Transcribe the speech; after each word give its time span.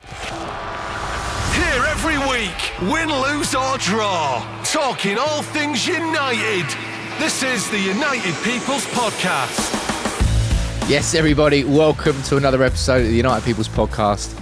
Here 0.00 1.84
every 1.88 2.18
week, 2.18 2.72
win, 2.92 3.08
lose 3.10 3.52
or 3.54 3.76
draw, 3.78 4.62
talking 4.62 5.18
all 5.18 5.42
things 5.42 5.88
United. 5.88 6.64
This 7.18 7.42
is 7.42 7.68
the 7.70 7.80
United 7.80 8.32
People's 8.44 8.86
Podcast. 8.86 9.58
Yes, 10.88 11.16
everybody, 11.16 11.64
welcome 11.64 12.20
to 12.24 12.36
another 12.36 12.62
episode 12.62 13.00
of 13.02 13.08
the 13.08 13.16
United 13.16 13.44
People's 13.44 13.68
Podcast. 13.68 14.38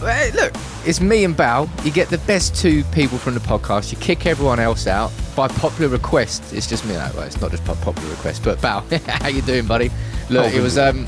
Hey, 0.00 0.30
look, 0.32 0.52
it's 0.84 1.00
me 1.00 1.24
and 1.24 1.34
Bal. 1.34 1.70
You 1.82 1.90
get 1.90 2.10
the 2.10 2.18
best 2.18 2.54
two 2.54 2.84
people 2.84 3.16
from 3.16 3.32
the 3.32 3.40
podcast. 3.40 3.92
You 3.92 3.98
kick 3.98 4.26
everyone 4.26 4.60
else 4.60 4.86
out 4.86 5.10
by 5.34 5.48
popular 5.48 5.88
request. 5.90 6.52
It's 6.52 6.66
just 6.66 6.84
me. 6.84 6.92
No, 6.92 7.10
well, 7.14 7.22
it's 7.22 7.40
not 7.40 7.50
just 7.50 7.64
popular 7.64 8.10
request. 8.10 8.44
But 8.44 8.60
Bal, 8.60 8.82
how 9.06 9.28
you 9.28 9.40
doing, 9.40 9.66
buddy? 9.66 9.90
Look, 10.28 10.52
it 10.52 10.60
was. 10.60 10.76
Um, 10.76 11.06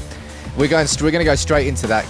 we're 0.56 0.68
going. 0.68 0.88
We're 1.02 1.10
going 1.10 1.20
to 1.20 1.30
go 1.30 1.34
straight 1.34 1.66
into 1.66 1.86
that 1.88 2.06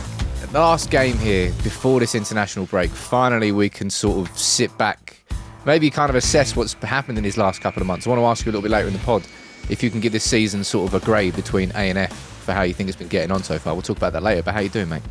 last 0.53 0.91
game 0.91 1.17
here 1.19 1.53
before 1.63 2.01
this 2.01 2.15
international 2.15 2.67
break. 2.67 2.91
Finally, 2.91 3.53
we 3.53 3.69
can 3.69 3.91
sort 3.91 4.29
of 4.29 4.39
sit 4.39 4.77
back, 4.79 5.23
maybe 5.65 5.91
kind 5.91 6.11
of 6.11 6.17
assess 6.17 6.57
what's 6.57 6.73
happened 6.75 7.19
in 7.19 7.25
these 7.25 7.37
last 7.37 7.61
couple 7.61 7.81
of 7.81 7.87
months. 7.87 8.07
I 8.07 8.11
want 8.11 8.21
to 8.21 8.27
ask 8.27 8.45
you 8.45 8.51
a 8.51 8.53
little 8.53 8.63
bit 8.63 8.71
later 8.71 8.89
in 8.89 8.93
the 8.93 9.01
pod 9.01 9.23
if 9.69 9.83
you 9.83 9.91
can 9.91 10.01
give 10.01 10.13
this 10.13 10.25
season 10.25 10.65
sort 10.65 10.93
of 10.93 11.03
a 11.03 11.05
grade 11.05 11.37
between 11.37 11.71
A 11.73 11.91
and 11.91 11.99
F 11.99 12.13
for 12.13 12.53
how 12.53 12.63
you 12.63 12.73
think 12.73 12.89
it's 12.89 12.99
been 12.99 13.09
getting 13.09 13.31
on 13.31 13.43
so 13.43 13.59
far. 13.59 13.75
We'll 13.75 13.83
talk 13.83 13.99
about 13.99 14.15
that 14.15 14.23
later. 14.23 14.43
But 14.43 14.55
how 14.55 14.61
you 14.61 14.71
doing, 14.71 14.89
mate? 14.89 15.03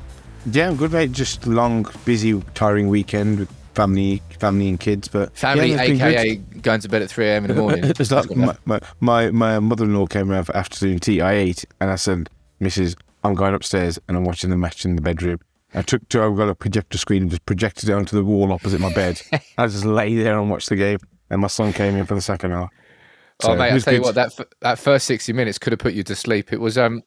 Yeah, 0.52 0.70
I'm 0.70 0.76
good, 0.76 0.92
mate. 0.92 1.12
Just 1.12 1.46
long, 1.46 1.86
busy, 2.06 2.42
tiring 2.56 2.88
weekend 2.88 3.40
with 3.40 3.52
family, 3.76 4.24
family 4.40 4.70
and 4.70 4.80
kids. 4.80 5.08
But 5.08 5.38
Family, 5.38 5.72
yeah, 5.72 5.82
aka 5.82 6.36
going 6.36 6.82
to 6.82 6.90
bed 6.90 7.04
at 7.04 7.10
3 7.10 7.28
a.m. 7.28 7.46
in 7.46 7.56
the 7.56 7.62
morning. 7.62 7.84
it's 8.00 8.12
like 8.12 8.36
my, 8.36 8.56
my, 8.66 8.80
my, 9.00 9.32
my 9.32 9.60
mother-in-law 9.60 10.08
came 10.08 10.32
around 10.32 10.46
for 10.46 10.58
afternoon 10.58 11.00
tea. 11.00 11.22
I 11.22 11.34
ate, 11.34 11.66
and 11.80 11.92
I 11.92 11.96
said, 11.96 12.30
"Mrs., 12.60 12.96
I'm 13.24 13.34
going 13.36 13.54
upstairs 13.54 14.00
and 14.08 14.16
I'm 14.18 14.24
watching 14.24 14.50
the 14.50 14.58
match 14.58 14.86
in 14.86 14.96
the 14.96 15.02
bedroom." 15.02 15.40
I 15.74 15.82
took 15.82 16.08
to, 16.10 16.24
I've 16.24 16.38
got 16.38 16.48
a 16.50 16.56
projector 16.56 16.98
screen 16.98 17.24
and 17.24 17.32
just 17.32 17.46
projected 17.46 17.90
it 17.90 17.94
onto 17.94 18.16
the 18.16 18.24
wall 18.24 18.54
opposite 18.54 18.80
my 18.80 18.94
bed. 18.94 19.22
I 19.58 19.68
just 19.68 19.86
lay 19.86 20.16
there 20.16 20.40
and 20.40 20.50
watched 20.50 20.70
the 20.70 20.76
game, 20.78 21.00
and 21.30 21.42
my 21.42 21.48
son 21.48 21.74
came 21.74 21.96
in 21.96 22.06
for 22.06 22.16
the 22.16 22.22
second 22.22 22.52
half. 22.52 22.70
oh, 22.72 23.48
So, 23.48 23.56
mate, 23.56 23.68
I'll 23.68 23.74
was 23.74 23.84
tell 23.84 23.94
you 23.94 24.02
what, 24.02 24.16
that 24.16 24.40
f- 24.40 24.48
that 24.62 24.80
first 24.80 25.06
60 25.08 25.34
minutes 25.34 25.58
could 25.58 25.74
have 25.74 25.80
put 25.80 25.94
you 25.94 26.04
to 26.04 26.16
sleep. 26.16 26.54
It 26.54 26.62
was, 26.62 26.78
um, 26.78 27.04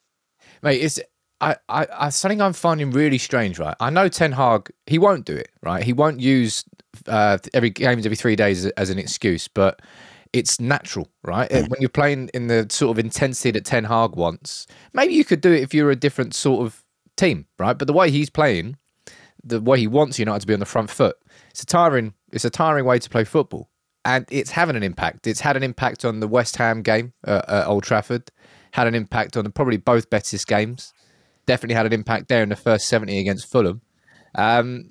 mate, 0.62 0.82
it's 0.82 1.00
I, 1.40 1.56
I, 1.68 1.86
I 1.98 2.08
something 2.10 2.42
I'm 2.42 2.52
finding 2.52 2.90
really 2.90 3.18
strange, 3.18 3.58
right? 3.58 3.74
I 3.80 3.88
know 3.88 4.08
Ten 4.08 4.32
Hag, 4.32 4.70
he 4.86 4.98
won't 4.98 5.24
do 5.24 5.34
it, 5.34 5.48
right? 5.62 5.82
He 5.82 5.94
won't 5.94 6.20
use 6.20 6.64
uh, 7.06 7.38
every 7.54 7.70
games 7.70 8.04
every 8.04 8.16
three 8.16 8.36
days 8.36 8.66
as, 8.66 8.72
as 8.72 8.90
an 8.90 8.98
excuse, 8.98 9.48
but 9.48 9.80
it's 10.32 10.60
natural, 10.60 11.08
right? 11.22 11.50
Mm. 11.50 11.68
When 11.68 11.80
you're 11.80 11.88
playing 11.88 12.30
in 12.34 12.46
the 12.46 12.66
sort 12.70 12.96
of 12.96 13.04
intensity 13.04 13.50
that 13.52 13.64
Ten 13.64 13.84
Hag 13.84 14.16
wants, 14.16 14.66
maybe 14.92 15.14
you 15.14 15.24
could 15.24 15.40
do 15.40 15.52
it 15.52 15.62
if 15.62 15.74
you're 15.74 15.90
a 15.90 15.96
different 15.96 16.34
sort 16.34 16.64
of 16.64 16.84
team, 17.16 17.46
right? 17.58 17.76
But 17.76 17.86
the 17.86 17.92
way 17.92 18.10
he's 18.10 18.30
playing, 18.30 18.76
the 19.42 19.60
way 19.60 19.78
he 19.78 19.86
wants 19.86 20.18
United 20.18 20.40
to 20.40 20.46
be 20.46 20.54
on 20.54 20.60
the 20.60 20.66
front 20.66 20.90
foot, 20.90 21.16
it's 21.50 21.62
a 21.62 21.66
tiring, 21.66 22.14
it's 22.32 22.44
a 22.44 22.50
tiring 22.50 22.84
way 22.84 22.98
to 22.98 23.10
play 23.10 23.24
football, 23.24 23.70
and 24.04 24.24
it's 24.30 24.50
having 24.50 24.76
an 24.76 24.82
impact. 24.82 25.26
It's 25.26 25.40
had 25.40 25.56
an 25.56 25.62
impact 25.62 26.04
on 26.04 26.20
the 26.20 26.28
West 26.28 26.56
Ham 26.56 26.82
game 26.82 27.12
uh, 27.26 27.42
at 27.48 27.66
Old 27.66 27.82
Trafford, 27.82 28.30
had 28.72 28.86
an 28.86 28.94
impact 28.94 29.36
on 29.36 29.50
probably 29.52 29.78
both 29.78 30.10
Betis 30.10 30.44
games. 30.44 30.92
Definitely 31.46 31.74
had 31.74 31.86
an 31.86 31.92
impact 31.92 32.28
there 32.28 32.42
in 32.42 32.50
the 32.50 32.56
first 32.56 32.86
seventy 32.86 33.18
against 33.18 33.50
Fulham. 33.50 33.80
Um, 34.36 34.90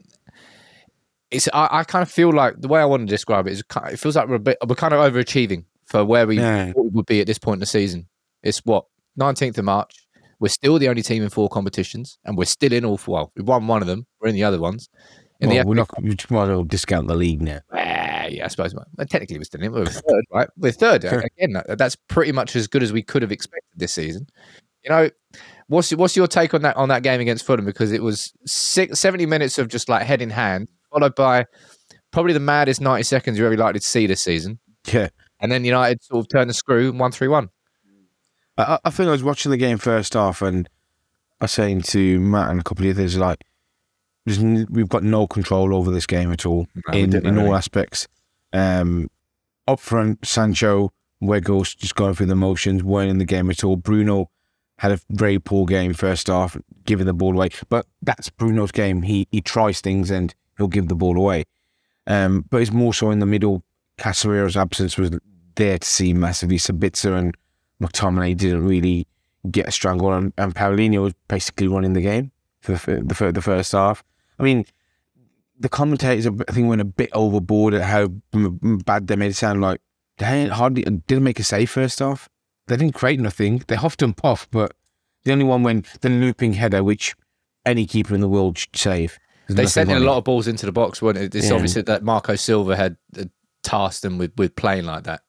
it's 1.31 1.47
I, 1.53 1.67
I 1.71 1.83
kind 1.83 2.01
of 2.03 2.11
feel 2.11 2.31
like 2.33 2.59
the 2.59 2.67
way 2.67 2.81
I 2.81 2.85
want 2.85 3.01
to 3.07 3.11
describe 3.13 3.47
it 3.47 3.51
is 3.53 3.63
it 3.91 3.97
feels 3.99 4.15
like 4.15 4.27
we're 4.27 4.35
a 4.35 4.39
bit 4.39 4.57
we're 4.67 4.75
kind 4.75 4.93
of 4.93 4.99
overachieving 5.13 5.65
for 5.85 6.03
where 6.05 6.25
we 6.27 6.37
Yeah. 6.39 6.73
we 6.75 6.89
would 6.89 7.05
be 7.05 7.21
at 7.21 7.27
this 7.27 7.37
point 7.39 7.55
in 7.57 7.59
the 7.61 7.65
season. 7.65 8.07
It's 8.43 8.59
what 8.59 8.85
nineteenth 9.15 9.57
of 9.57 9.65
March. 9.65 9.93
We're 10.39 10.47
still 10.49 10.79
the 10.79 10.87
only 10.87 11.01
team 11.01 11.21
in 11.21 11.29
four 11.29 11.49
competitions, 11.49 12.17
and 12.23 12.37
we're 12.37 12.45
still 12.45 12.71
in 12.71 12.85
all 12.85 12.97
four. 12.97 13.13
Well, 13.15 13.31
we've 13.35 13.47
won 13.47 13.67
one 13.67 13.81
of 13.81 13.87
them. 13.87 14.05
We're 14.21 14.29
in 14.29 14.35
the 14.35 14.45
other 14.45 14.59
ones. 14.59 14.87
In 15.41 15.49
Well, 15.49 15.57
the 15.63 15.67
we're 15.67 15.75
not. 15.75 15.89
We 16.01 16.09
might 16.09 16.21
as 16.23 16.29
well 16.29 16.63
discount 16.63 17.07
the 17.09 17.15
league 17.15 17.41
now. 17.41 17.59
Ah, 17.73 18.25
yeah, 18.27 18.45
I 18.45 18.47
suppose. 18.47 18.73
Well, 18.73 18.85
technically, 19.09 19.37
we're 19.37 19.43
still 19.43 19.59
in. 19.61 19.65
It, 19.65 19.71
we're 19.73 19.85
third, 19.85 20.23
right? 20.33 20.49
We're 20.57 20.71
third 20.71 21.03
again. 21.03 21.61
That's 21.67 21.95
pretty 21.97 22.31
much 22.31 22.55
as 22.55 22.67
good 22.67 22.83
as 22.83 22.93
we 22.93 23.03
could 23.03 23.21
have 23.21 23.31
expected 23.33 23.69
this 23.75 23.93
season. 23.93 24.27
You 24.85 24.91
know, 24.91 25.09
what's 25.67 25.91
what's 25.91 26.15
your 26.15 26.27
take 26.27 26.53
on 26.53 26.61
that 26.61 26.77
on 26.77 26.87
that 26.87 27.03
game 27.03 27.19
against 27.19 27.45
Fulham? 27.45 27.65
Because 27.65 27.91
it 27.91 28.01
was 28.01 28.31
six, 28.45 28.97
70 28.97 29.25
minutes 29.25 29.57
of 29.57 29.67
just 29.67 29.89
like 29.89 30.03
head 30.05 30.21
in 30.21 30.29
hand, 30.29 30.69
followed 30.91 31.15
by 31.15 31.45
probably 32.11 32.33
the 32.33 32.39
maddest 32.39 32.81
ninety 32.81 33.03
seconds 33.03 33.37
you're 33.37 33.47
ever 33.47 33.57
likely 33.57 33.79
to 33.79 33.85
see 33.85 34.07
this 34.07 34.21
season, 34.21 34.59
Yeah, 34.91 35.09
and 35.39 35.51
then 35.51 35.63
United 35.65 36.03
sort 36.03 36.25
of 36.25 36.29
turned 36.29 36.49
the 36.49 36.53
screw 36.53 36.89
and 36.89 36.99
won 36.99 37.11
three 37.11 37.27
one. 37.27 37.49
I, 38.57 38.79
I- 38.83 38.89
think 38.89 39.07
I 39.07 39.11
was 39.11 39.23
watching 39.23 39.51
the 39.51 39.57
game 39.57 39.77
first 39.77 40.13
half, 40.13 40.41
and 40.41 40.67
I 41.39 41.45
was 41.45 41.51
saying 41.51 41.81
to 41.83 42.19
Matt 42.19 42.49
and 42.51 42.59
a 42.59 42.63
couple 42.63 42.85
of 42.87 42.97
others 42.97 43.17
like, 43.17 43.43
we've 44.25 44.89
got 44.89 45.03
no 45.03 45.27
control 45.27 45.73
over 45.73 45.91
this 45.91 46.05
game 46.05 46.31
at 46.31 46.45
all 46.45 46.67
No, 46.87 46.93
in 46.97 47.15
in 47.25 47.37
all 47.39 47.55
aspects. 47.55 48.07
Um, 48.53 49.09
up 49.67 49.79
front, 49.79 50.25
Sancho, 50.25 50.91
Weggles 51.21 51.75
just 51.77 51.95
going 51.95 52.13
through 52.15 52.25
the 52.27 52.35
motions, 52.35 52.83
weren't 52.83 53.09
in 53.09 53.17
the 53.17 53.25
game 53.25 53.49
at 53.49 53.63
all. 53.63 53.75
Bruno 53.75 54.29
had 54.79 54.91
a 54.91 54.99
very 55.09 55.39
poor 55.39 55.65
game 55.65 55.93
first 55.93 56.27
half, 56.27 56.57
giving 56.85 57.05
the 57.05 57.13
ball 57.13 57.33
away. 57.33 57.49
But 57.69 57.85
that's 58.01 58.29
Bruno's 58.29 58.71
game. 58.71 59.03
He 59.03 59.27
he 59.31 59.41
tries 59.41 59.81
things 59.81 60.09
and 60.11 60.33
he'll 60.59 60.67
give 60.67 60.87
the 60.87 60.95
ball 60.95 61.17
away. 61.17 61.45
Um, 62.05 62.45
but 62.49 62.61
it's 62.61 62.71
more 62.71 62.93
so 62.93 63.09
in 63.09 63.19
the 63.19 63.25
middle. 63.25 63.63
Casemiro's 63.97 64.55
absence 64.55 64.97
was 64.97 65.11
there 65.55 65.79
to 65.79 65.87
see 65.87 66.13
massively. 66.13 66.57
Sabitzer 66.57 67.17
and 67.17 67.35
McTominay 67.81 68.37
didn't 68.37 68.65
really 68.65 69.07
get 69.49 69.67
a 69.67 69.71
strangle, 69.71 70.13
and, 70.13 70.33
and 70.37 70.53
Palhinha 70.53 71.01
was 71.01 71.13
basically 71.27 71.67
running 71.67 71.93
the 71.93 72.01
game 72.01 72.31
for 72.61 72.73
the, 72.73 73.31
the, 73.31 73.41
first 73.41 73.71
half. 73.71 74.03
I 74.37 74.43
mean, 74.43 74.65
the 75.57 75.69
commentators, 75.69 76.27
I 76.27 76.51
think, 76.51 76.67
went 76.67 76.81
a 76.81 76.85
bit 76.85 77.09
overboard 77.13 77.73
at 77.73 77.83
how 77.83 78.07
bad 78.85 79.07
they 79.07 79.15
made 79.15 79.31
it 79.31 79.35
sound 79.35 79.61
like 79.61 79.81
they 80.17 80.47
hardly 80.47 80.83
didn't 80.83 81.23
make 81.23 81.39
a 81.39 81.43
save 81.43 81.69
first 81.69 81.99
half. 81.99 82.27
They 82.67 82.77
didn't 82.77 82.95
create 82.95 83.19
nothing. 83.19 83.63
They 83.67 83.75
huffed 83.75 84.01
and 84.01 84.15
puffed, 84.15 84.51
but 84.51 84.73
the 85.23 85.31
only 85.31 85.45
one 85.45 85.63
when 85.63 85.85
the 86.01 86.09
looping 86.09 86.53
header, 86.53 86.83
which 86.83 87.15
any 87.65 87.85
keeper 87.85 88.13
in 88.13 88.21
the 88.21 88.27
world 88.27 88.57
should 88.57 88.75
save. 88.75 89.19
They 89.55 89.65
sent 89.65 89.89
in 89.91 89.97
a 89.97 89.99
lot 90.01 90.17
of 90.17 90.23
balls 90.23 90.47
into 90.47 90.65
the 90.65 90.71
box, 90.71 91.01
weren't 91.01 91.17
it? 91.17 91.33
It's 91.35 91.47
Yeah. 91.49 91.53
obviously 91.55 91.81
that 91.83 92.03
Marco 92.03 92.35
Silva 92.35 92.75
had 92.75 92.97
uh, 93.17 93.25
tasked 93.63 94.01
them 94.03 94.17
with, 94.17 94.31
with 94.37 94.55
playing 94.55 94.85
like 94.85 95.03
that. 95.03 95.21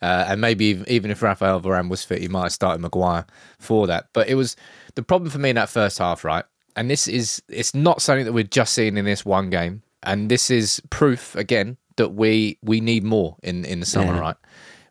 Uh, 0.00 0.26
and 0.28 0.40
maybe 0.40 0.66
even, 0.66 0.88
even 0.88 1.10
if 1.10 1.22
Rafael 1.22 1.60
Varane 1.60 1.88
was 1.88 2.04
fit, 2.04 2.20
he 2.20 2.28
might 2.28 2.44
have 2.44 2.52
started 2.52 2.80
Maguire 2.80 3.26
for 3.58 3.86
that. 3.88 4.08
But 4.12 4.28
it 4.28 4.34
was 4.36 4.54
the 4.94 5.02
problem 5.02 5.30
for 5.30 5.38
me 5.38 5.50
in 5.50 5.56
that 5.56 5.68
first 5.68 5.98
half, 5.98 6.24
right? 6.24 6.44
And 6.76 6.88
this 6.88 7.08
is 7.08 7.42
it's 7.48 7.74
not 7.74 8.00
something 8.00 8.24
that 8.24 8.32
we're 8.32 8.44
just 8.44 8.74
seeing 8.74 8.96
in 8.96 9.04
this 9.04 9.24
one 9.24 9.50
game. 9.50 9.82
And 10.04 10.30
this 10.30 10.50
is 10.50 10.80
proof 10.90 11.34
again 11.34 11.76
that 11.96 12.10
we 12.10 12.58
we 12.62 12.80
need 12.80 13.02
more 13.02 13.36
in, 13.42 13.64
in 13.64 13.80
the 13.80 13.86
summer, 13.86 14.14
Yeah. 14.14 14.20
right? 14.20 14.36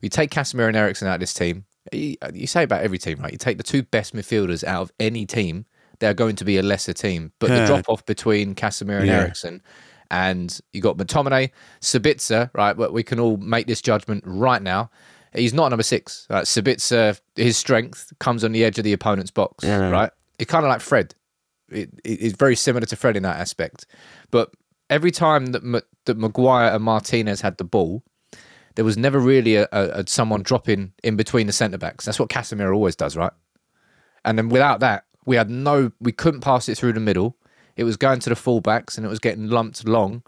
You 0.02 0.10
take 0.10 0.30
Casemiro 0.32 0.68
and 0.68 0.76
Eriksen 0.76 1.08
out 1.08 1.16
of 1.16 1.20
this 1.22 1.34
team. 1.34 1.64
You, 1.94 2.18
you 2.34 2.46
say 2.48 2.64
about 2.64 2.84
every 2.84 2.98
team, 2.98 3.20
right? 3.20 3.32
You 3.32 3.38
take 3.38 3.58
the 3.58 3.64
two 3.64 3.84
best 3.84 4.14
midfielders 4.14 4.66
out 4.66 4.82
of 4.82 4.92
any 5.00 5.26
team, 5.26 5.66
they're 6.00 6.14
going 6.14 6.36
to 6.38 6.46
be 6.46 6.58
a 6.58 6.64
lesser 6.64 6.94
team. 6.94 7.32
But 7.40 7.50
the 7.50 7.66
drop 7.66 7.86
off 7.90 8.06
between 8.06 8.56
Casemiro 8.56 9.00
and 9.00 9.08
Yeah. 9.08 9.20
Eriksen, 9.22 9.62
and 10.12 10.58
you 10.74 10.82
got 10.82 10.98
McTominay, 10.98 11.52
Sabitzer, 11.82 12.50
right? 12.54 12.76
We 12.78 13.04
can 13.04 13.20
all 13.20 13.38
make 13.38 13.68
this 13.68 13.82
judgment 13.82 14.24
right 14.26 14.62
now. 14.62 14.90
He's 15.34 15.54
not 15.54 15.70
number 15.70 15.84
six. 15.84 16.26
Right? 16.30 16.46
Sabitzer, 16.46 17.20
his 17.36 17.58
strength 17.58 18.14
comes 18.20 18.44
on 18.44 18.52
the 18.54 18.64
edge 18.64 18.78
of 18.78 18.84
the 18.86 18.94
opponent's 18.94 19.32
box, 19.32 19.64
Yeah. 19.64 19.90
right? 19.90 20.12
It's 20.40 20.50
kind 20.50 20.66
of 20.66 20.70
like 20.70 20.82
Fred. 20.82 21.14
It, 21.70 21.90
it- 22.04 22.22
it's 22.22 22.38
very 22.38 22.56
similar 22.56 22.86
to 22.86 22.96
Fred 22.96 23.18
in 23.18 23.24
that 23.24 23.38
aspect. 23.38 23.86
But 24.32 24.52
every 24.90 25.12
time 25.12 25.48
that 25.48 25.64
M- 25.64 25.82
that 26.06 26.18
Maguire 26.18 26.74
and 26.74 26.84
Martinez 26.84 27.42
had 27.42 27.58
the 27.58 27.66
ball, 27.66 28.04
there 28.76 28.86
was 28.86 28.96
never 28.98 29.20
really 29.20 29.56
a, 29.58 29.64
a, 29.74 29.84
a 30.00 30.04
someone 30.08 30.42
dropping 30.44 30.94
in 31.04 31.18
between 31.18 31.48
the 31.48 31.54
centre 31.54 31.78
backs. 31.78 32.06
That's 32.06 32.20
what 32.20 32.30
Casemiro 32.30 32.74
always 32.74 32.96
does, 32.96 33.18
right? 33.18 33.34
And 34.24 34.38
then 34.38 34.48
without 34.50 34.80
that, 34.80 35.04
we 35.28 35.36
had 35.36 35.52
no, 35.52 35.92
we 36.00 36.14
couldn't 36.14 36.42
pass 36.42 36.68
it 36.70 36.78
through 36.78 36.94
the 36.94 37.00
middle. 37.00 37.36
It 37.76 37.84
was 37.84 37.98
going 37.98 38.20
to 38.22 38.30
the 38.30 38.36
fullbacks 38.36 38.98
and 38.98 39.06
it 39.06 39.10
was 39.10 39.20
getting 39.20 39.50
lumped 39.50 39.88
long. 39.88 40.24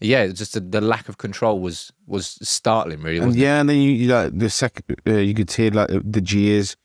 Yeah, 0.00 0.28
just 0.28 0.54
the, 0.54 0.60
the 0.60 0.80
lack 0.80 1.08
of 1.08 1.18
control 1.18 1.60
was 1.60 1.92
was 2.06 2.38
startling, 2.42 3.02
really. 3.02 3.18
And 3.18 3.34
yeah, 3.34 3.60
and 3.60 3.68
then 3.68 3.78
you, 3.78 3.90
you 3.90 4.08
like 4.08 4.38
the 4.38 4.50
second, 4.50 4.84
uh, 5.06 5.14
you 5.14 5.34
could 5.34 5.50
hear 5.50 5.70
like 5.70 5.88
the 5.88 6.20
jeers 6.20 6.76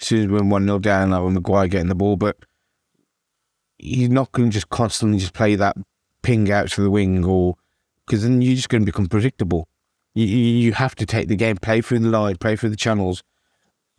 as 0.00 0.06
soon 0.06 0.20
as 0.20 0.26
we 0.28 0.34
went 0.34 0.48
one 0.48 0.66
0 0.66 0.78
down, 0.78 1.10
like 1.10 1.22
with 1.22 1.34
Maguire 1.34 1.68
getting 1.68 1.88
the 1.88 1.94
ball, 1.94 2.16
but 2.16 2.36
he's 3.78 4.10
not 4.10 4.32
going 4.32 4.50
to 4.50 4.54
just 4.54 4.68
constantly 4.68 5.18
just 5.18 5.32
play 5.32 5.54
that 5.56 5.76
ping 6.22 6.50
out 6.50 6.68
to 6.70 6.82
the 6.82 6.90
wing, 6.90 7.24
or 7.24 7.56
because 8.06 8.22
then 8.22 8.40
you're 8.42 8.56
just 8.56 8.68
going 8.68 8.82
to 8.82 8.86
become 8.86 9.06
predictable. 9.06 9.68
You, 10.14 10.26
you 10.26 10.36
you 10.36 10.72
have 10.74 10.94
to 10.96 11.06
take 11.06 11.28
the 11.28 11.36
game, 11.36 11.56
play 11.56 11.80
through 11.80 12.00
the 12.00 12.08
line, 12.08 12.36
play 12.36 12.56
through 12.56 12.70
the 12.70 12.76
channels, 12.76 13.22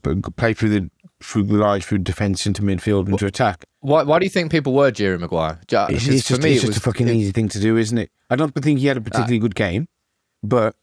but 0.02 0.36
play 0.38 0.54
through 0.54 0.70
the 0.70 0.90
through 1.22 1.44
the 1.44 1.56
lines, 1.56 1.86
through 1.86 2.00
defence 2.00 2.46
into 2.46 2.62
midfield 2.62 3.06
into 3.08 3.18
to 3.18 3.26
attack. 3.26 3.66
Why, 3.80 4.04
why 4.04 4.20
do 4.20 4.26
you 4.26 4.30
think 4.30 4.52
people 4.52 4.74
were 4.74 4.92
jeering 4.92 5.22
Maguire? 5.22 5.60
It's, 5.62 6.08
it's 6.08 6.28
just, 6.28 6.44
it's 6.44 6.64
just 6.64 6.78
a 6.78 6.82
fucking 6.82 7.08
easy 7.08 7.32
thing 7.32 7.50
to 7.50 7.60
do, 7.60 7.78
isn't 7.78 7.98
it? 7.98 8.12
I 8.30 8.36
don't 8.36 8.54
think 8.54 8.80
he 8.80 8.88
had 8.88 8.98
a 8.98 9.02
particularly 9.02 9.40
good 9.40 9.56
game, 9.56 9.88
but 10.44 10.76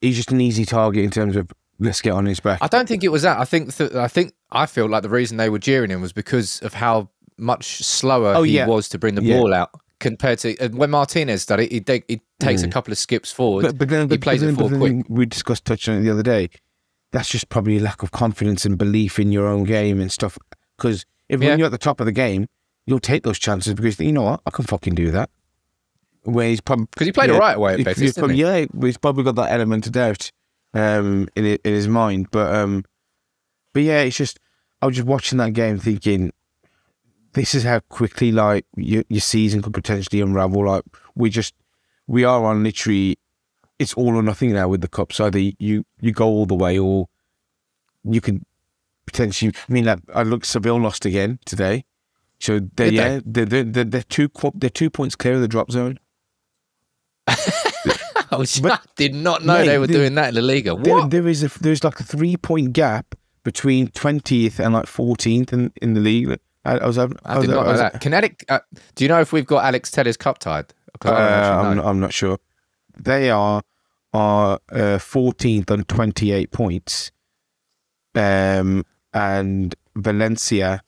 he's 0.00 0.16
just 0.16 0.30
an 0.30 0.40
easy 0.40 0.64
target 0.64 1.04
in 1.04 1.10
terms 1.10 1.36
of 1.36 1.50
let's 1.78 2.00
get 2.00 2.12
on 2.12 2.26
his 2.26 2.40
back. 2.40 2.58
I 2.62 2.68
don't 2.68 2.86
think 2.88 3.02
it 3.02 3.08
was 3.08 3.22
that. 3.22 3.38
I 3.38 3.44
think 3.44 3.74
th- 3.74 3.92
I 3.94 4.08
think 4.08 4.34
I 4.50 4.66
feel 4.66 4.88
like 4.88 5.02
the 5.02 5.08
reason 5.08 5.36
they 5.36 5.48
were 5.50 5.58
jeering 5.58 5.90
him 5.90 6.00
was 6.00 6.12
because 6.12 6.60
of 6.62 6.74
how 6.74 7.08
much 7.38 7.78
slower 7.84 8.34
Oh, 8.36 8.42
he 8.42 8.52
yeah. 8.56 8.66
was 8.66 8.88
to 8.90 8.98
bring 8.98 9.14
the 9.16 9.22
Yeah. 9.22 9.38
ball 9.38 9.52
out 9.54 9.70
compared 9.98 10.38
to 10.40 10.56
uh, 10.58 10.68
when 10.68 10.90
Martinez 10.90 11.46
did 11.46 11.60
it. 11.60 11.72
He, 11.72 12.02
he 12.08 12.20
takes 12.38 12.62
a 12.62 12.68
couple 12.68 12.92
of 12.92 12.98
skips 12.98 13.32
forward. 13.32 13.64
Mm. 13.64 13.68
but, 13.68 13.78
but 13.78 13.88
then, 13.88 14.00
he 14.02 14.06
but, 14.08 14.20
plays 14.20 14.40
but 14.40 14.46
then, 14.46 14.54
it 14.54 14.58
forward 14.58 14.78
quick. 14.94 15.06
we 15.08 15.26
discussed 15.26 15.64
touching 15.64 15.94
on 15.94 16.00
it 16.00 16.02
the 16.04 16.10
other 16.10 16.22
day. 16.22 16.50
That's 17.12 17.28
just 17.28 17.48
probably 17.48 17.76
a 17.78 17.80
lack 17.80 18.02
of 18.02 18.10
confidence 18.10 18.64
and 18.64 18.76
belief 18.76 19.18
in 19.18 19.30
your 19.32 19.46
own 19.46 19.64
game 19.64 20.00
and 20.00 20.10
stuff. 20.10 20.38
Because 20.76 21.04
if 21.28 21.40
Yeah. 21.40 21.50
when 21.50 21.58
you're 21.58 21.66
at 21.66 21.72
the 21.72 21.78
top 21.78 22.00
of 22.00 22.06
the 22.06 22.12
game, 22.12 22.48
you'll 22.86 22.98
take 23.00 23.22
those 23.22 23.38
chances 23.38 23.74
because 23.74 24.00
you 24.00 24.12
know 24.12 24.22
what, 24.22 24.40
I 24.46 24.50
can 24.50 24.64
fucking 24.64 24.94
do 24.94 25.10
that. 25.12 25.30
Where 26.24 26.48
he's 26.48 26.60
probably 26.60 26.86
'Cause 26.96 27.06
he 27.06 27.12
played 27.12 27.30
all 27.30 27.38
right 27.38 27.56
away 27.56 27.74
at 27.74 27.84
Betis, 27.84 27.98
he's 28.00 28.14
probably, 28.14 28.36
he? 28.36 28.42
Yeah, 28.42 28.66
he's 28.80 28.96
probably 28.98 29.24
got 29.24 29.34
that 29.36 29.50
element 29.52 29.86
of 29.86 29.92
doubt 29.92 30.30
um, 30.74 31.28
in 31.36 31.44
in 31.44 31.58
his 31.74 31.88
mind. 31.88 32.28
But 32.30 32.54
um, 32.54 32.84
but 33.72 33.82
yeah, 33.82 34.00
it's 34.02 34.16
just 34.16 34.38
I 34.80 34.86
was 34.86 34.96
just 34.96 35.06
watching 35.06 35.38
that 35.38 35.52
game 35.52 35.78
thinking, 35.78 36.32
this 37.34 37.54
is 37.54 37.64
how 37.64 37.80
quickly 37.80 38.30
like 38.32 38.64
your, 38.76 39.04
your 39.08 39.20
season 39.20 39.62
could 39.62 39.74
potentially 39.74 40.20
unravel. 40.20 40.64
Like 40.66 40.84
we 41.14 41.28
just 41.28 41.54
we 42.06 42.24
are 42.24 42.44
on 42.44 42.62
literally, 42.62 43.18
it's 43.82 43.94
all 43.94 44.16
or 44.16 44.22
nothing 44.22 44.52
now 44.52 44.68
with 44.68 44.80
the 44.80 44.88
cups. 44.88 45.20
Either 45.20 45.38
you 45.38 45.84
you 46.00 46.12
go 46.12 46.26
all 46.26 46.46
the 46.46 46.54
way 46.54 46.78
or 46.78 47.08
you 48.04 48.20
can 48.20 48.44
potentially. 49.06 49.52
I 49.68 49.72
mean, 49.72 49.84
like, 49.84 49.98
I 50.14 50.22
look 50.22 50.44
Seville 50.44 50.80
lost 50.80 51.04
again 51.04 51.38
today, 51.44 51.84
so 52.40 52.60
they're 52.60 52.90
Did 52.90 52.94
yeah 52.94 53.20
they're, 53.24 53.44
they're, 53.44 53.64
they're, 53.64 53.84
they're 53.84 54.02
two 54.02 54.30
they're 54.54 54.70
two 54.70 54.90
points 54.90 55.14
clear 55.16 55.34
of 55.34 55.40
the 55.40 55.48
drop 55.48 55.70
zone. 55.70 55.98
I, 57.26 58.36
was, 58.36 58.58
but- 58.60 58.72
I 58.72 58.78
did 58.96 59.14
not 59.14 59.44
know 59.44 59.58
Mate, 59.58 59.66
they 59.66 59.78
were 59.78 59.86
the- 59.86 59.92
doing 59.92 60.14
that 60.14 60.28
in 60.30 60.34
the 60.34 60.42
Liga. 60.42 60.74
There, 60.76 60.94
What? 60.94 61.10
there 61.10 61.28
is 61.28 61.42
a 61.42 61.48
there's 61.60 61.84
like 61.84 62.00
a 62.00 62.04
three 62.04 62.36
point 62.36 62.72
gap 62.72 63.14
between 63.44 63.88
twentieth 63.88 64.58
and 64.58 64.72
like 64.74 64.86
fourteenth 64.86 65.52
in, 65.52 65.72
in 65.82 65.94
the 65.94 66.00
league. 66.00 66.38
I, 66.64 66.78
I 66.78 66.86
was 66.86 66.96
having, 66.96 67.16
I 67.24 67.38
was, 67.38 67.46
did 67.46 67.54
not 67.54 67.66
I 67.66 67.72
know 67.72 67.76
that. 67.78 68.00
Kinetic. 68.00 68.44
Uh, 68.48 68.60
do 68.94 69.04
you 69.04 69.08
know 69.08 69.20
if 69.20 69.32
we've 69.32 69.46
got 69.46 69.64
Alex 69.64 69.90
Telles 69.90 70.16
cup 70.16 70.38
tied? 70.38 70.72
Uh, 71.04 71.10
I 71.10 71.68
I'm, 71.68 71.76
not, 71.76 71.86
I'm 71.86 72.00
not 72.00 72.12
sure. 72.12 72.38
They 72.96 73.30
are 73.30 73.62
are 74.12 74.58
uh, 74.70 74.98
fourteenth 74.98 75.70
on 75.70 75.84
twenty 75.84 76.32
eight 76.32 76.50
points, 76.50 77.10
um, 78.14 78.84
and 79.12 79.74
Valencia 79.96 80.82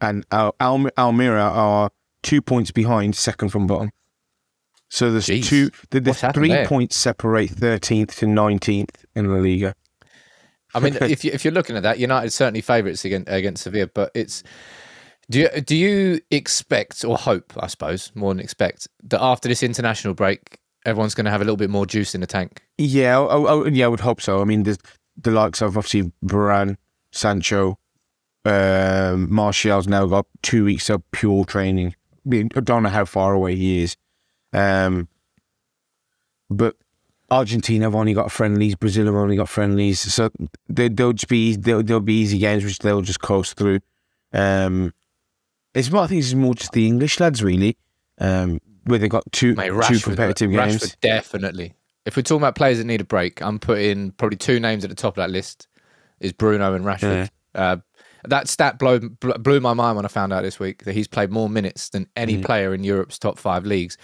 and 0.00 0.24
Al- 0.30 0.54
Al- 0.60 0.90
Almeria 0.96 1.42
are 1.42 1.90
two 2.22 2.40
points 2.42 2.70
behind, 2.70 3.16
second 3.16 3.50
from 3.50 3.66
bottom. 3.66 3.90
So 4.88 5.10
there's 5.10 5.26
Jeez. 5.26 5.44
two. 5.46 5.70
there- 5.90 6.00
There's 6.00 6.22
What's 6.22 6.34
three 6.34 6.64
points 6.66 6.96
separate 6.96 7.50
thirteenth 7.50 8.16
to 8.18 8.26
nineteenth 8.26 9.04
in 9.14 9.30
La 9.30 9.38
Liga. 9.38 9.74
I 10.74 10.80
mean, 10.80 10.96
if 11.00 11.24
you, 11.24 11.30
if 11.32 11.44
you're 11.44 11.52
looking 11.54 11.76
at 11.76 11.82
that, 11.82 11.98
United 11.98 12.30
certainly 12.30 12.60
favourites 12.60 13.04
against 13.04 13.28
against 13.30 13.62
Sevilla, 13.64 13.88
but 13.92 14.10
it's. 14.14 14.42
Do 15.30 15.40
you, 15.40 15.48
do 15.60 15.76
you 15.76 16.20
expect 16.30 17.04
or 17.04 17.18
hope, 17.18 17.52
I 17.60 17.66
suppose, 17.66 18.10
more 18.14 18.32
than 18.32 18.40
expect, 18.42 18.88
that 19.04 19.22
after 19.22 19.46
this 19.46 19.62
international 19.62 20.14
break, 20.14 20.57
everyone's 20.84 21.14
going 21.14 21.24
to 21.24 21.30
have 21.30 21.40
a 21.40 21.44
little 21.44 21.56
bit 21.56 21.70
more 21.70 21.86
juice 21.86 22.14
in 22.14 22.20
the 22.20 22.26
tank? 22.26 22.62
Yeah, 22.76 23.20
I, 23.20 23.36
I, 23.36 23.68
yeah, 23.68 23.86
I 23.86 23.88
would 23.88 24.00
hope 24.00 24.20
so. 24.20 24.40
I 24.40 24.44
mean, 24.44 24.62
there's 24.62 24.78
the 25.16 25.30
likes 25.30 25.60
of 25.60 25.76
obviously 25.76 26.12
Varane, 26.24 26.76
Sancho, 27.12 27.78
um, 28.44 29.32
Martial's 29.32 29.88
now 29.88 30.06
got 30.06 30.26
two 30.42 30.64
weeks 30.64 30.88
of 30.90 31.02
pure 31.10 31.44
training. 31.44 31.94
I, 32.24 32.28
mean, 32.28 32.48
I 32.56 32.60
don't 32.60 32.82
know 32.82 32.88
how 32.88 33.04
far 33.04 33.34
away 33.34 33.56
he 33.56 33.82
is, 33.82 33.96
um, 34.52 35.08
but 36.48 36.76
Argentina 37.30 37.84
have 37.86 37.94
only 37.94 38.14
got 38.14 38.32
friendlies. 38.32 38.74
Brazil 38.74 39.06
have 39.06 39.14
only 39.14 39.36
got 39.36 39.48
friendlies, 39.48 40.00
so 40.00 40.30
they, 40.68 40.88
they'll 40.88 41.12
just 41.12 41.28
be 41.28 41.56
they'll, 41.56 41.82
they'll 41.82 42.00
be 42.00 42.20
easy 42.20 42.38
games 42.38 42.64
which 42.64 42.78
they'll 42.78 43.02
just 43.02 43.20
coast 43.20 43.56
through. 43.56 43.80
Um, 44.32 44.94
it's 45.74 45.90
more, 45.90 46.04
I 46.04 46.06
think 46.06 46.20
it's 46.20 46.34
more 46.34 46.54
just 46.54 46.72
the 46.72 46.86
English 46.86 47.20
lads 47.20 47.42
really, 47.42 47.76
um, 48.18 48.60
where 48.88 48.98
they 48.98 49.08
got 49.08 49.24
two 49.32 49.54
Mate, 49.54 49.68
two 49.68 49.74
Rashford, 49.74 50.02
competitive 50.04 50.50
games. 50.50 50.76
Rashford 50.82 50.96
definitely. 51.00 51.74
If 52.06 52.16
we're 52.16 52.22
talking 52.22 52.42
about 52.42 52.54
players 52.54 52.78
that 52.78 52.84
need 52.84 53.00
a 53.00 53.04
break, 53.04 53.42
I'm 53.42 53.58
putting 53.58 54.12
probably 54.12 54.38
two 54.38 54.58
names 54.60 54.82
at 54.84 54.90
the 54.90 54.96
top 54.96 55.16
of 55.16 55.22
that 55.22 55.30
list: 55.30 55.68
is 56.20 56.32
Bruno 56.32 56.74
and 56.74 56.84
Rashford. 56.84 57.28
Uh, 57.54 57.76
that 58.24 58.48
stat 58.48 58.78
blow, 58.78 58.98
blew 58.98 59.60
my 59.60 59.74
mind 59.74 59.96
when 59.96 60.04
I 60.04 60.08
found 60.08 60.32
out 60.32 60.42
this 60.42 60.58
week 60.58 60.84
that 60.84 60.94
he's 60.94 61.06
played 61.06 61.30
more 61.30 61.48
minutes 61.48 61.90
than 61.90 62.08
any 62.16 62.36
Mm. 62.38 62.44
player 62.44 62.74
in 62.74 62.82
Europe's 62.82 63.18
top 63.18 63.38
five 63.38 63.64
leagues, 63.64 63.96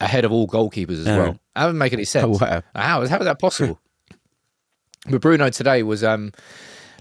ahead 0.00 0.24
of 0.24 0.32
all 0.32 0.46
goalkeepers 0.46 1.00
as 1.00 1.06
Yeah. 1.06 1.16
well. 1.16 1.32
That 1.54 1.62
doesn't 1.64 1.78
make 1.78 1.92
any 1.92 2.04
sense. 2.04 2.24
Oh, 2.26 2.38
wow. 2.44 2.62
How 2.74 3.02
is 3.02 3.10
how 3.10 3.18
is 3.18 3.24
that 3.24 3.38
possible? 3.38 3.80
but 5.10 5.20
Bruno 5.20 5.48
today 5.50 5.82
was 5.82 6.04
um, 6.04 6.32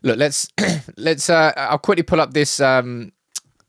look. 0.04 0.18
Let's 0.18 0.48
let's. 0.98 1.30
Uh, 1.30 1.52
I'll 1.58 1.78
quickly 1.78 2.04
pull 2.04 2.22
up 2.22 2.34
this 2.34 2.60
um, 2.60 3.12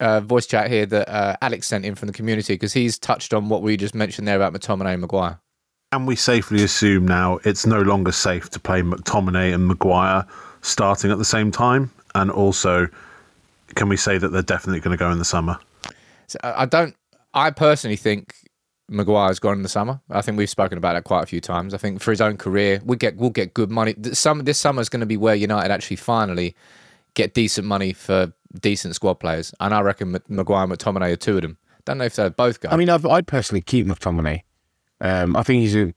uh, 0.01 0.21
voice 0.21 0.47
chat 0.47 0.71
here 0.71 0.87
that 0.87 1.09
uh, 1.09 1.37
Alex 1.43 1.67
sent 1.67 1.85
in 1.85 1.95
from 1.95 2.07
the 2.07 2.13
community 2.13 2.55
because 2.55 2.73
he's 2.73 2.99
touched 2.99 3.33
on 3.35 3.49
what 3.49 3.63
we 3.63 3.77
just 3.77 3.95
mentioned 3.95 4.27
there 4.27 4.37
about 4.37 4.53
McTominay 4.53 4.93
and 4.93 5.01
Maguire. 5.01 5.39
Can 5.93 6.07
we 6.07 6.17
safely 6.17 6.63
assume 6.63 7.07
now 7.07 7.39
it's 7.45 7.67
no 7.67 7.83
longer 7.83 8.13
safe 8.13 8.49
to 8.51 8.61
play 8.61 8.83
McTominay 8.83 9.53
and 9.55 9.69
Maguire 9.69 10.27
starting 10.63 11.11
at 11.11 11.19
the 11.19 11.25
same 11.25 11.51
time? 11.51 11.91
And 12.15 12.31
also, 12.31 12.89
can 13.75 13.89
we 13.89 13.97
say 13.97 14.19
that 14.19 14.29
they're 14.29 14.43
definitely 14.43 14.81
going 14.81 14.97
to 14.97 14.99
go 14.99 15.11
in 15.11 15.19
the 15.19 15.25
summer? 15.25 15.59
So 16.29 16.39
I 16.43 16.67
don't. 16.67 16.97
I 17.35 17.51
personally 17.51 17.97
think 17.97 18.35
Maguire's 18.89 19.39
gone 19.39 19.55
in 19.55 19.63
the 19.63 19.69
summer. 19.69 20.01
I 20.11 20.23
think 20.23 20.37
we've 20.39 20.51
spoken 20.51 20.79
about 20.79 20.95
that 20.95 21.05
quite 21.05 21.23
a 21.23 21.27
few 21.27 21.41
times. 21.41 21.75
I 21.75 21.79
think 21.79 22.01
for 22.01 22.11
his 22.11 22.21
own 22.21 22.37
career, 22.37 22.81
we 22.85 22.97
get 22.97 23.17
we'll 23.17 23.31
get 23.31 23.55
good 23.55 23.71
money. 23.71 23.95
This 23.97 24.19
summer, 24.19 24.43
this 24.43 24.59
summer 24.59 24.81
is 24.81 24.89
going 24.89 25.01
to 25.01 25.07
be 25.07 25.17
where 25.17 25.35
United 25.35 25.71
actually 25.71 25.97
finally 25.97 26.55
get 27.15 27.35
decent 27.35 27.67
money 27.67 27.93
for 27.93 28.33
decent 28.61 28.95
squad 28.95 29.15
players, 29.15 29.55
and 29.61 29.75
I 29.75 29.81
reckon 29.81 30.13
Ma- 30.13 30.19
Maguire 30.29 30.65
and 30.65 30.73
McTominay 30.73 31.13
are 31.13 31.17
two 31.17 31.37
of 31.37 31.43
them. 31.43 31.59
Don't 31.85 31.99
know 31.99 32.05
if 32.05 32.17
they're 32.17 32.31
both 32.31 32.61
go. 32.61 32.69
I 32.69 32.77
mean, 32.77 32.89
I'd, 32.89 33.05
I'd 33.05 33.27
personally 33.27 33.61
keep 33.61 33.87
McTominay. 33.87 34.43
Um, 35.01 35.37
I 35.37 35.43
think 35.43 35.63
he's 35.63 35.75
a 35.75 35.93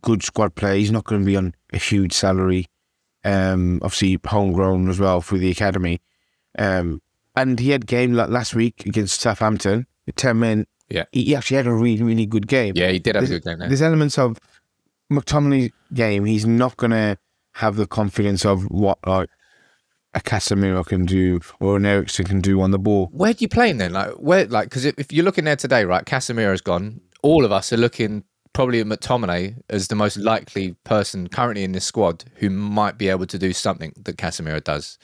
good 0.00 0.22
squad 0.22 0.54
player. 0.54 0.76
He's 0.76 0.90
not 0.90 1.04
going 1.04 1.20
to 1.20 1.26
be 1.26 1.36
on 1.36 1.54
a 1.72 1.78
huge 1.78 2.12
salary. 2.12 2.66
Um, 3.24 3.80
obviously, 3.82 4.18
homegrown 4.24 4.88
as 4.88 4.98
well 4.98 5.20
through 5.20 5.40
the 5.40 5.50
academy. 5.50 6.00
Um, 6.58 7.02
and 7.36 7.58
he 7.58 7.70
had 7.70 7.86
game 7.86 8.12
last 8.14 8.54
week 8.54 8.86
against 8.86 9.20
Southampton. 9.20 9.86
Ten 10.16 10.38
men. 10.40 10.66
Yeah. 10.88 11.04
he, 11.12 11.34
actually 11.34 11.56
had 11.56 11.66
a 11.66 11.72
really, 11.72 12.02
really 12.02 12.26
good 12.26 12.46
game. 12.46 12.74
yeah, 12.76 12.90
he 12.90 12.98
did 12.98 13.14
have 13.14 13.24
a 13.24 13.26
there's, 13.26 13.40
good 13.40 13.48
game 13.48 13.58
there. 13.60 13.68
There's 13.68 13.80
elements 13.80 14.18
of 14.18 14.38
McTominay's 15.10 15.72
game. 15.94 16.26
He's 16.26 16.44
not 16.44 16.76
going 16.76 16.90
to 16.90 17.16
have 17.52 17.76
the 17.76 17.86
confidence 17.86 18.44
of 18.44 18.64
what 18.70 18.98
like 19.06 19.30
a 20.14 20.20
Casemiro 20.20 20.84
can 20.86 21.04
do 21.06 21.40
or 21.60 21.76
an 21.76 21.86
Eriksen 21.86 22.26
can 22.26 22.40
do 22.40 22.60
on 22.60 22.70
the 22.70 22.78
ball. 22.78 23.08
Where 23.12 23.32
do 23.32 23.42
you 23.42 23.48
play 23.48 23.70
him 23.70 23.78
then? 23.78 23.92
Like 23.92 24.10
where? 24.12 24.46
Like 24.46 24.68
because 24.68 24.84
if, 24.84 24.98
if 24.98 25.12
you're 25.12 25.24
looking 25.24 25.44
there 25.44 25.56
today, 25.56 25.84
right? 25.84 26.04
Casemiro's 26.04 26.60
gone. 26.60 27.00
All 27.22 27.44
of 27.44 27.52
us 27.52 27.72
are 27.72 27.76
looking 27.76 28.24
probably 28.52 28.80
at 28.80 28.86
McTominay 28.86 29.56
as 29.70 29.88
the 29.88 29.94
most 29.94 30.18
likely 30.18 30.72
person 30.84 31.28
currently 31.28 31.64
in 31.64 31.72
this 31.72 31.86
squad 31.86 32.24
who 32.36 32.50
might 32.50 32.98
be 32.98 33.08
able 33.08 33.24
to 33.26 33.38
do 33.38 33.52
something 33.54 33.92
that 34.02 34.16
Casemiro 34.18 34.62
does. 34.62 34.98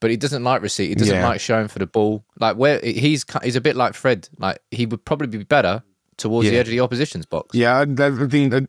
But 0.00 0.10
he 0.10 0.16
doesn't 0.16 0.44
like 0.44 0.60
receipt. 0.62 0.88
He 0.88 0.94
doesn't 0.94 1.14
Yeah. 1.14 1.26
like 1.28 1.40
showing 1.40 1.68
for 1.68 1.78
the 1.78 1.86
ball. 1.86 2.24
Like 2.38 2.56
where 2.56 2.80
he's 2.80 3.24
he's 3.42 3.56
a 3.56 3.60
bit 3.60 3.76
like 3.76 3.94
Fred. 3.94 4.28
Like 4.38 4.58
he 4.70 4.84
would 4.86 5.04
probably 5.04 5.28
be 5.28 5.44
better 5.44 5.82
towards 6.18 6.48
the 6.50 6.56
edge 6.56 6.66
of 6.68 6.72
the 6.72 6.80
opposition's 6.80 7.24
box. 7.24 7.54
Yeah, 7.54 7.78
I, 7.78 7.82
I 8.06 8.28
think 8.28 8.68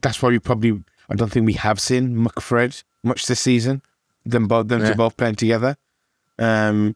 that's 0.00 0.22
why 0.22 0.28
we 0.28 0.38
probably. 0.38 0.80
I 1.10 1.14
don't 1.14 1.32
think 1.32 1.46
we 1.46 1.54
have 1.54 1.80
seen 1.80 2.14
McFred 2.14 2.82
much 3.02 3.26
this 3.26 3.40
season. 3.40 3.82
Them 4.30 4.46
both, 4.48 4.68
them 4.68 4.80
Yeah. 4.80 4.90
two 4.90 4.94
both 4.96 5.16
playing 5.16 5.36
together. 5.36 5.76
Um, 6.38 6.94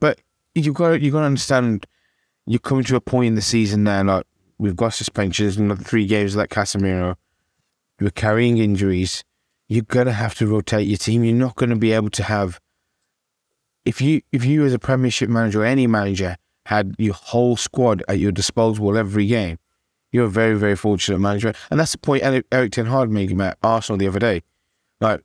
but 0.00 0.20
you've 0.54 0.74
got 0.74 1.00
you 1.00 1.10
got 1.10 1.20
to 1.20 1.26
understand. 1.26 1.86
You're 2.46 2.60
coming 2.60 2.84
to 2.84 2.96
a 2.96 3.00
point 3.00 3.28
in 3.28 3.34
the 3.34 3.42
season 3.42 3.84
now. 3.84 4.02
Like 4.04 4.26
we've 4.58 4.76
got 4.76 4.94
suspensions, 4.94 5.56
another 5.56 5.82
three 5.82 6.06
games 6.06 6.36
like 6.36 6.50
Casemiro. 6.50 7.16
You're 8.00 8.10
carrying 8.10 8.58
injuries. 8.58 9.24
You're 9.68 9.82
gonna 9.82 10.12
have 10.12 10.34
to 10.36 10.46
rotate 10.46 10.86
your 10.86 10.98
team. 10.98 11.24
You're 11.24 11.34
not 11.34 11.56
going 11.56 11.70
to 11.70 11.76
be 11.76 11.92
able 11.92 12.10
to 12.10 12.22
have. 12.22 12.60
If 13.84 14.00
you 14.00 14.20
if 14.32 14.44
you 14.44 14.64
as 14.64 14.72
a 14.74 14.78
Premiership 14.78 15.28
manager 15.28 15.62
or 15.62 15.64
any 15.64 15.86
manager 15.86 16.36
had 16.66 16.94
your 16.98 17.14
whole 17.14 17.56
squad 17.56 18.02
at 18.08 18.18
your 18.18 18.32
disposal 18.32 18.96
every 18.96 19.26
game, 19.26 19.58
you're 20.12 20.26
a 20.26 20.28
very, 20.30 20.54
very 20.56 20.76
fortunate 20.76 21.18
manager. 21.20 21.52
And 21.70 21.78
that's 21.78 21.92
the 21.92 21.98
point 21.98 22.22
Eric, 22.22 22.46
Erik 22.50 22.72
Ten 22.72 22.86
Hag 22.86 23.10
made 23.10 23.30
about 23.32 23.56
Arsenal 23.62 23.98
the 23.98 24.08
other 24.08 24.18
day. 24.18 24.42
Like, 25.00 25.22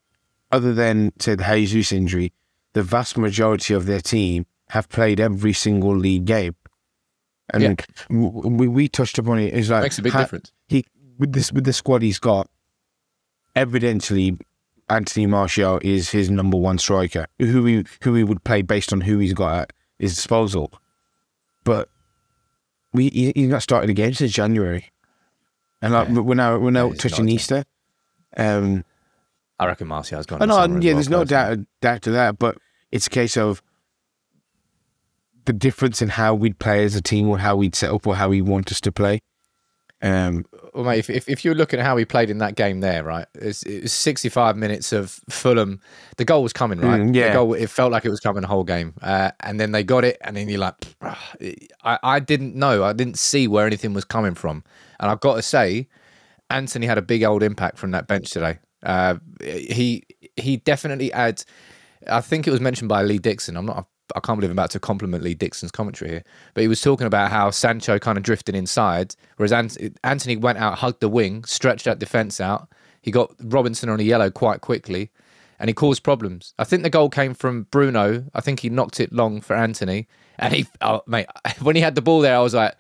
other 0.52 0.74
than, 0.74 1.14
say, 1.20 1.36
the 1.36 1.44
Jesus 1.44 1.92
injury, 1.92 2.34
the 2.74 2.84
vast 2.84 3.18
majority 3.18 3.74
of 3.74 3.86
their 3.86 4.02
team 4.02 4.46
have 4.70 4.90
played 4.90 5.20
every 5.20 5.54
single 5.54 5.96
league 5.96 6.26
game. 6.26 6.56
And 7.54 7.64
Yeah. 7.64 7.76
we 8.10 8.68
we 8.68 8.88
touched 8.88 9.18
upon 9.18 9.40
it. 9.40 9.48
it. 9.48 9.54
Is 9.56 9.70
like 9.70 9.84
Makes 9.84 10.00
a 10.00 10.02
big 10.04 10.14
ha- 10.14 10.20
difference. 10.22 10.52
He 10.68 10.86
with 11.18 11.34
this 11.34 11.52
with 11.52 11.66
the 11.66 11.74
squad 11.74 12.02
he's 12.02 12.20
got. 12.20 12.50
Evidently, 13.56 14.38
Anthony 14.90 15.26
Martial 15.26 15.80
is 15.84 16.12
his 16.12 16.30
number 16.30 16.58
one 16.58 16.78
striker. 16.78 17.28
Who 17.40 17.66
he 17.66 17.86
who 18.04 18.14
he 18.16 18.24
would 18.24 18.44
play 18.46 18.62
based 18.62 18.94
on 18.94 19.02
who 19.02 19.20
he's 19.20 19.34
got 19.34 19.54
at 19.64 19.74
his 20.00 20.16
disposal. 20.16 20.72
But 21.66 21.90
we 22.94 23.10
he, 23.10 23.34
he's 23.36 23.50
not 23.50 23.64
started 23.64 23.90
again 23.90 24.14
since 24.14 24.32
January, 24.32 24.90
and 25.82 25.92
like 25.94 26.08
we're 26.10 26.34
now 26.36 26.58
we're 26.58 26.72
now 26.72 26.88
Yeah, 26.92 26.96
touching. 26.96 27.28
Easter. 27.28 27.66
Um, 28.38 28.86
I 29.62 29.68
reckon 29.68 29.88
Martial's 29.88 30.26
gone. 30.26 30.40
Oh, 30.42 30.64
in 30.64 30.74
no, 30.74 30.80
yeah, 30.80 30.94
well, 30.94 30.96
there's 30.96 31.10
no 31.10 31.24
doubt, 31.24 31.60
doubt 31.82 32.02
to 32.02 32.12
that, 32.12 32.40
but 32.40 32.58
it's 32.92 33.06
a 33.06 33.12
case 33.12 33.38
of 33.38 33.62
the 35.46 35.54
difference 35.54 36.02
in 36.02 36.10
how 36.10 36.34
we'd 36.34 36.58
play 36.58 36.84
as 36.84 36.96
a 36.96 37.02
team 37.02 37.30
or 37.30 37.38
how 37.38 37.56
we'd 37.56 37.76
set 37.76 37.92
up 37.92 38.08
or 38.08 38.16
how 38.16 38.30
we 38.30 38.42
want 38.42 38.72
us 38.72 38.82
to 38.82 38.92
play. 38.92 39.22
Um, 40.02 40.46
Well, 40.74 40.84
mate, 40.84 40.98
if, 40.98 41.12
if, 41.12 41.30
if 41.30 41.46
you're 41.46 41.54
looking 41.54 41.80
at 41.80 41.86
how 41.86 41.96
he 41.96 42.06
played 42.06 42.32
in 42.32 42.40
that 42.40 42.56
game 42.56 42.80
there, 42.80 43.04
right, 43.04 43.28
it's, 43.36 43.62
it 43.62 43.84
was 43.84 43.94
65 43.94 44.58
minutes 44.58 44.92
of 44.94 45.12
Fulham. 45.30 45.80
The 46.18 46.26
goal 46.26 46.42
was 46.42 46.54
coming, 46.54 46.80
right? 46.80 47.00
Mm, 47.00 47.14
yeah. 47.16 47.28
The 47.28 47.34
goal, 47.34 47.54
it 47.54 47.70
felt 47.70 47.92
like 47.92 48.04
it 48.04 48.10
was 48.10 48.20
coming 48.20 48.42
the 48.42 48.48
whole 48.48 48.64
game. 48.64 48.96
Uh, 49.00 49.30
and 49.42 49.60
then 49.60 49.74
they 49.74 49.84
got 49.84 50.04
it, 50.04 50.18
and 50.22 50.36
then 50.36 50.50
you're 50.50 50.58
like. 50.58 50.74
I, 51.84 52.00
I 52.02 52.20
didn't 52.20 52.56
know. 52.56 52.84
I 52.84 52.94
didn't 52.94 53.20
see 53.20 53.48
where 53.48 53.68
anything 53.68 53.94
was 53.94 54.06
coming 54.06 54.34
from. 54.34 54.64
And 55.00 55.12
I've 55.12 55.20
got 55.20 55.36
to 55.36 55.44
say, 55.44 55.88
Antony 56.50 56.88
had 56.88 56.98
a 56.98 57.04
big 57.04 57.24
old 57.24 57.44
impact 57.44 57.78
from 57.78 57.92
that 57.92 58.08
bench 58.08 58.32
today. 58.32 58.58
Uh, 58.84 59.16
he 59.42 60.04
he 60.36 60.58
definitely 60.58 61.10
had. 61.10 61.44
I 62.10 62.22
think 62.22 62.48
it 62.48 62.52
was 62.52 62.62
mentioned 62.62 62.90
by 62.90 63.04
Lee 63.04 63.20
Dixon. 63.20 63.58
I'm 63.58 63.66
not. 63.66 63.88
I 64.16 64.20
can't 64.20 64.38
believe 64.38 64.52
I'm 64.52 64.58
about 64.58 64.72
to 64.72 64.80
compliment 64.80 65.24
Lee 65.24 65.36
Dixon's 65.36 65.72
commentary 65.72 66.12
here, 66.12 66.24
but 66.54 66.62
he 66.62 66.68
was 66.68 66.82
talking 66.82 67.08
about 67.08 67.32
how 67.32 67.50
Sancho 67.50 67.98
kind 67.98 68.18
of 68.18 68.24
drifted 68.24 68.56
inside, 68.56 69.16
whereas 69.38 69.54
Ant- 69.54 69.78
Antony 70.04 70.36
went 70.36 70.58
out, 70.58 70.80
hugged 70.80 71.00
the 71.00 71.08
wing, 71.08 71.46
stretched 71.46 71.86
that 71.86 72.00
defense 72.00 72.42
out. 72.42 72.68
He 73.02 73.10
got 73.12 73.34
Robinson 73.42 73.90
on 73.90 74.00
a 74.00 74.04
yellow 74.04 74.30
quite 74.30 74.62
quickly, 74.62 75.12
and 75.60 75.70
he 75.70 75.74
caused 75.74 76.04
problems. 76.04 76.54
I 76.60 76.66
think 76.66 76.84
the 76.84 76.90
goal 76.90 77.10
came 77.10 77.34
from 77.34 77.64
Bruno. 77.72 78.26
I 78.34 78.42
think 78.42 78.60
he 78.60 78.70
knocked 78.70 79.00
it 79.00 79.14
long 79.14 79.42
for 79.42 79.56
Antony, 79.56 80.08
and 80.38 80.54
he, 80.54 80.68
oh, 80.82 81.02
mate, 81.08 81.28
when 81.62 81.76
he 81.76 81.82
had 81.82 81.96
the 81.96 82.02
ball 82.02 82.20
there, 82.20 82.36
I 82.36 82.42
was 82.42 82.54
like, 82.54 82.76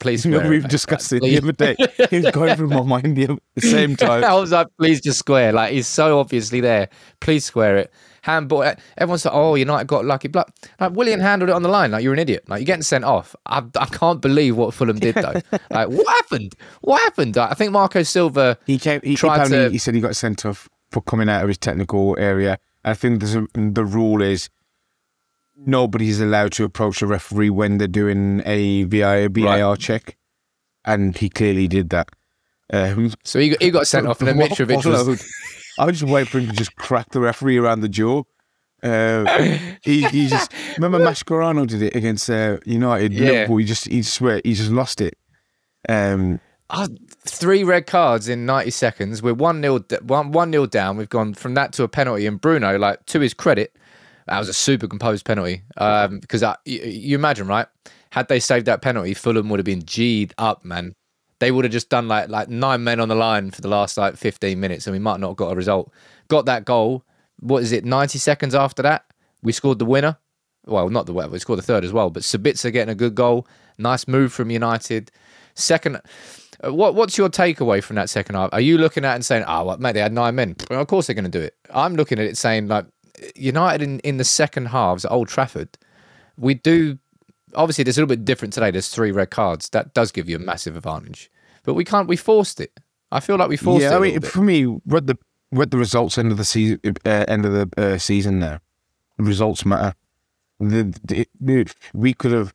please. 0.00 0.22
Square 0.24 0.48
we've 0.48 0.68
discussed 0.68 1.12
it 1.12 1.20
Please. 1.20 1.40
the 1.40 1.48
other 1.48 1.52
day. 1.52 1.76
It 1.78 2.24
was 2.24 2.30
going 2.32 2.56
through 2.56 2.68
my 2.68 2.82
mind 2.82 3.16
the, 3.16 3.38
same 3.60 3.96
time. 3.96 4.24
I 4.24 4.34
was 4.34 4.52
like, 4.52 4.68
please 4.78 5.00
just 5.00 5.18
square. 5.18 5.52
Like 5.52 5.72
he's 5.72 5.86
so 5.86 6.18
obviously 6.18 6.60
there. 6.60 6.88
Please 7.20 7.44
square 7.44 7.76
it. 7.76 7.92
Handball. 8.22 8.62
Everyone's 8.96 9.24
like, 9.24 9.34
oh, 9.34 9.54
United 9.54 9.86
got 9.86 10.04
lucky. 10.04 10.28
But 10.28 10.50
like 10.80 10.92
Willian 10.92 11.20
handled 11.20 11.50
it 11.50 11.52
on 11.52 11.62
the 11.62 11.68
line. 11.68 11.90
Like 11.90 12.02
you're 12.02 12.14
an 12.14 12.18
idiot. 12.18 12.44
Like 12.48 12.60
you're 12.60 12.66
getting 12.66 12.82
sent 12.82 13.04
off. 13.04 13.36
I, 13.46 13.62
I 13.78 13.86
can't 13.86 14.20
believe 14.22 14.56
what 14.56 14.72
Fulham 14.72 14.98
did 14.98 15.14
though. 15.14 15.40
like 15.70 15.88
what 15.88 16.06
happened? 16.08 16.54
What 16.80 17.02
happened? 17.02 17.36
I 17.36 17.52
think 17.54 17.72
Marco 17.72 18.02
Silva. 18.02 18.56
He 18.66 18.78
came. 18.78 19.00
He, 19.04 19.14
tried 19.16 19.34
apparently 19.34 19.58
to- 19.66 19.70
he 19.70 19.78
said 19.78 19.94
he 19.94 20.00
got 20.00 20.16
sent 20.16 20.46
off 20.46 20.68
for 20.90 21.02
coming 21.02 21.28
out 21.28 21.42
of 21.42 21.48
his 21.48 21.58
technical 21.58 22.16
area. 22.18 22.58
I 22.84 22.94
think 22.94 23.20
there's 23.20 23.34
a, 23.34 23.46
the 23.54 23.84
rule 23.84 24.20
is 24.22 24.48
nobody's 25.56 26.20
allowed 26.20 26.52
to 26.52 26.64
approach 26.64 27.02
a 27.02 27.06
referee 27.06 27.50
when 27.50 27.78
they're 27.78 27.88
doing 27.88 28.42
a 28.44 28.84
VI, 28.84 29.28
VAR 29.28 29.76
check, 29.76 30.16
and 30.84 31.16
he 31.16 31.28
clearly 31.28 31.68
did 31.68 31.90
that. 31.90 32.08
Um, 32.72 33.12
So 33.24 33.38
he 33.38 33.50
got, 33.50 33.62
he 33.62 33.70
got 33.70 33.86
sent 33.86 34.06
off, 34.08 34.20
and 34.20 34.28
then 34.28 34.36
Mitrovic 34.36 34.84
was. 34.84 35.24
I 35.78 35.86
was 35.86 35.98
just 35.98 36.10
waiting 36.10 36.30
for 36.30 36.38
him 36.38 36.46
to 36.48 36.52
just 36.52 36.76
crack 36.76 37.10
the 37.10 37.20
referee 37.20 37.58
around 37.58 37.80
the 37.80 37.88
jaw. 37.88 38.22
Uh, 38.82 39.58
he, 39.82 40.02
he 40.04 40.28
just 40.28 40.52
remember 40.78 40.98
Mascherano 40.98 41.66
did 41.66 41.82
it 41.82 41.96
against 41.96 42.28
uh, 42.30 42.58
United. 42.64 43.12
Yeah. 43.12 43.30
Liverpool. 43.30 43.56
He 43.56 43.64
just 43.64 43.88
he 43.88 44.02
swear 44.02 44.40
he 44.44 44.54
just 44.54 44.70
lost 44.70 45.00
it. 45.00 45.16
Um, 45.88 46.40
Oh, 46.70 46.88
three 47.26 47.62
red 47.62 47.86
cards 47.86 48.26
in 48.26 48.46
90 48.46 48.70
seconds. 48.70 49.22
We're 49.22 49.34
1 49.34 49.60
0 49.60 49.80
one, 50.02 50.32
one 50.32 50.50
nil 50.50 50.66
down. 50.66 50.96
We've 50.96 51.08
gone 51.08 51.34
from 51.34 51.54
that 51.54 51.72
to 51.74 51.82
a 51.82 51.88
penalty. 51.88 52.26
And 52.26 52.40
Bruno, 52.40 52.78
like, 52.78 53.04
to 53.06 53.20
his 53.20 53.34
credit, 53.34 53.76
that 54.26 54.38
was 54.38 54.48
a 54.48 54.54
super 54.54 54.88
composed 54.88 55.24
penalty. 55.24 55.62
Um, 55.76 56.20
because 56.20 56.42
I, 56.42 56.56
you, 56.64 56.80
you 56.80 57.14
imagine, 57.16 57.46
right? 57.46 57.66
Had 58.10 58.28
they 58.28 58.40
saved 58.40 58.66
that 58.66 58.82
penalty, 58.82 59.14
Fulham 59.14 59.48
would 59.48 59.58
have 59.58 59.66
been 59.66 59.82
G'd 59.82 60.34
up, 60.38 60.64
man. 60.64 60.94
They 61.40 61.50
would 61.50 61.64
have 61.64 61.72
just 61.72 61.90
done 61.90 62.08
like 62.08 62.28
like 62.28 62.48
nine 62.48 62.84
men 62.84 63.00
on 63.00 63.08
the 63.08 63.14
line 63.14 63.50
for 63.50 63.60
the 63.60 63.68
last 63.68 63.96
like 63.96 64.16
15 64.16 64.58
minutes, 64.58 64.86
and 64.86 64.94
we 64.94 65.00
might 65.00 65.20
not 65.20 65.28
have 65.28 65.36
got 65.36 65.52
a 65.52 65.56
result. 65.56 65.92
Got 66.28 66.46
that 66.46 66.64
goal. 66.64 67.04
What 67.40 67.62
is 67.62 67.72
it? 67.72 67.84
90 67.84 68.18
seconds 68.18 68.54
after 68.54 68.82
that, 68.82 69.04
we 69.42 69.52
scored 69.52 69.78
the 69.78 69.84
winner. 69.84 70.16
Well, 70.66 70.88
not 70.88 71.06
the 71.06 71.12
winner. 71.12 71.28
We 71.28 71.38
scored 71.40 71.58
the 71.58 71.62
third 71.62 71.84
as 71.84 71.92
well. 71.92 72.08
But 72.08 72.22
Sabitzer 72.22 72.72
getting 72.72 72.92
a 72.92 72.94
good 72.94 73.14
goal. 73.14 73.46
Nice 73.76 74.06
move 74.08 74.32
from 74.32 74.50
United. 74.50 75.10
Second, 75.54 76.00
uh, 76.64 76.72
what 76.72 76.94
what's 76.94 77.18
your 77.18 77.28
takeaway 77.28 77.82
from 77.82 77.96
that 77.96 78.08
second 78.08 78.36
half? 78.36 78.50
Are 78.52 78.60
you 78.60 78.78
looking 78.78 79.04
at 79.04 79.14
and 79.14 79.24
saying, 79.24 79.44
"Oh, 79.46 79.64
well, 79.64 79.78
mate, 79.78 79.92
they 79.92 80.00
had 80.00 80.12
nine 80.12 80.34
men. 80.34 80.56
Well, 80.70 80.80
of 80.80 80.86
course 80.86 81.06
they're 81.06 81.14
going 81.14 81.24
to 81.24 81.30
do 81.30 81.40
it." 81.40 81.54
I'm 81.70 81.96
looking 81.96 82.18
at 82.18 82.26
it 82.26 82.36
saying, 82.36 82.68
like, 82.68 82.86
United 83.34 83.82
in, 83.82 84.00
in 84.00 84.16
the 84.16 84.24
second 84.24 84.66
halves 84.66 85.04
at 85.04 85.10
Old 85.10 85.28
Trafford, 85.28 85.78
we 86.36 86.54
do. 86.54 86.98
Obviously, 87.54 87.84
there's 87.84 87.96
a 87.96 88.00
little 88.00 88.14
bit 88.16 88.24
different 88.24 88.52
today. 88.52 88.70
There's 88.70 88.88
three 88.88 89.12
red 89.12 89.30
cards. 89.30 89.68
That 89.70 89.94
does 89.94 90.10
give 90.10 90.28
you 90.28 90.36
a 90.36 90.40
massive 90.40 90.76
advantage, 90.76 91.30
but 91.62 91.74
we 91.74 91.84
can't. 91.84 92.08
We 92.08 92.16
forced 92.16 92.60
it. 92.60 92.80
I 93.12 93.20
feel 93.20 93.36
like 93.36 93.48
we 93.48 93.56
forced 93.56 93.84
it. 93.84 93.90
yeah, 93.90 93.96
I 93.96 94.00
mean, 94.00 94.20
for 94.20 94.42
me, 94.42 94.64
what 94.64 95.06
the 95.06 95.16
what 95.50 95.70
the 95.70 95.78
results 95.78 96.18
end 96.18 96.32
of 96.32 96.38
the 96.38 96.44
season, 96.44 96.80
uh, 97.06 97.24
end 97.28 97.46
of 97.46 97.52
the 97.52 97.70
uh, 97.94 97.98
season 97.98 98.40
now. 98.40 98.58
The 99.18 99.22
results 99.24 99.64
matter. 99.64 99.94
The, 100.58 100.92
the, 101.04 101.28
the- 101.40 101.72
we 101.92 102.12
could 102.14 102.32
have 102.32 102.52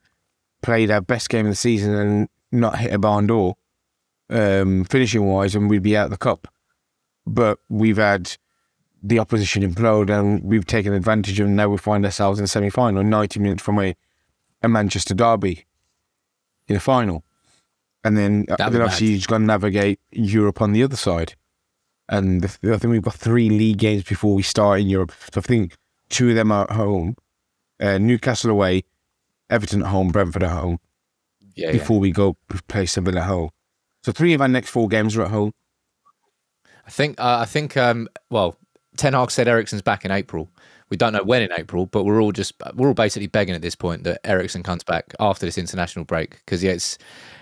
played 0.61 0.91
our 0.91 0.99
best 0.99 1.29
game 1.29 1.45
of 1.45 1.51
the 1.53 1.55
season 1.55 1.93
and 1.95 2.29
not 2.51 2.79
hit 2.79 2.91
a 2.93 2.99
barn 2.99 3.27
door, 3.27 3.55
um, 4.29 4.83
finishing 4.83 5.25
wise, 5.25 5.55
and 5.55 5.69
we'd 5.69 5.83
be 5.83 5.95
out 5.95 6.05
of 6.05 6.11
the 6.11 6.17
cup. 6.17 6.47
But 7.25 7.59
we've 7.69 7.95
had 7.97 8.35
the 9.01 9.19
opposition 9.19 9.63
implode, 9.63 10.09
and 10.09 10.43
we've 10.43 10.65
taken 10.65 10.93
advantage 10.93 11.39
of. 11.39 11.47
And 11.47 11.55
now 11.55 11.69
we 11.69 11.77
find 11.77 12.05
ourselves 12.05 12.39
in 12.39 12.43
the 12.43 12.47
semi 12.47 12.69
final, 12.69 13.03
ninety 13.03 13.39
minutes 13.39 13.63
from 13.63 13.79
a, 13.79 13.95
a 14.61 14.67
Manchester 14.67 15.13
derby 15.13 15.65
in 16.67 16.75
a 16.75 16.79
final, 16.79 17.23
and 18.03 18.17
then 18.17 18.45
uh, 18.49 18.55
That'd 18.57 18.73
then 18.73 18.81
obviously 18.81 19.07
you've 19.07 19.27
got 19.27 19.39
to 19.39 19.43
navigate 19.43 19.99
Europe 20.11 20.61
on 20.61 20.73
the 20.73 20.83
other 20.83 20.95
side. 20.95 21.35
And 22.07 22.41
the, 22.41 22.73
I 22.73 22.77
think 22.77 22.91
we've 22.91 23.01
got 23.01 23.13
three 23.13 23.49
league 23.49 23.77
games 23.77 24.03
before 24.03 24.33
we 24.33 24.41
start 24.41 24.79
in 24.79 24.87
Europe. 24.87 25.13
So 25.31 25.39
I 25.39 25.41
think 25.41 25.75
two 26.09 26.29
of 26.29 26.35
them 26.35 26.51
are 26.51 26.63
at 26.63 26.75
home, 26.75 27.15
uh, 27.79 27.99
Newcastle 27.99 28.49
away, 28.49 28.83
Everton 29.49 29.81
at 29.83 29.89
home, 29.89 30.09
Brentford 30.09 30.43
at 30.43 30.51
home. 30.51 30.79
yeah, 31.55 31.67
yeah. 31.67 31.71
Before 31.73 31.99
we 31.99 32.11
go 32.11 32.35
play 32.67 32.85
Seville 32.87 33.17
at 33.17 33.25
home. 33.25 33.49
So 34.03 34.11
three 34.11 34.33
of 34.33 34.41
our 34.41 34.47
next 34.47 34.69
four 34.69 34.87
games 34.87 35.15
are 35.17 35.23
at 35.23 35.31
home. 35.31 35.53
I 36.87 36.89
think. 36.89 37.19
Uh, 37.19 37.39
I 37.41 37.45
think. 37.45 37.77
Um, 37.77 38.07
well, 38.31 38.57
Ten 38.99 39.13
Hag 39.13 39.31
said 39.31 39.47
Eriksen's 39.47 39.81
back 39.81 40.03
in 40.03 40.11
April. 40.11 40.51
We 40.89 40.97
don't 40.97 41.13
know 41.13 41.23
when 41.23 41.41
in 41.41 41.53
April, 41.57 41.85
but 41.85 42.03
we're 42.03 42.21
all 42.21 42.33
just 42.33 42.53
we're 42.73 42.89
all 42.89 42.93
basically 42.93 43.27
begging 43.27 43.55
at 43.55 43.61
this 43.61 43.73
point 43.73 44.03
that 44.03 44.19
Eriksen 44.25 44.61
comes 44.61 44.83
back 44.83 45.15
after 45.21 45.45
this 45.45 45.57
international 45.57 46.03
break 46.03 46.31
because 46.31 46.61
yeah, 46.61 46.71
it's 46.71 46.97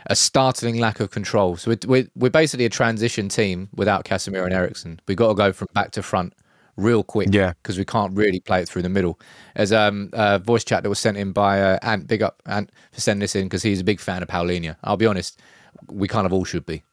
a 0.05 0.15
startling 0.15 0.79
lack 0.79 0.99
of 0.99 1.09
control. 1.09 1.57
So 1.57 1.71
we're, 1.71 1.79
we're 1.87 2.07
we're 2.15 2.29
basically 2.29 2.65
a 2.65 2.69
transition 2.69 3.27
team 3.27 3.69
without 3.73 4.05
Casemiro 4.05 4.43
and 4.43 4.53
Eriksen. 4.53 4.99
We've 5.07 5.17
got 5.17 5.29
to 5.29 5.33
go 5.33 5.51
from 5.51 5.67
back 5.73 5.89
to 5.91 6.03
front 6.03 6.33
real 6.75 7.03
quick. 7.03 7.29
Yeah. 7.31 7.53
because 7.63 7.79
we 7.79 7.85
can't 7.85 8.15
really 8.15 8.39
play 8.39 8.61
it 8.61 8.69
through 8.69 8.83
the 8.83 8.89
middle. 8.89 9.19
As 9.55 9.73
um 9.73 10.11
a 10.13 10.37
voice 10.37 10.63
chat 10.63 10.83
that 10.83 10.89
was 10.89 10.99
sent 10.99 11.17
in 11.17 11.31
by 11.31 11.59
uh, 11.59 11.79
Ant, 11.81 12.05
big 12.05 12.21
up 12.21 12.43
Ant 12.45 12.71
for 12.91 13.01
sending 13.01 13.21
this 13.21 13.35
in 13.35 13.45
because 13.45 13.63
he's 13.63 13.79
a 13.79 13.83
big 13.83 13.99
fan 13.99 14.21
of 14.21 14.29
Palhinha. 14.29 14.75
I'll 14.83 14.95
be 14.95 15.07
honest, 15.07 15.41
we 15.89 16.07
kind 16.07 16.27
of 16.27 16.33
all 16.33 16.45
should 16.45 16.67
be. 16.67 16.83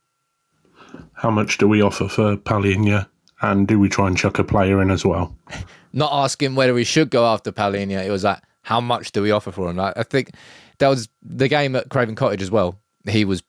How 1.13 1.31
much 1.31 1.59
do 1.59 1.69
we 1.69 1.83
offer 1.83 2.09
for 2.09 2.39
Palhinha? 2.39 3.09
And 3.43 3.67
do 3.69 3.79
we 3.79 3.89
try 3.89 4.07
and 4.07 4.17
chuck 4.17 4.39
a 4.39 4.45
player 4.45 4.81
in 4.81 4.91
as 4.91 5.05
well? 5.05 5.37
not 5.93 6.13
asking 6.13 6.55
whether 6.55 6.75
we 6.75 6.85
should 6.85 7.11
go 7.11 7.27
after 7.27 7.53
Palhinha. 7.53 8.05
It 8.05 8.11
was 8.11 8.25
like, 8.25 8.41
how 8.63 8.81
much 8.81 9.13
do 9.13 9.23
we 9.23 9.31
offer 9.31 9.53
for 9.53 9.71
him? 9.71 9.77
Like, 9.77 9.97
I 9.97 10.03
think 10.03 10.31
that 10.79 10.89
was 10.89 11.09
the 11.23 11.49
game 11.49 11.77
at 11.77 11.89
Craven 11.89 12.15
Cottage 12.15 12.43
as 12.43 12.51
well. 12.51 12.81
He 13.09 13.25
was 13.25 13.43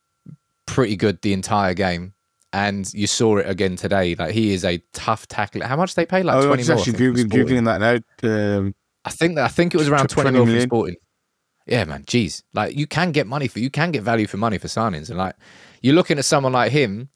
pretty 0.65 0.96
good 0.96 1.22
the 1.22 1.34
entire 1.34 1.74
game. 1.74 2.13
And 2.54 2.92
you 2.94 3.08
saw 3.08 3.38
it 3.38 3.50
again 3.50 3.75
today. 3.75 4.15
Like 4.15 4.34
he 4.34 4.54
is 4.54 4.63
a 4.63 4.82
tough 4.94 5.27
tackler. 5.27 5.65
How 5.65 5.75
much 5.75 5.96
they 5.96 6.06
pay? 6.06 6.24
Like 6.24 6.38
I 6.38 6.46
twenty 6.46 6.62
was 6.62 6.70
more. 6.70 6.77
I 6.77 6.80
actually 6.80 6.94
think, 6.94 7.18
googling, 7.18 7.48
googling 7.48 7.65
that 7.65 8.04
now. 8.24 8.58
Um, 8.58 8.75
I 9.04 9.10
think 9.10 9.36
that 9.36 9.44
I 9.44 9.50
think 9.50 9.74
it 9.74 9.77
was 9.77 9.89
around 9.89 10.08
Tw- 10.08 10.13
20 10.13 10.30
20 10.30 10.38
mil 10.38 10.46
from 10.46 10.51
million. 10.54 10.70
Sporting. 10.70 10.96
Yeah, 11.68 11.84
man. 11.84 12.04
Jeez, 12.04 12.44
like 12.54 12.77
you 12.77 12.88
can 12.88 13.12
get 13.12 13.27
money 13.27 13.50
for 13.50 13.60
you 13.60 13.70
can 13.70 13.92
get 13.92 14.04
value 14.04 14.25
for 14.25 14.38
money 14.38 14.58
for 14.58 14.68
signings, 14.68 15.10
and 15.10 15.18
like 15.18 15.36
you're 15.82 15.96
looking 15.96 16.18
at 16.18 16.24
someone 16.24 16.54
like 16.54 16.72
him, 16.72 17.10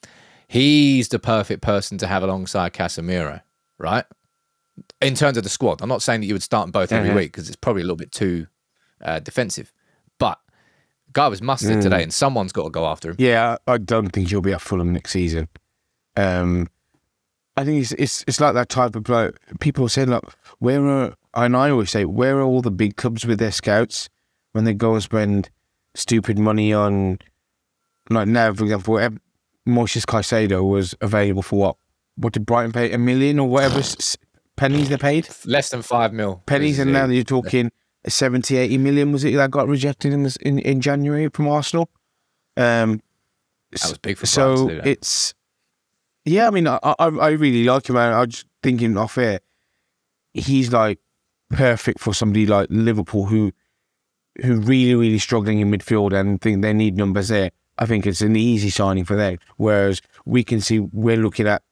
he's 0.50 1.08
the 1.10 1.20
perfect 1.20 1.62
person 1.62 1.98
to 2.00 2.08
have 2.08 2.24
alongside 2.24 2.74
Casemiro, 2.74 3.42
right? 3.78 4.04
In 5.02 5.14
terms 5.16 5.38
of 5.38 5.44
the 5.44 5.50
squad, 5.50 5.82
I'm 5.82 5.88
not 5.90 6.02
saying 6.02 6.22
that 6.22 6.28
you 6.28 6.34
would 6.34 6.44
start 6.44 6.66
them 6.66 6.72
both 6.72 6.92
every 6.92 7.10
Mhm. 7.12 7.16
week 7.16 7.32
because 7.32 7.48
it's 7.48 7.56
probably 7.56 7.82
a 7.84 7.86
little 7.86 7.96
bit 7.96 8.12
too 8.12 8.48
uh, 9.02 9.20
defensive, 9.20 9.72
but 10.18 10.40
guy 11.14 11.28
was 11.30 11.42
mustard 11.42 11.82
today, 11.82 12.04
and 12.04 12.14
someone's 12.14 12.52
got 12.52 12.64
to 12.66 12.70
go 12.70 12.86
after 12.86 13.12
him. 13.12 13.16
yeah, 13.18 13.56
I 13.66 13.78
don't 13.78 14.10
think 14.10 14.28
he'll 14.30 14.42
be 14.42 14.52
at 14.52 14.60
Fulham 14.62 14.92
next 14.92 15.12
season. 15.12 15.48
Um, 16.18 16.68
I 17.56 17.64
think 17.64 17.82
it's 17.82 17.92
it's 17.94 18.26
it's 18.28 18.42
like 18.42 18.56
that 18.56 18.68
type 18.70 18.96
of 18.98 19.04
player. 19.06 19.34
People 19.62 19.88
say, 19.88 20.04
look, 20.06 20.34
where 20.60 20.86
are 20.86 21.14
and 21.34 21.56
I 21.56 21.70
always 21.70 21.92
say, 21.92 22.04
where 22.06 22.40
are 22.40 22.44
all 22.44 22.62
the 22.62 22.72
big 22.72 22.96
clubs 22.98 23.26
with 23.26 23.40
their 23.40 23.52
scouts 23.54 24.10
when 24.52 24.66
they 24.66 24.74
go 24.74 24.94
and 24.96 25.04
spend 25.04 25.50
stupid 25.96 26.38
money 26.38 26.74
on, 26.74 27.20
like 28.10 28.28
now, 28.28 28.54
for 28.54 28.64
example, 28.64 29.00
Moises 29.70 30.06
Caicedo 30.06 30.68
was 30.68 30.96
available 31.02 31.42
for 31.42 31.60
what? 31.60 31.76
What 32.16 32.34
did 32.34 32.46
Brighton 32.46 32.72
pay? 32.72 32.92
A 32.92 32.98
million 32.98 33.40
or 33.40 33.48
whatever 33.48 33.82
pennies 34.58 34.90
they 34.90 34.98
paid? 34.98 35.28
Less 35.46 35.70
than 35.70 35.82
five 35.82 36.14
mil. 36.14 36.44
Pennies, 36.46 36.80
and 36.80 36.92
now 36.92 37.06
you're 37.06 37.24
talking 37.24 37.72
70, 38.08 38.58
80 38.58 38.78
million, 38.78 39.12
was 39.12 39.24
it, 39.24 39.36
that 39.36 39.52
got 39.52 39.68
rejected 39.68 40.14
in, 40.14 40.24
this, 40.24 40.36
in, 40.38 40.60
in 40.60 40.82
January 40.82 41.30
from 41.30 41.48
Arsenal? 41.48 41.90
Um, 42.58 43.02
That 43.72 43.90
was 43.90 43.98
big 44.00 44.18
for 44.18 44.26
so 44.26 44.68
it's 44.84 45.34
yeah. 46.26 46.48
I 46.48 46.50
mean, 46.50 46.68
I, 46.68 46.80
I 46.84 46.94
I 46.98 47.30
really 47.30 47.64
like 47.64 47.90
him. 47.90 47.98
I 47.98 48.12
I 48.12 48.20
was 48.22 48.30
just 48.30 48.48
thinking 48.64 48.98
off 48.98 49.18
air, 49.18 49.40
he's 50.34 50.74
like 50.74 51.00
perfect 51.50 52.00
for 52.00 52.14
somebody 52.14 52.46
like 52.46 52.68
Liverpool 52.70 53.28
who 53.28 53.52
who 54.44 54.60
really 54.60 54.96
really 54.96 55.20
struggling 55.20 55.60
in 55.60 55.72
midfield 55.72 56.20
and 56.20 56.42
think 56.42 56.62
they 56.62 56.74
need 56.74 56.98
numbers 56.98 57.28
there. 57.30 57.52
I 57.80 57.86
think 57.86 58.06
it's 58.06 58.22
an 58.22 58.36
easy 58.36 58.70
signing 58.70 59.06
for 59.06 59.16
them. 59.16 59.38
Whereas 59.58 60.02
we 60.26 60.44
can 60.44 60.62
see 60.62 60.80
we're 60.80 61.18
looking 61.18 61.48
at 61.48 61.64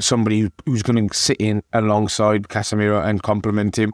somebody 0.00 0.50
who's 0.66 0.82
going 0.82 1.08
to 1.08 1.14
sit 1.16 1.36
in 1.38 1.62
alongside 1.72 2.48
Casemiro 2.48 3.04
and 3.04 3.22
complement 3.22 3.78
him. 3.78 3.92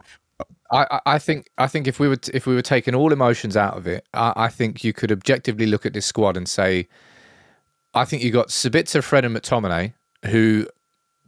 I, 0.71 0.99
I- 1.05 1.19
think 1.19 1.49
I 1.57 1.67
think 1.67 1.87
if 1.87 1.99
we 1.99 2.07
were 2.07 2.15
t- 2.15 2.31
if 2.33 2.45
we 2.45 2.55
were 2.55 2.61
taking 2.61 2.93
all 2.95 3.11
emotions 3.13 3.55
out 3.57 3.75
of 3.77 3.87
it, 3.87 4.05
I, 4.13 4.33
I 4.35 4.47
think 4.49 4.83
you 4.83 4.93
could 4.93 5.11
objectively 5.11 5.65
look 5.65 5.85
at 5.85 5.93
this 5.93 6.05
squad 6.05 6.37
and 6.37 6.47
say, 6.47 6.87
I 7.93 8.05
think 8.05 8.23
you 8.23 8.31
got 8.31 8.49
Sabitzer, 8.49 9.03
Fred, 9.03 9.25
and 9.25 9.35
McTominay, 9.35 9.93
who 10.27 10.67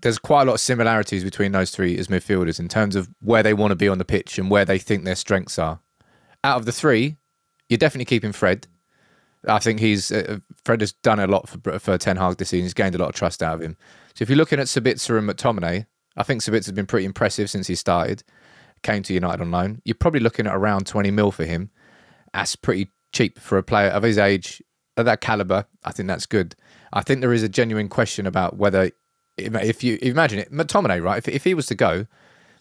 there's 0.01 0.19
quite 0.19 0.43
a 0.43 0.45
lot 0.45 0.53
of 0.55 0.59
similarities 0.59 1.23
between 1.23 1.51
those 1.51 1.71
three 1.71 1.97
as 1.97 2.07
midfielders 2.07 2.59
in 2.59 2.67
terms 2.67 2.95
of 2.95 3.09
where 3.21 3.43
they 3.43 3.53
want 3.53 3.71
to 3.71 3.75
be 3.75 3.87
on 3.87 3.97
the 3.97 4.05
pitch 4.05 4.37
and 4.39 4.49
where 4.49 4.65
they 4.65 4.79
think 4.79 5.03
their 5.03 5.15
strengths 5.15 5.59
are. 5.59 5.79
Out 6.43 6.57
of 6.57 6.65
the 6.65 6.71
three, 6.71 7.17
you're 7.69 7.77
definitely 7.77 8.05
keeping 8.05 8.31
Fred. 8.31 8.67
I 9.47 9.59
think 9.59 9.79
he's 9.79 10.11
uh, 10.11 10.39
Fred 10.65 10.81
has 10.81 10.91
done 10.91 11.19
a 11.19 11.27
lot 11.27 11.49
for 11.49 11.79
for 11.79 11.97
Ten 11.97 12.17
Hag 12.17 12.37
this 12.37 12.49
season. 12.49 12.65
He's 12.65 12.73
gained 12.73 12.95
a 12.95 12.97
lot 12.97 13.09
of 13.09 13.15
trust 13.15 13.41
out 13.41 13.55
of 13.55 13.61
him. 13.61 13.75
So 14.13 14.23
if 14.23 14.29
you're 14.29 14.37
looking 14.37 14.59
at 14.59 14.67
Sabitzer 14.67 15.17
and 15.17 15.29
McTominay, 15.29 15.85
I 16.17 16.23
think 16.23 16.41
Sabitzer's 16.41 16.73
been 16.73 16.85
pretty 16.85 17.05
impressive 17.05 17.49
since 17.49 17.67
he 17.67 17.75
started. 17.75 18.23
Came 18.83 19.03
to 19.03 19.13
United 19.13 19.41
on 19.41 19.51
loan. 19.51 19.81
You're 19.85 19.95
probably 19.95 20.19
looking 20.19 20.47
at 20.47 20.55
around 20.55 20.87
20 20.87 21.11
mil 21.11 21.31
for 21.31 21.45
him. 21.45 21.69
That's 22.33 22.55
pretty 22.55 22.91
cheap 23.13 23.39
for 23.39 23.57
a 23.57 23.63
player 23.63 23.89
of 23.89 24.03
his 24.03 24.17
age, 24.17 24.61
of 24.97 25.05
that 25.05 25.21
caliber. 25.21 25.65
I 25.83 25.91
think 25.91 26.07
that's 26.07 26.25
good. 26.25 26.55
I 26.91 27.01
think 27.01 27.21
there 27.21 27.33
is 27.33 27.43
a 27.43 27.49
genuine 27.49 27.89
question 27.89 28.25
about 28.25 28.57
whether, 28.57 28.91
if 29.37 29.83
you 29.83 29.99
imagine 30.01 30.39
it, 30.39 30.51
McTominay, 30.51 31.03
right? 31.03 31.17
If, 31.17 31.27
if 31.27 31.43
he 31.43 31.53
was 31.53 31.67
to 31.67 31.75
go, 31.75 32.07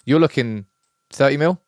you're 0.04 0.20
looking 0.20 0.66
30 1.10 1.36
mil, 1.38 1.60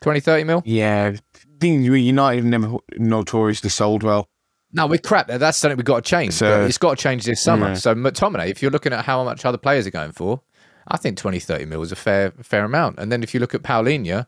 20, 0.00 0.20
30 0.20 0.44
mil. 0.44 0.62
Yeah, 0.64 1.16
being 1.58 1.82
United 1.82 2.44
never 2.44 2.76
notoriously 2.96 3.70
sold 3.70 4.02
well. 4.02 4.28
No, 4.72 4.86
we're 4.86 4.98
crap. 4.98 5.28
That's 5.28 5.56
something 5.56 5.76
we've 5.76 5.84
got 5.84 6.04
to 6.04 6.08
change. 6.10 6.34
So- 6.34 6.64
it's 6.66 6.78
got 6.78 6.98
to 6.98 7.02
change 7.02 7.24
this 7.24 7.40
summer. 7.42 7.68
Yeah. 7.68 7.74
So 7.74 7.94
McTominay, 7.94 8.48
if 8.50 8.60
you're 8.62 8.70
looking 8.70 8.92
at 8.92 9.04
how 9.06 9.24
much 9.24 9.44
other 9.44 9.58
players 9.58 9.86
are 9.86 9.90
going 9.90 10.12
for, 10.12 10.42
I 10.86 10.96
think 10.98 11.16
20, 11.16 11.38
30 11.40 11.64
mil 11.64 11.82
is 11.82 11.90
a 11.92 11.96
fair 11.96 12.32
fair 12.42 12.64
amount. 12.64 12.98
And 12.98 13.10
then 13.10 13.22
if 13.22 13.32
you 13.34 13.40
look 13.40 13.54
at 13.54 13.62
Palhinha, 13.62 14.26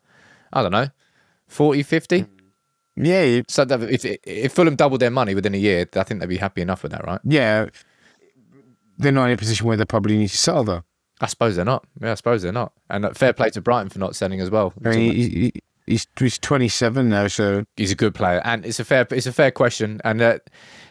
I 0.52 0.62
don't 0.62 0.72
know, 0.72 0.88
40, 1.48 1.82
50. 1.82 2.26
Yeah, 2.96 3.40
So 3.48 3.64
that 3.64 3.82
if 3.82 4.04
if 4.04 4.52
Fulham 4.52 4.76
doubled 4.76 5.00
their 5.00 5.10
money 5.10 5.34
within 5.34 5.54
a 5.54 5.58
year, 5.58 5.86
I 5.94 6.02
think 6.02 6.20
they'd 6.20 6.28
be 6.28 6.36
happy 6.38 6.60
enough 6.62 6.82
with 6.82 6.92
that, 6.92 7.04
right? 7.06 7.20
yeah. 7.24 7.66
They're 8.98 9.12
not 9.12 9.26
in 9.26 9.32
a 9.32 9.36
position 9.38 9.66
where 9.66 9.78
they 9.78 9.86
probably 9.86 10.18
need 10.18 10.28
to 10.28 10.36
sell 10.36 10.62
though. 10.64 10.82
I 11.22 11.26
suppose 11.26 11.56
they're 11.56 11.64
not. 11.64 11.84
Yeah, 12.02 12.12
I 12.12 12.14
suppose 12.14 12.42
they're 12.42 12.52
not. 12.52 12.72
And 12.90 13.04
uh, 13.06 13.12
fair 13.14 13.32
play 13.32 13.48
to 13.50 13.60
Brighton 13.62 13.88
for 13.88 13.98
not 13.98 14.14
selling 14.16 14.40
as 14.40 14.50
well. 14.50 14.74
I 14.84 14.88
mean, 14.90 15.12
he, 15.14 15.52
he's 15.86 16.06
he's 16.18 16.38
27 16.38 17.08
now, 17.08 17.28
so 17.28 17.64
he's 17.76 17.92
a 17.92 17.96
good 17.96 18.14
player, 18.14 18.40
and 18.44 18.64
it's 18.64 18.80
a 18.80 18.84
fair 18.84 19.06
it's 19.10 19.26
a 19.26 19.32
fair 19.32 19.50
question. 19.50 20.00
And 20.04 20.20
uh, 20.20 20.38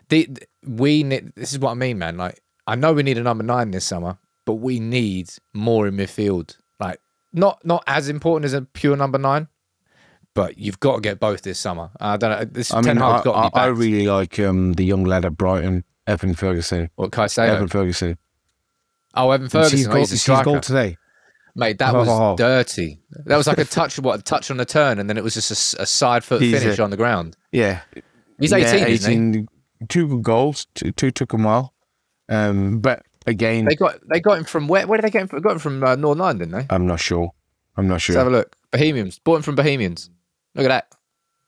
the 0.10 0.30
we 0.66 1.04
need, 1.04 1.34
this 1.36 1.52
is 1.54 1.60
what 1.60 1.72
I 1.72 1.76
mean, 1.76 1.98
man. 1.98 2.18
Like 2.18 2.42
I 2.68 2.76
know 2.76 2.94
we 2.94 3.04
need 3.04 3.18
a 3.18 3.24
number 3.24 3.44
nine 3.44 3.72
this 3.72 3.86
summer, 3.86 4.18
but 4.46 4.56
we 4.56 4.80
need 4.80 5.30
more 5.54 5.88
in 5.88 5.96
midfield. 5.96 6.58
Like 6.80 7.00
not 7.34 7.64
not 7.66 7.84
as 7.88 8.10
important 8.10 8.46
as 8.46 8.54
a 8.54 8.62
pure 8.62 8.96
number 8.96 9.18
nine, 9.18 9.48
but 10.34 10.58
you've 10.58 10.80
got 10.80 10.96
to 10.96 11.02
get 11.02 11.20
both 11.20 11.42
this 11.42 11.60
summer. 11.60 11.90
I 12.00 12.18
don't 12.18 12.32
know. 12.32 12.46
This 12.46 12.72
I 12.72 12.82
Ten 12.82 12.98
mean, 12.98 13.04
Hag's 13.06 13.24
got 13.24 13.56
I, 13.56 13.64
I 13.64 13.66
really 13.68 14.08
like 14.08 14.40
um, 14.40 14.74
the 14.74 14.86
young 14.86 15.04
lad 15.04 15.26
at 15.26 15.38
Brighton, 15.38 15.84
Evan 16.08 16.34
Ferguson. 16.34 16.90
What 16.96 17.12
can 17.12 17.24
I 17.24 17.28
say? 17.28 17.50
Evan 17.50 17.68
Ferguson. 17.68 18.18
oh, 19.16 19.32
Evan 19.32 19.46
You 19.46 19.50
see 19.50 19.78
his 19.78 19.88
Ferguson, 19.88 20.00
he's 20.00 20.22
see 20.22 20.34
his 20.34 20.42
goal 20.44 20.60
today. 20.60 20.98
Mate, 21.56 21.78
that 21.80 21.94
was 21.94 22.08
Oh. 22.10 22.36
dirty. 22.36 23.00
That 23.26 23.38
was 23.38 23.48
like 23.48 23.58
a 23.58 23.66
touch, 23.66 24.00
what 24.00 24.20
a 24.20 24.24
touch 24.24 24.50
on 24.52 24.58
the 24.58 24.66
turn, 24.66 25.00
and 25.00 25.10
then 25.10 25.18
it 25.18 25.24
was 25.24 25.34
just 25.34 25.76
a 25.80 25.86
side 25.86 26.24
foot 26.24 26.42
He's 26.42 26.60
finish 26.62 26.80
a- 26.80 26.84
on 26.84 26.90
the 26.90 26.98
ground. 26.98 27.36
Yeah, 27.52 27.82
He's 28.40 28.52
yeah, 28.52 28.58
eighteen, 28.58 28.88
isn't 28.88 29.12
he? 29.12 29.40
18 29.40 29.48
Two 29.88 30.08
good 30.08 30.24
goals. 30.24 30.68
Two, 30.76 30.92
two 30.92 31.10
took 31.12 31.34
him 31.34 31.44
well. 31.46 31.74
Um, 32.28 32.80
but 32.80 33.04
again, 33.26 33.66
They 33.66 33.76
got 33.76 34.00
they 34.10 34.20
got 34.20 34.38
him 34.38 34.44
from 34.44 34.68
where? 34.68 34.86
Where 34.86 34.98
did 34.98 35.06
they 35.06 35.10
get 35.12 35.22
him? 35.24 35.28
From? 35.30 35.42
Got 35.42 35.54
him 35.54 35.60
from 35.60 35.84
uh, 35.84 35.96
Northern 35.96 36.22
Ireland, 36.22 36.40
didn't 36.40 36.52
they? 36.54 36.66
I'm 36.70 36.86
not 36.86 37.00
sure. 37.00 37.32
I'm 37.78 37.88
not 37.88 38.02
sure. 38.02 38.14
Let's 38.16 38.24
have 38.26 38.34
a 38.34 38.36
look. 38.38 38.56
Bohemians. 38.72 39.20
Bought 39.20 39.38
him 39.38 39.42
from 39.44 39.56
Bohemians. 39.56 40.10
Look 40.56 40.66
at 40.66 40.70
that. 40.70 40.96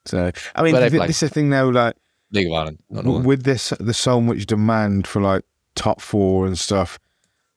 So 0.06 0.30
I 0.54 0.62
mean, 0.62 0.74
th- 0.74 0.90
this 0.92 1.22
is 1.22 1.28
the 1.28 1.34
thing 1.34 1.50
now. 1.50 1.70
Like 1.70 1.94
League 2.32 2.46
of 2.48 2.52
Ireland. 2.54 2.78
Not 2.90 3.00
w- 3.02 3.12
Northern. 3.12 3.28
with 3.28 3.42
this, 3.44 3.72
there's 3.78 3.98
so 3.98 4.20
much 4.20 4.46
demand 4.46 5.06
for 5.06 5.20
like 5.20 5.44
top 5.74 6.00
four 6.00 6.46
and 6.46 6.58
stuff. 6.58 6.98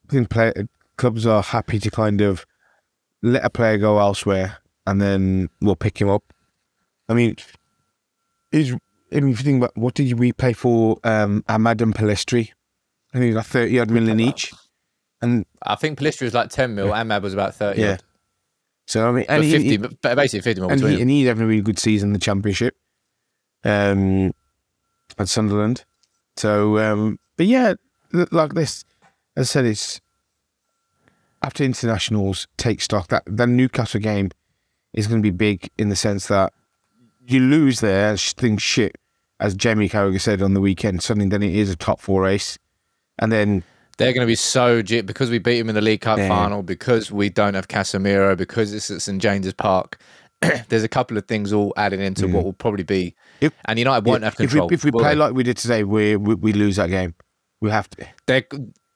I 0.10 0.12
think 0.12 0.30
play, 0.30 0.52
clubs 0.98 1.26
are 1.26 1.44
happy 1.44 1.80
to 1.80 1.92
kind 1.92 2.22
of 2.22 2.46
let 3.22 3.44
a 3.46 3.50
player 3.50 3.78
go 3.78 4.00
elsewhere, 4.00 4.58
and 4.86 5.02
then 5.02 5.50
we'll 5.62 5.76
pick 5.76 6.00
him 6.00 6.10
up. 6.10 6.24
I 7.10 7.14
mean, 7.14 7.36
is 8.52 8.76
I 9.12 9.20
mean, 9.20 9.34
if 9.34 9.40
you 9.40 9.46
think 9.46 9.64
about 9.64 9.78
what 9.78 9.94
did 9.94 10.18
we 10.20 10.34
pay 10.34 10.54
for 10.54 10.98
um, 11.04 11.44
Amad 11.48 11.82
and 11.82 11.94
Pellistri? 11.94 12.50
I 13.14 13.20
think 13.20 13.36
like 13.36 13.46
thirty 13.46 13.80
odd 13.80 13.90
million 13.90 14.20
each, 14.20 14.52
and 15.22 15.46
I 15.64 15.76
think 15.76 16.00
Pellistri 16.00 16.24
was 16.24 16.34
like 16.34 16.50
10 16.50 16.76
mil. 16.76 16.90
Amad 16.90 17.22
was 17.22 17.34
about 17.34 17.56
30. 17.56 17.82
yeah. 17.82 17.94
odd. 17.94 18.04
So 18.88 19.10
I 19.10 19.12
mean, 19.12 19.26
and 19.28 19.44
he- 19.44 19.52
50, 19.52 19.68
he- 19.70 19.78
but 19.78 20.16
basically 20.16 20.42
50 20.42 20.62
mil 20.62 20.70
and, 20.70 20.80
between 20.80 20.96
he, 20.98 21.02
and 21.02 21.12
he's 21.12 21.28
having 21.28 21.44
a 21.44 21.48
really 21.48 21.62
good 21.62 21.80
season 21.80 22.10
in 22.10 22.14
the 22.14 22.20
championship 22.20 22.76
um, 23.64 24.32
at 25.18 25.28
Sunderland. 25.28 25.86
So, 26.38 26.78
um, 26.80 27.18
but 27.38 27.48
yeah, 27.48 27.74
like 28.32 28.54
this, 28.54 28.84
as 29.36 29.50
I 29.50 29.52
said, 29.52 29.66
it's 29.66 30.02
after 31.42 31.64
internationals 31.64 32.48
take 32.58 32.82
stock. 32.82 33.08
That 33.10 33.24
that 33.28 33.48
Newcastle 33.48 34.00
game 34.02 34.32
is 34.94 35.08
going 35.08 35.22
to 35.22 35.24
be 35.24 35.36
big 35.36 35.70
in 35.78 35.90
the 35.90 35.96
sense 35.96 36.28
that 36.28 36.54
you 37.28 37.40
lose 37.40 37.80
there, 37.82 38.16
things 38.18 38.62
shit, 38.62 38.98
as 39.40 39.56
Jamie 39.56 39.90
Carragher 39.90 40.22
said 40.22 40.42
on 40.42 40.54
the 40.54 40.62
weekend. 40.62 41.02
Suddenly, 41.04 41.30
then 41.30 41.44
it 41.44 41.54
is 41.56 41.70
a 41.70 41.76
top 41.76 42.00
four 42.00 42.22
race, 42.24 42.58
and 43.20 43.32
then 43.32 43.64
They're 43.98 44.14
going 44.14 44.26
to 44.26 44.32
be 44.32 44.36
so 44.36 44.82
G- 44.82 45.02
because 45.02 45.30
we 45.30 45.40
beat 45.40 45.58
them 45.60 45.70
in 45.70 45.76
the 45.76 45.82
League 45.82 46.02
Cup 46.02 46.18
Yeah. 46.18 46.28
final, 46.28 46.62
because 46.64 47.12
we 47.12 47.30
don't 47.30 47.54
have 47.56 47.68
Casemiro, 47.68 48.38
because 48.38 48.74
it's 48.74 48.92
at 48.92 49.02
St 49.02 49.22
James's 49.22 49.54
Park. 49.54 50.00
There's 50.70 50.84
a 50.84 50.88
couple 50.90 51.18
of 51.18 51.26
things 51.28 51.52
all 51.54 51.74
adding 51.78 52.02
into 52.02 52.28
what 52.28 52.44
will 52.44 52.54
probably 52.54 52.84
be. 52.84 53.16
If- 53.42 53.54
and 53.66 53.80
United 53.80 54.06
won't 54.06 54.24
have 54.24 54.34
if 54.34 54.40
we, 54.40 54.46
control. 54.48 54.74
if 54.74 54.84
we 54.84 54.92
play 54.92 55.10
they? 55.10 55.16
like 55.16 55.34
we 55.34 55.44
did 55.44 55.58
today, 55.58 55.84
we, 55.84 56.16
we 56.18 56.36
we 56.36 56.54
lose 56.54 56.76
that 56.76 56.90
game. 56.90 57.16
We 57.62 57.70
have 57.72 57.90
to. 57.92 58.06
they 58.28 58.44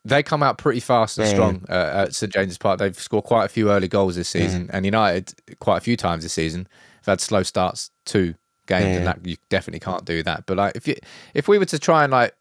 they 0.05 0.23
come 0.23 0.41
out 0.41 0.57
pretty 0.57 0.79
fast 0.79 1.17
and 1.17 1.27
Yeah. 1.27 1.33
strong 1.33 1.65
uh, 1.69 2.05
at 2.07 2.15
St 2.15 2.31
James's 2.31 2.57
Park. 2.57 2.79
They've 2.79 2.97
scored 2.99 3.25
quite 3.25 3.45
a 3.45 3.49
few 3.49 3.69
early 3.69 3.87
goals 3.87 4.15
this 4.15 4.29
season, 4.29 4.69
and 4.71 4.85
United 4.85 5.33
quite 5.59 5.77
a 5.77 5.81
few 5.81 5.97
times 5.97 6.23
this 6.23 6.33
season 6.33 6.67
They've 7.01 7.13
had 7.13 7.21
slow 7.21 7.43
starts 7.43 7.91
to 8.05 8.35
games, 8.67 8.95
and 8.97 9.07
that 9.07 9.25
you 9.25 9.37
definitely 9.49 9.79
can't 9.79 10.05
do 10.05 10.23
that. 10.23 10.45
But 10.45 10.57
like 10.57 10.75
if 10.75 10.87
you 10.87 10.95
if 11.33 11.47
we 11.47 11.57
were 11.57 11.65
to 11.65 11.79
try 11.79 12.03
and 12.03 12.11
like 12.11 12.35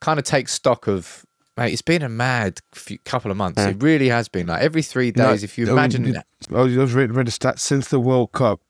kind 0.00 0.18
of 0.18 0.24
take 0.24 0.48
stock 0.48 0.86
of. 0.86 1.24
Mate, 1.56 1.72
it's 1.72 1.82
been 1.82 2.02
a 2.02 2.08
mad 2.08 2.58
few, 2.72 2.98
couple 3.04 3.30
of 3.30 3.36
months. 3.36 3.62
It 3.62 3.80
really 3.80 4.08
has 4.08 4.28
been. 4.28 4.48
Like 4.48 4.60
every 4.60 4.82
three 4.82 5.12
days, 5.12 5.44
if 5.44 5.56
you 5.56 5.70
imagine, 5.70 6.02
mean, 6.02 6.16
I 6.52 6.62
was 6.62 6.76
was 6.76 6.94
read, 6.94 7.14
read 7.14 7.28
a 7.28 7.30
stat 7.30 7.60
since 7.60 7.86
the 7.90 8.00
World 8.00 8.32
Cup, 8.32 8.60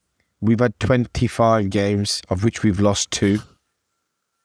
we've 0.42 0.61
had 0.61 0.79
25 0.81 1.70
games 1.70 2.20
of 2.29 2.44
which 2.44 2.62
we've 2.62 2.79
lost 2.81 3.11
two. 3.11 3.38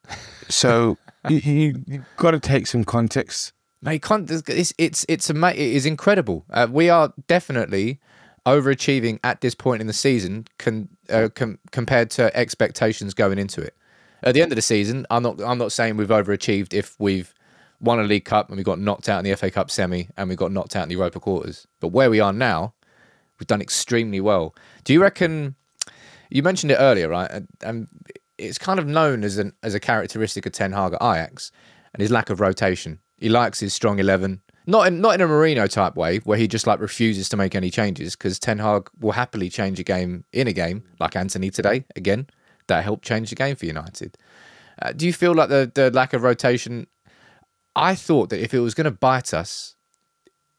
So 0.47 0.97
you, 1.27 1.37
you, 1.37 1.83
you've 1.85 2.05
got 2.17 2.31
to 2.31 2.39
take 2.39 2.65
some 2.65 2.83
context. 2.83 3.53
Mate, 3.81 4.03
it's 4.09 4.73
it's 4.77 5.05
it's 5.07 5.29
ama- 5.29 5.51
it 5.51 5.59
is 5.59 5.85
incredible. 5.85 6.45
Uh, 6.49 6.67
we 6.69 6.89
are 6.89 7.13
definitely 7.27 7.99
overachieving 8.45 9.19
at 9.23 9.41
this 9.41 9.55
point 9.55 9.81
in 9.81 9.87
the 9.87 9.93
season 9.93 10.47
con- 10.57 10.89
uh, 11.09 11.29
com- 11.33 11.59
compared 11.71 12.09
to 12.09 12.35
expectations 12.35 13.13
going 13.13 13.37
into 13.37 13.61
it. 13.61 13.75
At 14.23 14.33
the 14.33 14.41
end 14.41 14.51
of 14.51 14.57
the 14.57 14.61
season, 14.61 15.05
I'm 15.09 15.23
not 15.23 15.41
I'm 15.41 15.57
not 15.57 15.71
saying 15.71 15.95
we've 15.95 16.09
overachieved 16.09 16.73
if 16.73 16.95
we've 16.99 17.33
won 17.79 17.99
a 17.99 18.03
League 18.03 18.25
Cup 18.25 18.49
and 18.49 18.57
we 18.57 18.63
got 18.63 18.79
knocked 18.79 19.07
out 19.07 19.19
in 19.19 19.29
the 19.29 19.35
FA 19.37 19.49
Cup 19.49 19.71
semi 19.71 20.09
and 20.17 20.27
we 20.29 20.35
got 20.35 20.51
knocked 20.51 20.75
out 20.75 20.83
in 20.83 20.89
the 20.89 20.95
Europa 20.95 21.21
quarters. 21.21 21.65
But 21.79 21.89
where 21.89 22.09
we 22.09 22.19
are 22.19 22.33
now, 22.33 22.73
we've 23.39 23.47
done 23.47 23.61
extremely 23.61 24.19
well. 24.19 24.53
Do 24.83 24.91
you 24.91 25.01
reckon? 25.01 25.55
You 26.29 26.43
mentioned 26.43 26.71
it 26.71 26.77
earlier, 26.79 27.07
right? 27.07 27.31
And, 27.31 27.47
and 27.61 27.87
it's 28.37 28.57
kind 28.57 28.79
of 28.79 28.85
known 28.85 29.23
as 29.23 29.37
an 29.37 29.53
as 29.63 29.73
a 29.73 29.79
characteristic 29.79 30.45
of 30.45 30.51
Ten 30.51 30.73
Hag 30.73 30.93
at 30.93 31.01
Ajax 31.01 31.51
and 31.93 32.01
his 32.01 32.11
lack 32.11 32.29
of 32.29 32.41
rotation. 32.41 32.99
He 33.19 33.29
likes 33.29 33.59
his 33.59 33.73
strong 33.73 33.99
eleven, 33.99 34.41
not 34.65 34.87
in 34.87 35.01
not 35.01 35.15
in 35.15 35.21
a 35.21 35.27
Mourinho 35.27 35.69
type 35.69 35.95
way 35.95 36.17
where 36.19 36.37
he 36.37 36.47
just 36.47 36.65
like 36.67 36.79
refuses 36.79 37.29
to 37.29 37.37
make 37.37 37.55
any 37.55 37.69
changes 37.69 38.15
because 38.15 38.39
Ten 38.39 38.59
Hag 38.59 38.89
will 38.99 39.11
happily 39.11 39.49
change 39.49 39.79
a 39.79 39.83
game 39.83 40.23
in 40.31 40.47
a 40.47 40.53
game, 40.53 40.83
like 40.99 41.15
Antony 41.15 41.49
today 41.49 41.85
again. 41.95 42.27
that 42.67 42.83
helped 42.83 43.03
change 43.03 43.29
the 43.31 43.35
game 43.35 43.55
for 43.55 43.65
United. 43.65 44.15
Uh, 44.81 44.91
do 44.93 45.05
you 45.05 45.13
feel 45.13 45.33
like 45.33 45.49
the 45.49 45.71
the 45.73 45.91
lack 45.91 46.13
of 46.13 46.23
rotation? 46.23 46.87
I 47.75 47.95
thought 47.95 48.29
that 48.29 48.41
if 48.43 48.53
it 48.53 48.59
was 48.59 48.73
going 48.73 48.85
to 48.85 48.91
bite 48.91 49.33
us, 49.33 49.75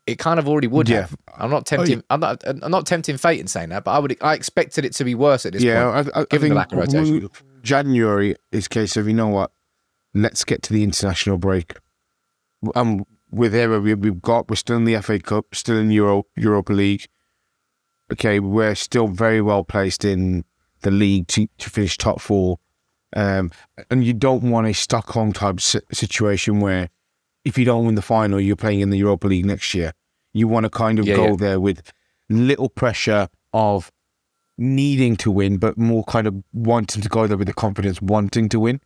it 0.06 0.18
kind 0.18 0.38
of 0.38 0.48
already 0.48 0.66
would 0.66 0.88
Yeah. 0.88 1.02
have. 1.02 1.16
I'm 1.36 1.50
not 1.50 1.66
tempting. 1.66 2.02
I'm 2.10 2.20
not. 2.20 2.42
I'm 2.46 2.70
not 2.70 2.86
tempting 2.86 3.16
fate 3.16 3.40
in 3.40 3.46
saying 3.46 3.68
that, 3.70 3.84
but 3.84 3.92
I 3.92 3.98
would. 3.98 4.16
I 4.20 4.34
expected 4.34 4.84
it 4.84 4.92
to 4.94 5.04
be 5.04 5.14
worse 5.14 5.46
at 5.46 5.52
this 5.52 5.62
yeah, 5.62 5.84
point, 5.84 6.08
I, 6.14 6.20
I, 6.20 6.22
I 6.22 6.24
given 6.24 6.40
think 6.40 6.50
the 6.50 6.54
lack 6.54 6.72
of 6.72 6.78
rotation. 6.78 7.30
January 7.62 8.36
is 8.52 8.68
case 8.68 8.96
of 8.96 9.06
you 9.06 9.14
know 9.14 9.28
what, 9.28 9.52
let's 10.14 10.44
get 10.44 10.62
to 10.64 10.72
the 10.72 10.82
international 10.82 11.38
break. 11.38 11.74
Um, 12.74 13.04
with 13.30 13.52
there 13.52 13.80
we, 13.80 13.94
we've 13.94 14.20
got 14.22 14.48
we're 14.50 14.56
still 14.56 14.76
in 14.76 14.84
the 14.84 15.00
FA 15.00 15.18
Cup, 15.18 15.54
still 15.54 15.78
in 15.78 15.90
Euro 15.90 16.24
Europa 16.36 16.72
League. 16.72 17.06
Okay, 18.12 18.40
we're 18.40 18.74
still 18.74 19.06
very 19.06 19.40
well 19.40 19.64
placed 19.64 20.04
in 20.04 20.44
the 20.82 20.90
league 20.90 21.28
to, 21.28 21.48
to 21.58 21.70
finish 21.70 21.96
top 21.96 22.20
four. 22.20 22.58
Um, 23.14 23.50
and 23.90 24.04
you 24.04 24.12
don't 24.12 24.50
want 24.50 24.66
a 24.66 24.74
Stockholm 24.74 25.32
type 25.32 25.60
situation 25.60 26.60
where 26.60 26.88
if 27.44 27.56
you 27.56 27.64
don't 27.64 27.86
win 27.86 27.94
the 27.94 28.02
final, 28.02 28.40
you're 28.40 28.56
playing 28.56 28.80
in 28.80 28.90
the 28.90 28.98
Europa 28.98 29.28
League 29.28 29.46
next 29.46 29.74
year. 29.74 29.92
You 30.32 30.48
want 30.48 30.64
to 30.64 30.70
kind 30.70 30.98
of 30.98 31.06
Yeah, 31.06 31.16
go 31.16 31.26
yeah. 31.28 31.36
there 31.36 31.60
with 31.60 31.92
little 32.28 32.68
pressure 32.68 33.28
of 33.52 33.90
needing 34.58 35.16
to 35.16 35.30
win, 35.30 35.56
but 35.58 35.78
more 35.78 36.04
kind 36.04 36.26
of 36.26 36.34
wanting 36.52 37.02
to 37.02 37.08
go 37.08 37.26
there 37.26 37.36
with 37.36 37.48
the 37.48 37.54
confidence, 37.54 38.00
wanting 38.02 38.48
to 38.50 38.60
win. 38.60 38.80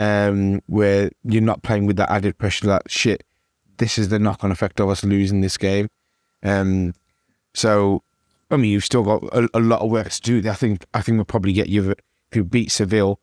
Um, 0.00 0.60
where 0.66 1.10
you're 1.24 1.42
not 1.42 1.62
playing 1.64 1.86
with 1.86 1.96
that 1.96 2.10
added 2.10 2.38
pressure 2.38 2.66
that 2.68 2.90
shit. 2.90 3.24
This 3.78 3.98
is 3.98 4.08
the 4.10 4.18
knock-on 4.18 4.52
effect 4.52 4.78
of 4.80 4.88
us 4.88 5.02
losing 5.04 5.40
this 5.40 5.56
game. 5.56 5.88
Um, 6.42 6.94
so 7.54 8.02
I 8.50 8.56
mean, 8.56 8.70
you've 8.70 8.84
still 8.84 9.02
got 9.02 9.22
a, 9.32 9.48
a 9.54 9.60
lot 9.60 9.80
of 9.82 9.90
work 9.90 10.08
to 10.10 10.20
do. 10.40 10.48
I 10.48 10.54
think 10.54 10.84
I 10.94 11.02
think 11.02 11.16
we'll 11.16 11.24
probably 11.24 11.52
get 11.52 11.68
you 11.68 11.90
if 11.90 12.36
you 12.36 12.44
beat 12.44 12.70
Seville, 12.70 13.20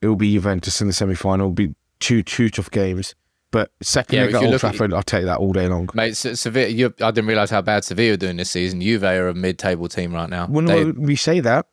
it 0.00 0.06
will 0.08 0.16
be 0.16 0.32
Juventus 0.32 0.80
in 0.80 0.86
the 0.86 0.92
semi-final. 0.92 1.46
It'll 1.46 1.52
be 1.54 1.74
two 2.00 2.22
two 2.22 2.48
tough 2.50 2.70
games. 2.70 3.14
But 3.50 3.70
second 3.82 4.16
Yeah, 4.16 4.22
leg 4.24 4.30
if 4.30 4.34
at 4.36 4.44
Old 4.44 4.54
at- 4.54 4.60
Trafford, 4.60 4.92
I'll 4.94 5.02
take 5.02 5.24
that 5.24 5.38
all 5.38 5.52
day 5.52 5.68
long. 5.68 5.88
Mate, 5.94 6.16
Se- 6.16 6.34
Sevilla. 6.34 6.68
You, 6.68 6.94
I 7.00 7.10
didn't 7.10 7.26
realize 7.28 7.50
how 7.50 7.62
bad 7.62 7.82
Sevilla 7.84 8.12
are 8.12 8.16
doing 8.18 8.36
this 8.36 8.50
season. 8.50 8.80
Juve 8.82 9.04
are 9.04 9.28
a 9.28 9.34
mid-table 9.34 9.88
team 9.88 10.12
right 10.14 10.28
now. 10.28 10.46
When 10.46 10.66
They- 10.66 10.84
we 10.84 11.16
say 11.16 11.40
that, 11.40 11.66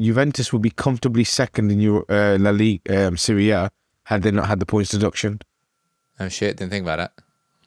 Juventus 0.00 0.52
would 0.52 0.62
be 0.62 0.70
comfortably 0.70 1.24
second 1.24 1.70
in 1.72 1.80
Euro, 1.80 2.04
uh, 2.08 2.36
La 2.40 2.50
Liga, 2.50 3.08
um, 3.08 3.16
Serie 3.16 3.50
A 3.50 3.70
had 4.04 4.22
they 4.22 4.30
not 4.30 4.46
had 4.48 4.60
the 4.60 4.66
points 4.66 4.90
deduction. 4.90 5.40
oh 6.20 6.28
shit! 6.28 6.56
Didn't 6.56 6.70
think 6.70 6.84
about 6.84 6.96
that. 6.98 7.12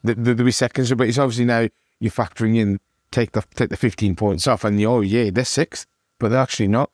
They- 0.04 0.14
They'll 0.14 0.44
be 0.44 0.50
seconds, 0.52 0.92
but 0.94 1.08
it's 1.08 1.18
obviously 1.18 1.44
now 1.44 1.68
you're 2.00 2.10
factoring 2.10 2.56
in 2.56 2.80
take 3.10 3.32
the 3.32 3.42
take 3.54 3.68
the 3.68 3.76
15 3.76 4.16
points 4.16 4.46
off, 4.46 4.64
and 4.64 4.80
you 4.80 4.88
oh 4.90 5.00
yeah, 5.02 5.30
they're 5.30 5.44
sixth, 5.44 5.86
but 6.18 6.28
they're 6.30 6.40
actually 6.40 6.68
not. 6.68 6.90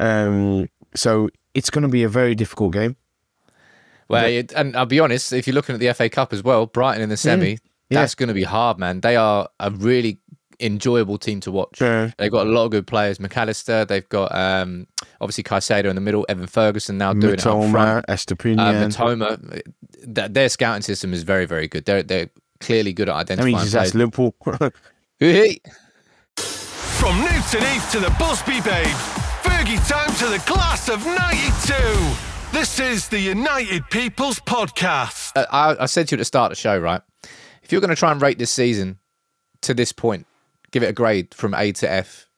Um, 0.00 0.68
so 0.94 1.28
it's 1.54 1.70
going 1.70 1.82
to 1.82 1.88
be 1.88 2.02
a 2.02 2.08
very 2.08 2.34
difficult 2.34 2.72
game. 2.72 2.96
Well, 4.08 4.26
it, 4.26 4.52
and 4.52 4.76
I'll 4.76 4.86
be 4.86 5.00
honest, 5.00 5.32
if 5.32 5.46
you're 5.46 5.54
looking 5.54 5.74
at 5.74 5.80
the 5.80 5.92
FA 5.94 6.08
Cup 6.10 6.32
as 6.32 6.42
well, 6.42 6.66
Brighton 6.66 7.02
in 7.02 7.08
the 7.08 7.16
semi, 7.16 7.54
Mm. 7.54 7.58
Yeah. 7.90 8.00
that's 8.00 8.14
going 8.14 8.28
to 8.28 8.34
be 8.34 8.44
hard, 8.44 8.78
man. 8.78 9.00
They 9.00 9.14
are 9.16 9.48
a 9.60 9.70
really 9.70 10.18
enjoyable 10.60 11.18
team 11.18 11.40
to 11.40 11.50
watch. 11.52 11.80
Yeah. 11.80 12.10
They've 12.18 12.30
got 12.30 12.46
a 12.46 12.50
lot 12.50 12.64
of 12.66 12.70
good 12.70 12.86
players. 12.86 13.18
Mac 13.20 13.36
Allister, 13.36 13.84
they've 13.84 14.08
got 14.08 14.34
um, 14.34 14.86
obviously 15.20 15.44
Caicedo 15.44 15.86
in 15.86 15.94
the 15.94 16.00
middle, 16.00 16.24
Evan 16.28 16.46
Ferguson 16.46 16.98
now 16.98 17.12
doing 17.12 17.34
it 17.34 17.46
up 17.46 17.70
front. 17.70 18.06
Estupiñán. 18.06 18.58
Uh, 18.58 18.88
Mitoma, 18.88 19.62
th- 20.14 20.32
their 20.32 20.48
scouting 20.48 20.82
system 20.82 21.12
is 21.12 21.22
very, 21.22 21.46
very 21.46 21.68
good. 21.68 21.84
They're 21.84 22.02
they're 22.02 22.30
clearly 22.60 22.92
good 22.92 23.08
at 23.08 23.14
I 23.16 23.20
identifying 23.20 23.54
mean, 23.54 23.62
that's 23.70 23.72
players. 23.72 23.94
Liverpool. 23.94 24.34
Hey, 25.20 25.60
From 26.36 27.18
Newton 27.20 27.60
Heath 27.62 27.88
to 27.92 28.00
the 28.00 28.14
Busby 28.18 28.60
Babe, 28.62 28.86
Fergie 29.42 29.88
time 29.88 30.12
to 30.16 30.26
the 30.26 30.38
class 30.40 30.88
of 30.88 31.04
92. 31.06 32.56
This 32.58 32.80
is 32.80 33.08
the 33.08 33.18
United 33.20 33.88
People's 33.90 34.40
Podcast. 34.40 35.32
Uh, 35.36 35.46
I, 35.50 35.84
I 35.84 35.86
said 35.86 36.08
to 36.08 36.14
you 36.14 36.16
at 36.16 36.20
the 36.20 36.24
start 36.24 36.50
of 36.52 36.56
the 36.56 36.60
show, 36.60 36.76
right? 36.78 37.00
If 37.62 37.70
you're 37.72 37.80
going 37.80 37.90
to 37.90 37.96
try 37.96 38.10
and 38.12 38.20
rate 38.20 38.38
this 38.38 38.50
season 38.50 38.98
to 39.62 39.72
this 39.74 39.92
point, 39.92 40.26
give 40.74 40.82
it 40.82 40.88
a 40.90 40.92
grade 40.92 41.32
from 41.32 41.54
A 41.54 41.70
to 41.72 41.90
F. 41.90 42.28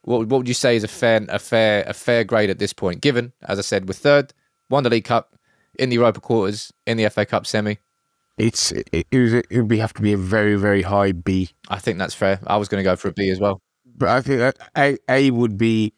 What, 0.00 0.26
what 0.26 0.38
would 0.38 0.48
you 0.48 0.54
say 0.54 0.76
is 0.76 0.82
a 0.82 0.88
fair, 0.88 1.24
a 1.28 1.38
fair, 1.38 1.84
a 1.86 1.92
fair 1.92 2.24
grade 2.24 2.48
at 2.48 2.58
this 2.58 2.72
point? 2.72 3.02
Given, 3.02 3.34
as 3.42 3.58
I 3.58 3.62
said, 3.62 3.86
we're 3.86 3.92
third, 3.92 4.32
won 4.70 4.82
the 4.82 4.90
League 4.90 5.04
Cup, 5.04 5.36
in 5.78 5.90
the 5.90 5.96
Europa 5.96 6.20
quarters, 6.20 6.72
in 6.86 6.96
the 6.96 7.08
FA 7.10 7.26
Cup 7.26 7.46
semi. 7.46 7.78
it's 8.38 8.72
it, 8.72 8.88
it, 8.92 9.06
it 9.12 9.58
would 9.58 9.68
be, 9.68 9.78
have 9.78 9.92
to 9.94 10.02
be 10.02 10.12
a 10.12 10.16
very 10.16 10.56
very 10.56 10.82
high 10.82 11.12
B. 11.12 11.50
I 11.68 11.78
think 11.78 11.98
that's 11.98 12.14
fair. 12.14 12.40
I 12.46 12.56
was 12.56 12.68
going 12.68 12.82
to 12.82 12.84
go 12.84 12.96
for 12.96 13.08
a 13.08 13.12
B 13.12 13.30
as 13.30 13.38
well. 13.38 13.60
But 13.96 14.08
I 14.08 14.20
think 14.22 14.54
A 14.76 14.98
A 15.08 15.30
would 15.30 15.56
be 15.56 15.92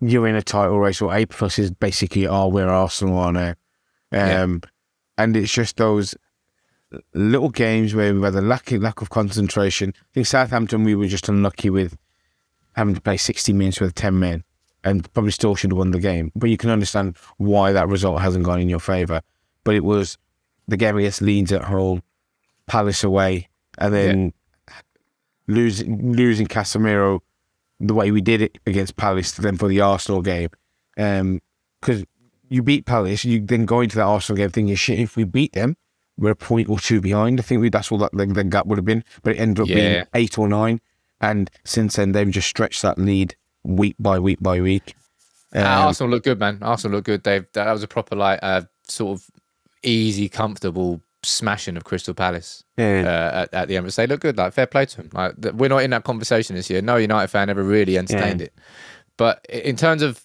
you're 0.00 0.28
in 0.28 0.34
a 0.34 0.42
title 0.42 0.78
race, 0.78 1.00
or 1.00 1.14
A 1.14 1.26
plus 1.26 1.58
is 1.58 1.70
basically 1.70 2.26
are 2.26 2.50
where 2.50 2.68
Arsenal 2.68 3.18
are 3.18 3.32
now. 3.32 3.54
Yeah. 4.12 4.42
Um, 4.42 4.62
and 5.16 5.36
it's 5.36 5.52
just 5.52 5.76
those 5.76 6.14
little 7.14 7.50
games 7.50 7.94
where 7.94 8.14
we 8.14 8.22
had 8.22 8.34
a 8.34 8.40
lack 8.40 8.70
lack 8.72 9.00
of 9.00 9.10
concentration. 9.10 9.92
I 9.96 10.06
think 10.14 10.26
Southampton 10.26 10.84
we 10.84 10.94
were 10.94 11.06
just 11.06 11.28
unlucky 11.28 11.70
with 11.70 11.96
having 12.74 12.94
to 12.94 13.00
play 13.00 13.16
60 13.16 13.52
minutes 13.52 13.80
with 13.80 13.94
10 13.94 14.18
men, 14.18 14.44
and 14.84 15.12
probably 15.12 15.32
still 15.32 15.54
should 15.54 15.72
have 15.72 15.78
won 15.78 15.90
the 15.90 16.00
game. 16.00 16.32
But 16.34 16.50
you 16.50 16.56
can 16.56 16.70
understand 16.70 17.16
why 17.36 17.72
that 17.72 17.88
result 17.88 18.20
hasn't 18.20 18.44
gone 18.44 18.60
in 18.60 18.68
your 18.68 18.80
favour. 18.80 19.20
But 19.64 19.74
it 19.74 19.84
was 19.84 20.16
the 20.66 20.76
game 20.76 20.96
against 20.96 21.22
Leeds 21.22 21.52
at 21.52 21.64
home, 21.64 22.02
Palace 22.66 23.04
away, 23.04 23.48
and 23.78 23.92
then 23.92 24.32
losing 25.46 26.12
losing 26.12 26.46
Casemiro 26.46 27.20
the 27.80 27.94
way 27.94 28.10
we 28.10 28.20
did 28.20 28.42
it 28.42 28.58
against 28.66 28.96
Palace 28.96 29.32
then 29.32 29.56
for 29.56 29.68
the 29.68 29.80
Arsenal 29.80 30.22
game. 30.22 30.50
Um, 30.96 31.40
because 31.80 32.04
you 32.48 32.62
beat 32.62 32.86
Palace, 32.86 33.24
you 33.24 33.40
then 33.40 33.64
go 33.64 33.80
into 33.80 33.96
that 33.96 34.04
Arsenal 34.04 34.36
game 34.36 34.50
thinking, 34.50 34.74
shit, 34.74 34.98
if 34.98 35.16
we 35.16 35.24
beat 35.24 35.52
them, 35.52 35.76
we're 36.18 36.30
a 36.32 36.36
point 36.36 36.68
or 36.68 36.78
two 36.78 37.00
behind. 37.00 37.38
I 37.40 37.42
think 37.42 37.60
we, 37.62 37.70
that's 37.70 37.90
all 37.90 37.98
that 37.98 38.12
the, 38.12 38.26
the 38.26 38.44
gap 38.44 38.66
would 38.66 38.76
have 38.78 38.84
been. 38.84 39.04
But 39.22 39.36
it 39.36 39.38
ended 39.38 39.62
up 39.62 39.68
Yeah. 39.68 39.74
being 39.74 40.04
eight 40.14 40.36
or 40.38 40.48
nine. 40.48 40.80
And 41.20 41.50
since 41.64 41.96
then, 41.96 42.12
they've 42.12 42.30
just 42.30 42.48
stretched 42.48 42.82
that 42.82 42.98
lead 42.98 43.34
week 43.64 43.96
by 43.98 44.18
week 44.18 44.38
by 44.40 44.60
week. 44.60 44.94
Uh, 45.54 45.60
Um, 45.60 45.64
Arsenal 45.88 46.10
look 46.10 46.24
good, 46.24 46.38
man. 46.38 46.58
Arsenal 46.60 46.96
look 46.98 47.04
good. 47.06 47.24
They've 47.24 47.46
that 47.54 47.72
was 47.72 47.82
a 47.82 47.88
proper 47.88 48.14
like 48.16 48.38
uh, 48.42 48.62
sort 48.86 49.18
of 49.18 49.26
easy, 49.82 50.28
comfortable 50.28 51.00
smashing 51.24 51.76
of 51.76 51.84
Crystal 51.84 52.14
Palace 52.14 52.62
Yeah. 52.76 53.02
uh, 53.06 53.40
at, 53.42 53.54
at 53.54 53.68
the 53.68 53.74
Emirates. 53.74 53.96
They 53.96 54.06
look 54.06 54.20
good. 54.20 54.36
Like 54.36 54.52
fair 54.52 54.66
play 54.66 54.86
to 54.86 54.96
them. 54.98 55.10
Like 55.12 55.40
th- 55.40 55.54
we're 55.54 55.68
not 55.68 55.82
in 55.82 55.90
that 55.90 56.04
conversation 56.04 56.54
this 56.56 56.68
year. 56.70 56.82
No 56.82 56.96
United 56.96 57.28
fan 57.28 57.48
ever 57.50 57.62
really 57.64 57.96
entertained 57.98 58.40
Yeah. 58.40 58.46
it. 58.46 58.54
But 59.16 59.44
in 59.48 59.74
terms 59.76 60.02
of 60.02 60.22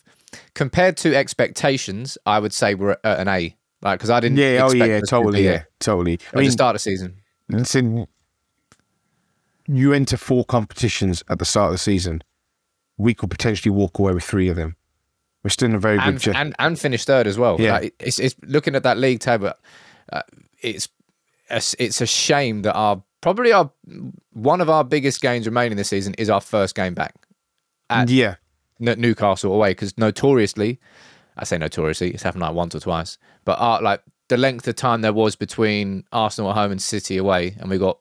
compared 0.54 0.98
to 0.98 1.16
expectations, 1.16 2.18
I 2.26 2.40
would 2.40 2.54
say 2.54 2.76
we're 2.76 2.98
at 3.04 3.20
an 3.20 3.28
A. 3.28 3.56
Like 3.84 4.00
because 4.00 4.10
I 4.10 4.22
didn't. 4.22 4.38
yeah, 4.38 4.66
oh 4.68 4.72
yeah, 4.72 5.02
totally, 5.02 5.44
yeah, 5.44 5.64
totally. 5.80 6.20
At 6.34 6.40
the 6.40 6.50
start 6.52 6.76
of 6.76 6.76
the 6.76 6.80
season. 6.80 7.18
Listen, 7.50 8.08
you 9.68 9.92
enter 9.92 10.16
four 10.16 10.46
competitions 10.46 11.22
at 11.30 11.38
the 11.38 11.46
start 11.46 11.68
of 11.68 11.74
the 11.74 11.80
season. 11.80 12.24
We 12.98 13.14
could 13.14 13.30
potentially 13.30 13.72
walk 13.72 14.00
away 14.00 14.14
with 14.14 14.24
three 14.24 14.48
of 14.48 14.56
them. 14.56 14.78
We're 15.44 15.50
still 15.50 15.68
in 15.70 15.76
a 15.76 15.80
very 15.80 15.98
good 15.98 16.08
and, 16.08 16.20
ch- 16.22 16.28
and 16.30 16.56
and 16.58 16.80
finish 16.80 17.04
third 17.04 17.28
as 17.28 17.38
well. 17.38 17.60
Yeah. 17.60 17.74
Like, 17.74 17.96
it's, 18.00 18.20
it's 18.20 18.36
looking 18.44 18.76
at 18.76 18.84
that 18.84 18.98
league 18.98 19.20
table. 19.20 19.52
Uh, 20.12 20.22
it's 20.62 20.88
a, 21.50 21.62
it's 21.78 22.00
a 22.00 22.06
shame 22.06 22.62
that 22.62 22.74
our 22.74 23.04
probably 23.20 23.52
our 23.52 23.70
one 24.32 24.62
of 24.62 24.70
our 24.70 24.86
biggest 24.86 25.22
games 25.22 25.46
remaining 25.46 25.78
this 25.78 25.90
season 25.90 26.14
is 26.18 26.30
our 26.30 26.40
first 26.40 26.76
game 26.76 26.94
back 26.94 27.16
at 27.90 28.10
yeah, 28.10 28.36
Newcastle 28.80 29.54
away 29.54 29.72
because 29.72 29.98
notoriously, 29.98 30.80
I 31.38 31.46
say 31.46 31.58
notoriously, 31.58 32.12
it's 32.12 32.24
happened 32.24 32.42
like 32.42 32.54
once 32.54 32.76
or 32.76 32.80
twice, 32.80 33.18
but 33.46 33.60
our, 33.60 33.82
like 33.82 34.02
the 34.30 34.38
length 34.38 34.68
of 34.68 34.76
time 34.76 35.02
there 35.02 35.14
was 35.14 35.36
between 35.36 36.04
Arsenal 36.12 36.52
at 36.52 36.56
home 36.56 36.72
and 36.72 36.82
City 36.82 37.18
away, 37.18 37.56
and 37.60 37.70
we 37.70 37.78
got 37.78 38.00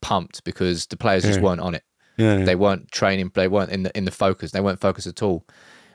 pumped 0.00 0.42
because 0.44 0.86
the 0.86 0.96
players 0.96 1.22
just 1.22 1.40
weren't 1.40 1.60
on 1.60 1.74
it. 1.74 1.84
yeah. 2.16 2.44
They 2.44 2.54
weren't 2.54 2.90
training. 2.90 3.30
They 3.34 3.48
weren't 3.48 3.70
in 3.70 3.82
the 3.84 3.96
in 3.96 4.04
the 4.04 4.10
focus. 4.10 4.50
They 4.52 4.60
weren't 4.60 4.80
focused 4.80 5.06
at 5.06 5.22
all. 5.22 5.46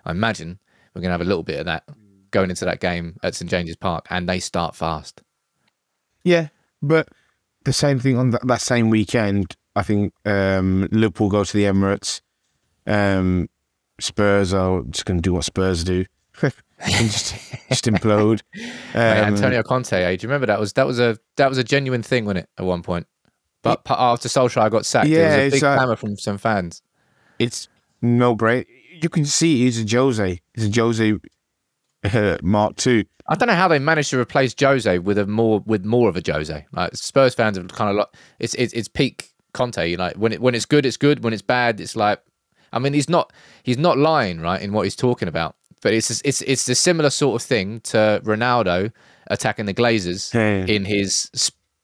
I 0.06 0.12
imagine 0.12 0.60
we're 0.94 1.02
gonna 1.02 1.14
have 1.14 1.22
a 1.22 1.26
little 1.26 1.44
bit 1.44 1.60
of 1.60 1.66
that 1.66 1.84
going 2.32 2.50
into 2.50 2.66
that 2.66 2.80
game 2.80 3.18
at 3.24 3.36
St 3.36 3.50
James's 3.50 3.76
Park, 3.76 4.06
and 4.10 4.28
they 4.28 4.40
start 4.40 4.76
fast. 4.76 5.22
Yeah, 6.24 6.50
but 6.82 7.10
the 7.66 7.74
same 7.74 8.00
thing 8.00 8.18
on 8.18 8.32
that, 8.32 8.46
that 8.48 8.62
same 8.62 8.90
weekend. 8.90 9.56
I 9.76 9.84
think 9.84 10.14
um, 10.26 10.88
Liverpool 10.92 11.30
go 11.30 11.44
to 11.44 11.54
the 11.58 11.66
Emirates. 11.66 12.22
Um, 12.88 13.50
Spurs 14.00 14.54
are 14.54 14.82
just 14.90 15.06
going 15.06 15.18
to 15.18 15.22
do 15.22 15.34
what 15.34 15.44
Spurs 15.44 15.84
do, 15.84 16.06
and 16.80 17.10
just 17.12 17.36
just 17.70 17.86
implode. 17.86 18.42
Mate, 18.56 18.66
Um, 18.96 19.34
Antonio 19.34 19.64
Conte, 19.64 19.94
eh? 19.94 20.16
do 20.16 20.24
you 20.26 20.30
remember 20.30 20.46
that 20.48 20.60
was 20.60 20.74
that 20.74 20.86
was 20.88 21.00
a 21.00 21.18
that 21.38 21.50
was 21.50 21.58
a 21.58 21.64
genuine 21.64 22.04
thing, 22.04 22.26
wasn't 22.26 22.40
it? 22.46 22.50
At 22.58 22.66
one 22.66 22.84
point, 22.84 23.08
but 23.64 23.84
pa- 23.84 24.12
after 24.14 24.30
Solskjaer 24.30 24.70
got 24.72 24.86
sacked, 24.86 25.08
Yeah, 25.08 25.30
there 25.36 25.46
was 25.46 25.54
a 25.54 25.56
big 25.58 25.64
like- 25.64 25.78
clamour 25.78 25.96
from 25.96 26.18
some 26.18 26.38
fans. 26.38 26.82
it's 27.40 27.68
no 28.02 28.36
break. 28.36 28.68
You 29.02 29.10
can 29.10 29.26
see 29.26 29.64
he's 29.64 29.80
a 29.82 29.98
Jose. 29.98 30.42
He's 30.56 30.68
a 30.78 30.82
Jose 30.82 31.14
uh, 32.04 32.38
Mark 32.42 32.76
Two. 32.76 33.06
I 33.30 33.36
don't 33.36 33.48
know 33.48 33.56
how 33.56 33.68
they 33.68 33.80
managed 33.80 34.10
to 34.12 34.20
replace 34.20 34.56
Jose 34.60 35.00
with 35.00 35.18
a 35.18 35.26
more 35.26 35.62
with 35.66 35.84
more 35.86 36.08
of 36.10 36.16
a 36.16 36.22
Jose. 36.26 36.66
Like 36.72 36.96
Spurs 36.96 37.34
fans 37.36 37.58
have 37.58 37.68
kind 37.70 37.90
of 37.90 37.96
like 37.98 38.08
it's 38.40 38.54
it's, 38.56 38.74
it's 38.74 38.88
peak 38.88 39.32
Conte. 39.54 39.86
You 39.90 39.98
like 39.98 40.16
when 40.16 40.32
it 40.32 40.42
when 40.42 40.56
it's 40.56 40.66
good, 40.66 40.86
it's 40.86 40.98
good. 40.98 41.24
When 41.24 41.34
it's 41.34 41.42
bad, 41.42 41.82
it's 41.82 41.96
like 41.96 42.22
I 42.72 42.80
mean 42.80 42.94
he's 42.94 43.10
not 43.10 43.34
he's 43.64 43.78
not 43.78 43.98
lying 43.98 44.40
right 44.42 44.62
in 44.62 44.72
what 44.74 44.84
he's 44.84 44.96
talking 44.96 45.28
about. 45.28 45.56
But 45.82 45.94
it's 45.94 46.22
it's 46.22 46.42
it's 46.42 46.68
a 46.70 46.76
similar 46.76 47.10
sort 47.10 47.42
of 47.42 47.48
thing 47.48 47.80
to 47.82 48.22
Ronaldo 48.24 48.92
attacking 49.28 49.66
the 49.66 49.74
Glazers 49.74 50.34
yeah. 50.34 50.66
in 50.74 50.86
his 50.86 51.30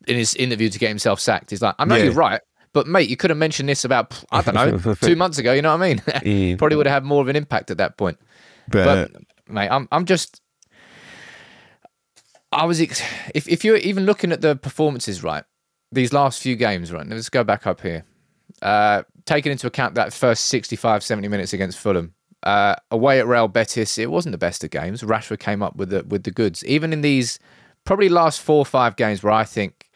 in 0.07 0.17
his 0.17 0.35
interview 0.35 0.69
to 0.69 0.79
get 0.79 0.89
himself 0.89 1.19
sacked. 1.19 1.49
He's 1.49 1.61
like, 1.61 1.75
I 1.79 1.85
know 1.85 1.95
Yeah. 1.95 2.05
you're 2.05 2.13
right, 2.13 2.41
but 2.73 2.87
mate, 2.87 3.09
you 3.09 3.17
could 3.17 3.29
have 3.29 3.37
mentioned 3.37 3.69
this 3.69 3.85
about 3.85 4.23
I 4.31 4.41
don't 4.41 4.55
know 4.55 4.95
two 5.01 5.15
months 5.15 5.37
ago. 5.37 5.53
You 5.53 5.61
know 5.61 5.75
what 5.75 5.83
I 5.83 5.87
mean? 5.89 6.01
Yeah. 6.23 6.55
Probably 6.55 6.77
would 6.77 6.87
have 6.87 6.93
had 6.95 7.03
more 7.03 7.21
of 7.21 7.27
an 7.27 7.35
impact 7.35 7.71
at 7.71 7.77
that 7.77 7.97
point. 7.97 8.17
But, 8.69 9.11
But 9.13 9.21
mate, 9.47 9.69
I'm 9.69 9.87
I'm 9.91 10.05
just. 10.05 10.39
I 12.51 12.65
was 12.65 12.79
ex- 12.79 13.01
if 13.33 13.47
if 13.47 13.63
you're 13.65 13.77
even 13.77 14.05
looking 14.05 14.31
at 14.31 14.41
the 14.41 14.55
performances 14.55 15.23
right, 15.23 15.43
these 15.91 16.13
last 16.13 16.41
few 16.41 16.55
games 16.55 16.91
right. 16.91 17.05
Let's 17.07 17.29
go 17.29 17.43
back 17.43 17.65
up 17.67 17.81
here. 17.81 18.05
Uh, 18.61 19.03
taking 19.25 19.51
into 19.51 19.67
account 19.67 19.95
that 19.95 20.13
first 20.13 20.45
65, 20.45 21.03
70 21.03 21.27
minutes 21.27 21.53
against 21.53 21.79
Fulham, 21.79 22.13
uh, 22.43 22.75
away 22.91 23.19
at 23.19 23.27
Real 23.27 23.47
Betis, 23.47 23.97
it 23.97 24.11
wasn't 24.11 24.31
the 24.33 24.37
best 24.37 24.63
of 24.63 24.69
games. 24.69 25.01
Rashford 25.01 25.39
came 25.39 25.63
up 25.63 25.75
with 25.75 25.89
the 25.89 26.03
with 26.03 26.23
the 26.23 26.31
goods. 26.31 26.63
Even 26.65 26.93
in 26.93 27.01
these 27.01 27.39
probably 27.85 28.09
last 28.09 28.41
four 28.41 28.57
or 28.57 28.65
five 28.65 28.95
games 28.95 29.23
where 29.23 29.33
I 29.33 29.43
think 29.43 29.89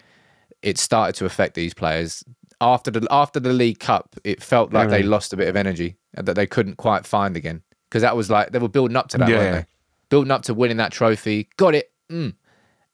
it 0.61 0.77
started 0.77 1.15
to 1.15 1.25
affect 1.25 1.53
these 1.55 1.73
players 1.73 2.23
after 2.59 2.91
the 2.91 3.07
after 3.11 3.39
the 3.39 3.53
League 3.53 3.79
Cup, 3.79 4.15
it 4.23 4.41
felt 4.41 4.73
like 4.73 4.89
they 4.89 5.03
lost 5.03 5.33
a 5.33 5.37
bit 5.37 5.47
of 5.47 5.55
energy 5.55 5.95
and 6.13 6.27
that 6.27 6.35
they 6.35 6.47
couldn't 6.47 6.77
quite 6.77 7.05
find 7.05 7.37
again 7.37 7.61
because 7.89 8.01
that 8.01 8.15
was 8.15 8.29
like 8.29 8.51
they 8.51 8.59
were 8.59 8.67
building 8.67 8.97
up 8.97 9.09
to 9.09 9.17
that, 9.17 9.29
Yeah. 9.29 9.37
weren't 9.37 9.55
they? 9.55 9.65
Building 10.09 10.31
up 10.31 10.43
to 10.43 10.53
winning 10.53 10.77
that 10.77 10.91
trophy, 10.91 11.49
got 11.57 11.75
it, 11.75 11.91
mm. 12.09 12.33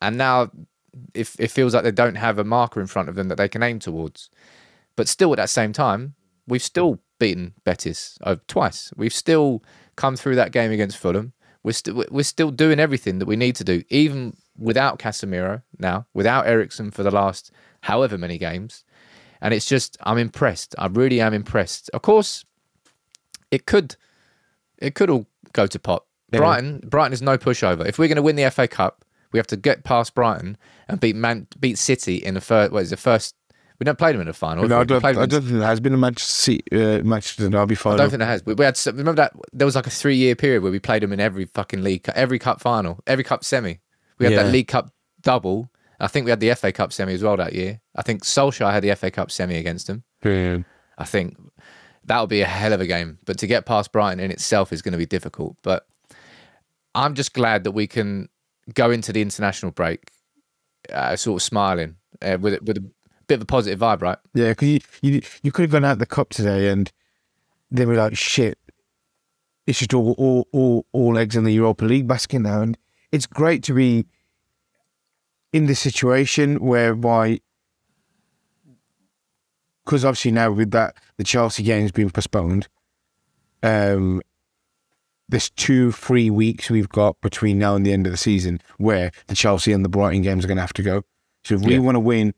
and 0.01 0.17
now 0.17 0.49
it, 1.13 1.31
it 1.39 1.51
feels 1.51 1.73
like 1.73 1.83
they 1.83 1.91
don't 1.91 2.15
have 2.15 2.39
a 2.39 2.43
marker 2.43 2.81
in 2.81 2.87
front 2.87 3.07
of 3.07 3.15
them 3.15 3.27
that 3.27 3.37
they 3.37 3.47
can 3.47 3.63
aim 3.63 3.79
towards. 3.79 4.29
But 4.95 5.07
still, 5.07 5.31
at 5.31 5.37
that 5.37 5.49
same 5.49 5.73
time, 5.73 6.15
we've 6.47 6.61
still 6.61 6.99
beaten 7.19 7.53
Betis 7.63 8.17
uh, 8.23 8.37
twice. 8.47 8.91
We've 8.95 9.13
still 9.13 9.63
come 9.95 10.15
through 10.15 10.35
that 10.35 10.51
game 10.51 10.71
against 10.71 10.97
Fulham. 10.97 11.33
We're 11.63 11.73
still 11.73 12.03
we're 12.11 12.23
still 12.23 12.51
doing 12.51 12.79
everything 12.79 13.19
that 13.19 13.25
we 13.25 13.35
need 13.35 13.55
to 13.57 13.63
do, 13.63 13.83
even 13.89 14.35
without 14.57 14.99
Casemiro 14.99 15.61
now, 15.79 16.05
without 16.13 16.45
Eriksen 16.45 16.91
for 16.91 17.03
the 17.03 17.11
last 17.11 17.51
however 17.81 18.17
many 18.17 18.37
games. 18.37 18.83
And 19.41 19.53
it's 19.53 19.65
just 19.65 19.97
I'm 20.01 20.17
impressed. 20.17 20.75
I 20.77 20.87
really 20.87 21.21
am 21.21 21.33
impressed. 21.33 21.89
Of 21.93 22.01
course, 22.01 22.43
it 23.51 23.65
could 23.65 23.95
it 24.77 24.95
could 24.95 25.09
all 25.09 25.27
go 25.53 25.67
to 25.67 25.79
pot. 25.79 26.03
Brighton 26.31 26.81
Brighton 26.83 27.13
is 27.13 27.21
no 27.21 27.37
pushover. 27.37 27.85
If 27.85 27.99
we're 27.99 28.07
going 28.07 28.15
to 28.17 28.21
win 28.21 28.35
the 28.35 28.49
FA 28.49 28.67
Cup, 28.67 29.05
we 29.31 29.39
have 29.39 29.47
to 29.47 29.57
get 29.57 29.83
past 29.83 30.15
Brighton 30.15 30.57
and 30.87 30.99
beat 30.99 31.15
Man 31.15 31.47
beat 31.59 31.77
City 31.77 32.15
in 32.15 32.33
the 32.33 32.41
first. 32.41 32.71
What 32.71 32.83
is 32.83 32.89
the 32.89 32.97
first? 32.97 33.35
We 33.79 33.85
don't 33.85 33.97
play 33.97 34.11
them 34.11 34.21
in 34.21 34.27
the 34.27 34.33
final. 34.33 34.67
no, 34.67 34.79
I 34.81 34.83
don't, 34.83 35.03
I 35.03 35.13
don't 35.13 35.29
think 35.29 35.45
there 35.59 35.67
has 35.67 35.79
been 35.79 36.01
a 36.01 36.13
City, 36.19 36.63
uh, 36.71 37.03
Manchester 37.03 37.49
Derby 37.49 37.75
I 37.75 37.95
don't 37.97 38.09
think 38.09 38.19
there 38.19 38.27
has. 38.27 38.45
We, 38.45 38.53
we 38.53 38.65
had 38.65 38.79
remember 38.85 39.13
that 39.15 39.33
there 39.51 39.65
was 39.65 39.75
like 39.75 39.87
a 39.87 39.91
three 39.91 40.15
year 40.15 40.35
period 40.35 40.63
where 40.63 40.71
we 40.71 40.79
played 40.79 41.03
them 41.03 41.11
in 41.11 41.19
every 41.19 41.45
fucking 41.45 41.81
league, 41.83 42.07
every 42.15 42.39
cup 42.39 42.61
final, 42.61 42.99
every 43.07 43.23
cup 43.23 43.43
semi. 43.43 43.79
We 44.19 44.25
had 44.25 44.33
Yeah. 44.33 44.43
that 44.43 44.51
League 44.51 44.67
Cup 44.67 44.93
double. 45.21 45.69
I 45.99 46.07
think 46.07 46.25
we 46.25 46.29
had 46.29 46.39
the 46.39 46.53
FA 46.55 46.71
Cup 46.71 46.93
semi 46.93 47.13
as 47.13 47.23
well 47.23 47.37
that 47.37 47.53
year. 47.53 47.81
I 47.95 48.01
think 48.03 48.23
Solskjaer 48.23 48.71
had 48.71 48.83
the 48.83 48.95
FA 48.95 49.09
Cup 49.09 49.31
semi 49.31 49.55
against 49.55 49.87
them. 49.87 50.03
Yeah. 50.23 50.59
I 50.97 51.05
think 51.05 51.37
that 52.05 52.19
would 52.19 52.29
be 52.29 52.41
a 52.41 52.45
hell 52.45 52.73
of 52.73 52.81
a 52.81 52.85
game. 52.85 53.17
But 53.25 53.37
to 53.39 53.47
get 53.47 53.65
past 53.65 53.91
Brighton 53.91 54.19
in 54.19 54.29
itself 54.31 54.71
is 54.71 54.81
going 54.81 54.91
to 54.91 54.97
be 54.97 55.05
difficult. 55.05 55.55
But 55.63 55.87
I'm 56.93 57.15
just 57.15 57.33
glad 57.33 57.63
that 57.63 57.71
we 57.71 57.87
can 57.87 58.29
go 58.73 58.91
into 58.91 59.11
the 59.11 59.21
international 59.21 59.71
break 59.71 60.11
uh, 60.91 61.15
sort 61.15 61.41
of 61.41 61.43
smiling 61.43 61.95
uh, 62.21 62.37
with 62.39 62.61
with 62.61 62.77
a 62.77 62.83
bit 63.27 63.35
of 63.35 63.41
a 63.43 63.45
positive 63.45 63.79
vibe, 63.79 64.01
right? 64.01 64.17
Yeah, 64.33 64.49
because 64.49 64.67
you, 64.69 64.79
you 65.01 65.21
you 65.41 65.51
could 65.51 65.63
have 65.63 65.71
gone 65.71 65.85
out 65.85 65.99
the 65.99 66.05
cup 66.05 66.29
today 66.29 66.69
and 66.69 66.91
then 67.71 67.87
we're 67.87 67.97
like, 67.97 68.15
shit, 68.17 68.57
it's 69.65 69.79
just 69.79 69.93
all, 69.93 70.11
all, 70.17 70.47
all, 70.51 70.85
all 70.91 71.17
eggs 71.17 71.35
in 71.35 71.43
the 71.43 71.53
Europa 71.53 71.85
League 71.85 72.07
basket 72.07 72.39
now. 72.39 72.61
And 72.61 72.77
it's 73.11 73.25
great 73.25 73.63
to 73.63 73.73
be 73.73 74.05
in 75.51 75.65
this 75.67 75.79
situation 75.79 76.57
whereby, 76.59 77.39
because 79.85 80.03
obviously 80.05 80.31
now 80.31 80.51
with 80.51 80.71
that, 80.71 80.95
the 81.17 81.23
Chelsea 81.23 81.63
game's 81.63 81.91
been 81.91 82.09
postponed, 82.09 82.67
um, 83.61 84.21
there's 85.29 85.49
two 85.49 85.91
free 85.91 86.29
weeks 86.29 86.69
we've 86.69 86.89
got 86.89 87.19
between 87.21 87.57
now 87.57 87.75
and 87.75 87.85
the 87.85 87.93
end 87.93 88.05
of 88.05 88.11
the 88.11 88.17
season 88.17 88.59
where 88.77 89.11
the 89.27 89.35
Chelsea 89.35 89.71
and 89.71 89.83
the 89.83 89.89
Brighton 89.89 90.21
games 90.21 90.43
are 90.43 90.47
going 90.47 90.57
to 90.57 90.61
have 90.61 90.73
to 90.73 90.83
go. 90.83 91.03
So 91.43 91.55
if 91.55 91.61
we 91.61 91.73
Yeah. 91.73 91.79
want 91.79 91.95
to 91.95 91.99
win 92.01 92.33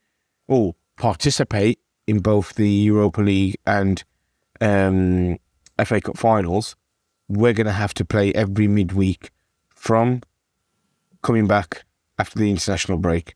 or 0.48 0.76
participate 0.98 1.80
in 2.08 2.20
both 2.20 2.56
the 2.56 2.70
Europa 2.70 3.22
League 3.22 3.56
and 3.66 4.04
um, 4.62 5.38
FA 5.84 6.00
Cup 6.02 6.18
finals, 6.18 6.76
we're 7.28 7.54
going 7.54 7.66
to 7.66 7.74
have 7.74 7.94
to 7.96 8.06
play 8.06 8.32
every 8.34 8.68
midweek 8.68 9.32
from 9.70 10.22
coming 11.24 11.48
back 11.48 11.84
after 12.20 12.38
the 12.40 12.50
international 12.50 12.98
break 12.98 13.36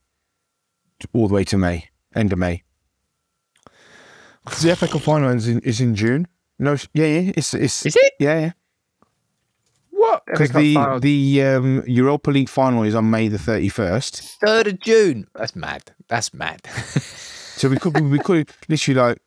all 1.13 1.27
the 1.27 1.33
way 1.33 1.43
to 1.45 1.57
May, 1.57 1.89
end 2.15 2.31
of 2.33 2.39
May. 2.39 2.63
'Cause 4.45 4.61
the 4.61 4.75
FA 4.75 4.87
Cup 4.87 5.01
final 5.01 5.29
is 5.29 5.47
in, 5.47 5.59
is 5.61 5.79
in 5.81 5.95
June. 5.95 6.27
No, 6.57 6.75
yeah, 6.93 7.05
yeah, 7.05 7.31
it's 7.37 7.53
it's 7.53 7.85
Is 7.85 7.95
it? 7.95 8.13
yeah, 8.19 8.39
yeah. 8.39 8.51
What? 9.99 10.23
Because 10.25 10.51
the 10.51 10.99
the 11.01 11.43
um, 11.43 11.83
Europa 11.85 12.31
League 12.31 12.47
final 12.47 12.83
is 12.83 12.95
on 12.95 13.09
May 13.09 13.27
the 13.27 13.37
thirty 13.37 13.67
first. 13.67 14.21
third 14.39 14.67
of 14.67 14.79
June. 14.79 15.27
That's 15.35 15.55
mad. 15.55 15.91
That's 16.07 16.33
mad. 16.33 16.61
So 17.59 17.67
we 17.67 17.75
could 17.75 17.99
we 17.99 18.19
could 18.19 18.49
literally 18.69 19.01
like 19.01 19.17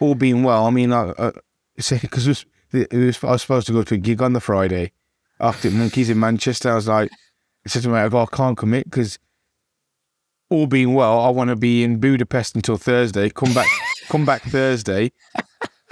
all 0.00 0.14
being 0.14 0.42
well. 0.42 0.64
I 0.64 0.70
mean, 0.70 0.88
like, 0.88 1.14
uh, 1.18 1.32
because 1.76 2.26
it 2.26 2.46
it 2.72 2.90
was 2.94 3.22
I 3.22 3.32
was 3.32 3.42
supposed 3.42 3.66
to 3.66 3.74
go 3.74 3.82
to 3.82 3.96
a 3.96 3.98
gig 3.98 4.22
on 4.22 4.32
the 4.32 4.40
Friday 4.40 4.92
after 5.38 5.70
Monkeys 5.70 6.08
in 6.08 6.18
Manchester. 6.18 6.70
I 6.70 6.76
was 6.76 6.88
like, 6.88 7.10
I 7.66 7.68
said 7.68 7.82
to 7.82 7.90
my 7.90 8.08
mate, 8.08 8.16
I 8.16 8.24
can't 8.34 8.56
commit 8.56 8.84
because 8.84 9.18
all 10.48 10.66
being 10.66 10.94
well, 10.94 11.20
I 11.20 11.28
want 11.28 11.50
to 11.50 11.56
be 11.56 11.84
in 11.84 12.00
Budapest 12.00 12.56
until 12.56 12.78
Thursday. 12.78 13.28
Come 13.28 13.52
back, 13.52 13.68
come 14.08 14.24
back 14.24 14.40
Thursday. 14.40 15.12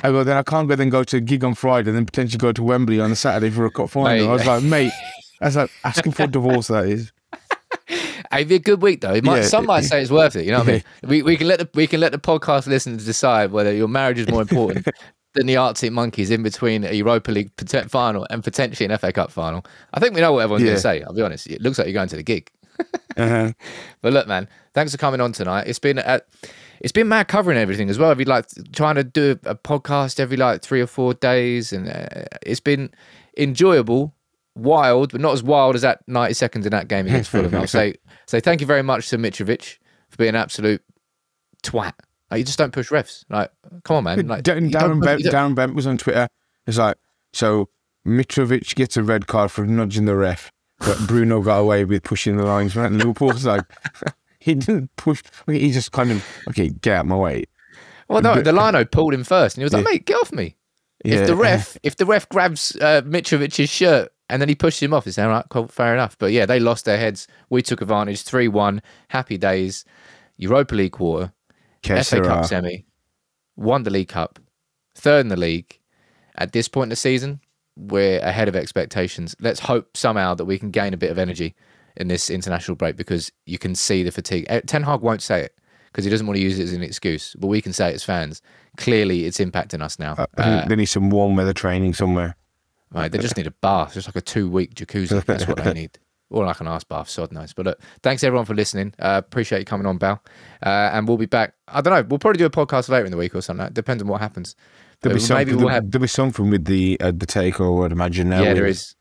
I 0.03 0.11
go 0.11 0.23
then 0.25 0.37
I 0.37 0.43
can't 0.43 0.69
go 0.69 0.77
then 0.77 0.91
go 0.91 1.03
to 1.05 1.17
a 1.17 1.21
gig 1.21 1.45
on 1.45 1.55
Friday, 1.55 1.91
and 1.91 1.97
then 1.97 2.07
potentially 2.07 2.39
go 2.39 2.53
to 2.53 2.63
Wembley 2.63 3.01
on 3.01 3.11
a 3.11 3.17
Saturday 3.17 3.51
for 3.51 3.65
a 3.67 3.71
cup 3.71 3.91
final. 3.91 4.11
Mate. 4.11 4.29
I 4.29 4.33
was 4.33 4.47
like, 4.47 4.63
mate, 4.63 4.93
that's 5.41 5.57
like 5.57 5.71
asking 5.85 6.13
for 6.13 6.25
a 6.25 6.27
divorce. 6.29 6.69
That 6.69 6.87
is. 6.87 7.13
It'd 8.33 8.49
be 8.49 8.57
a 8.57 8.61
good 8.61 8.83
week 8.83 9.01
though. 9.01 9.15
It 9.15 9.25
might, 9.25 9.39
Yeah. 9.39 9.43
some 9.45 9.67
might 9.67 9.83
say 9.83 10.03
it's 10.03 10.11
worth 10.11 10.37
it. 10.37 10.45
You 10.45 10.53
know 10.53 10.59
what 10.59 10.69
I 10.69 10.73
mean? 10.73 10.83
We, 11.09 11.23
we 11.23 11.37
can 11.37 11.49
let 11.49 11.59
the 11.59 11.69
we 11.75 11.87
can 11.87 12.01
let 12.01 12.13
the 12.13 12.19
podcast 12.19 12.67
listeners 12.67 13.05
decide 13.05 13.53
whether 13.53 13.73
your 13.73 13.89
marriage 13.89 14.19
is 14.19 14.29
more 14.29 14.43
important 14.43 14.87
than 15.35 15.47
the 15.47 15.57
Arctic 15.57 15.93
Monkeys 15.93 16.31
in 16.31 16.43
between 16.43 16.85
a 16.85 16.93
Europa 16.93 17.31
League 17.31 17.51
final 17.89 18.27
and 18.31 18.45
potentially 18.45 18.91
an 18.91 18.97
FA 18.99 19.13
Cup 19.13 19.31
final. 19.31 19.65
I 19.95 20.01
think 20.01 20.15
we 20.15 20.21
know 20.21 20.33
what 20.33 20.41
everyone's 20.41 20.65
going 20.65 20.77
to 20.77 20.81
say. 20.81 21.03
I'll 21.03 21.15
be 21.15 21.23
honest. 21.23 21.47
It 21.47 21.61
looks 21.63 21.79
like 21.79 21.87
you're 21.87 21.95
going 21.95 22.09
to 22.09 22.17
the 22.17 22.23
gig. 22.23 22.51
Uh-huh. 23.17 23.53
But 24.03 24.13
look, 24.13 24.29
man, 24.29 24.49
thanks 24.75 24.93
for 24.93 24.99
coming 24.99 25.21
on 25.21 25.33
tonight. 25.33 25.67
It's 25.67 25.79
been 25.81 25.99
uh, 25.99 26.21
it's 26.81 26.93
been 26.93 27.09
mad 27.09 27.29
covering 27.29 27.59
everything 27.59 27.91
as 27.91 27.99
well. 27.99 28.11
Every 28.11 28.25
like 28.25 28.47
trying 28.73 28.97
to 28.97 29.05
do 29.05 29.38
a 29.45 29.55
podcast 29.55 30.21
every 30.21 30.37
like 30.37 30.62
three 30.62 30.81
or 30.81 30.87
four 30.87 31.14
days, 31.14 31.73
and 31.73 31.88
uh, 31.88 32.25
it's 32.43 32.61
been 32.61 32.91
enjoyable, 33.37 34.14
wild, 34.55 35.12
but 35.12 35.21
not 35.21 35.33
as 35.33 35.43
wild 35.43 35.75
as 35.75 35.83
that 35.83 36.01
ninety 36.07 36.35
seconds 36.35 36.67
in 36.67 36.71
that 36.71 36.88
game 36.88 37.07
against 37.07 37.31
Fulham. 37.31 37.55
I'll 37.55 37.67
say 37.67 37.95
say 38.27 38.41
thank 38.41 38.61
you 38.61 38.67
very 38.67 38.83
much 38.83 39.09
to 39.11 39.19
Mitrovic 39.19 39.79
for 40.11 40.17
being 40.17 40.31
an 40.31 40.37
absolute 40.37 40.83
twat. 41.62 41.95
Like 42.31 42.38
you 42.38 42.45
just 42.45 42.59
don't 42.59 42.73
push 42.73 42.91
refs. 42.91 43.25
Like, 43.31 43.51
come 43.85 43.97
on, 43.97 44.05
man. 44.05 44.27
Like, 44.27 44.45
Darren, 44.45 44.71
Darren, 44.71 45.03
Bent, 45.03 45.23
Darren 45.23 45.55
Bent 45.55 45.75
was 45.75 45.87
on 45.87 45.97
Twitter. 45.97 46.29
It's 46.67 46.77
like, 46.77 46.97
so 47.33 47.71
Mitrovic 48.07 48.75
gets 48.75 48.97
a 48.97 49.03
red 49.03 49.27
card 49.27 49.51
for 49.51 49.64
nudging 49.64 50.05
the 50.05 50.14
ref, 50.14 50.53
but 50.79 50.99
Bruno 51.07 51.41
got 51.41 51.59
away 51.59 51.85
with 51.85 52.03
pushing 52.03 52.37
the 52.37 52.45
lines. 52.45 52.77
Right? 52.77 52.87
And 52.87 52.99
Liverpool 52.99 53.33
like, 53.45 53.64
he 54.38 54.55
didn't 54.55 54.94
push. 54.96 55.22
He 55.46 55.70
just 55.72 55.92
kind 55.92 56.11
of, 56.11 56.24
okay, 56.48 56.68
get 56.68 56.96
out 56.98 57.07
my 57.07 57.16
way. 57.16 57.44
Well, 58.09 58.22
no, 58.22 58.40
the 58.40 58.53
Lino 58.53 58.85
pulled 58.85 59.12
him 59.14 59.24
first, 59.24 59.57
and 59.57 59.62
he 59.62 59.64
was 59.64 59.72
like, 59.72 59.85
Yeah. 59.85 59.90
"Mate, 59.92 60.07
get 60.07 60.16
off 60.16 60.33
me." 60.33 60.57
Yeah. 61.05 61.16
If 61.16 61.27
the 61.27 61.37
ref, 61.37 61.77
if 61.83 61.96
the 61.96 62.07
ref 62.07 62.29
grabs 62.29 62.77
uh, 62.81 63.03
Mitrovic's 63.05 63.70
shirt 63.70 64.11
and 64.31 64.40
then 64.42 64.48
he 64.48 64.55
pushes 64.55 64.83
him 64.83 64.92
off, 64.94 65.07
it's 65.07 65.18
all 65.18 65.29
right, 65.29 65.44
cool, 65.48 65.68
fair 65.68 65.92
enough. 65.94 66.16
But 66.18 66.33
yeah, 66.33 66.46
they 66.46 66.59
lost 66.59 66.85
their 66.87 66.98
heads. 66.98 67.29
We 67.51 67.62
took 67.62 67.81
advantage, 67.81 68.22
three 68.22 68.48
one, 68.48 68.83
happy 69.09 69.38
days. 69.38 69.85
Europa 70.37 70.74
League 70.74 70.92
quarter, 70.92 71.33
Que 71.83 72.03
FA 72.03 72.20
Cup 72.22 72.44
semi, 72.46 72.87
won 73.57 73.83
the 73.83 73.90
League 73.90 74.09
Cup, 74.09 74.38
third 74.94 75.20
in 75.20 75.29
the 75.29 75.37
league. 75.37 75.79
At 76.37 76.53
this 76.53 76.68
point 76.68 76.85
in 76.87 76.90
the 76.90 76.96
season, 76.96 77.40
we're 77.77 78.20
ahead 78.20 78.46
of 78.48 78.55
expectations. 78.55 79.35
Let's 79.40 79.59
hope 79.61 79.96
somehow 79.96 80.35
that 80.35 80.44
we 80.44 80.59
can 80.59 80.70
gain 80.70 80.94
a 80.94 80.96
bit 80.96 81.11
of 81.11 81.18
energy 81.18 81.55
in 81.99 82.09
this 82.09 82.31
international 82.31 82.77
break 82.77 82.97
because 82.97 83.31
you 83.45 83.59
can 83.59 83.75
see 83.75 84.03
the 84.03 84.11
fatigue. 84.11 84.47
Eh, 84.49 84.61
Ten 84.67 84.83
Hag 84.83 85.01
won't 85.01 85.21
say 85.23 85.43
it 85.43 85.55
because 85.87 86.05
he 86.05 86.11
doesn't 86.11 86.27
want 86.27 86.37
to 86.37 86.43
use 86.43 86.59
it 86.59 86.63
as 86.65 86.73
an 86.73 86.83
excuse, 86.83 87.37
but 87.39 87.49
we 87.49 87.61
can 87.61 87.73
say 87.73 87.91
it 87.91 87.95
as 87.95 88.05
fans. 88.05 88.41
Clearly, 88.77 89.27
it's 89.27 89.39
impacting 89.39 89.83
us 89.83 89.99
now. 89.99 90.15
I 90.39 90.43
think 90.59 90.69
they 90.69 90.77
need 90.77 90.87
some 90.87 91.11
warm 91.11 91.37
weather 91.37 91.53
training 91.53 91.95
somewhere. 91.95 92.37
Right, 92.91 93.13
they 93.13 93.19
just 93.19 93.37
need 93.37 93.47
a 93.47 93.51
bath, 93.51 93.93
just 93.95 94.09
like 94.09 94.17
a 94.17 94.23
two 94.23 94.49
week 94.49 94.75
jacuzzi. 94.75 95.23
That's 95.27 95.47
what 95.47 95.63
they 95.63 95.73
need. 95.75 95.99
Or 96.31 96.45
like 96.45 96.61
an 96.61 96.69
ice 96.69 96.85
bath, 96.85 97.09
sod 97.09 97.33
knows. 97.33 97.55
But 97.55 97.65
look, 97.65 97.81
thanks 98.03 98.23
everyone 98.23 98.45
for 98.45 98.55
listening. 98.55 98.93
Uh, 98.99 99.23
appreciate 99.25 99.61
you 99.61 99.65
coming 99.65 99.87
on, 99.87 99.97
Bal. 99.97 100.23
Uh, 100.63 100.91
and 100.93 101.09
we'll 101.09 101.17
be 101.17 101.25
back. 101.25 101.55
I 101.69 101.81
don't 101.81 101.95
know. 101.95 102.03
We'll 102.07 102.19
probably 102.19 102.37
do 102.37 102.45
a 102.45 102.51
podcast 102.51 102.91
later 102.91 103.07
in 103.07 103.11
the 103.11 103.17
week 103.17 103.35
or 103.35 103.41
something. 103.41 103.65
It 103.65 103.73
depends 103.73 104.03
on 104.03 104.11
what 104.11 104.21
happens. 104.21 104.55
There'll 105.01 105.17
be, 105.17 105.23
some, 105.23 105.39
maybe 105.39 105.55
we'll 105.55 105.69
have. 105.69 105.91
there'll 105.91 106.03
be 106.03 106.07
something 106.07 106.51
with 106.51 106.67
the 106.67 107.01
uh, 107.01 107.13
the 107.13 107.25
takeover, 107.27 107.87
I'd 107.87 107.93
imagine 107.93 108.29
now. 108.29 108.43
Yeah, 108.43 108.49
with- 108.49 108.57
there 108.59 108.67
is. 108.67 108.95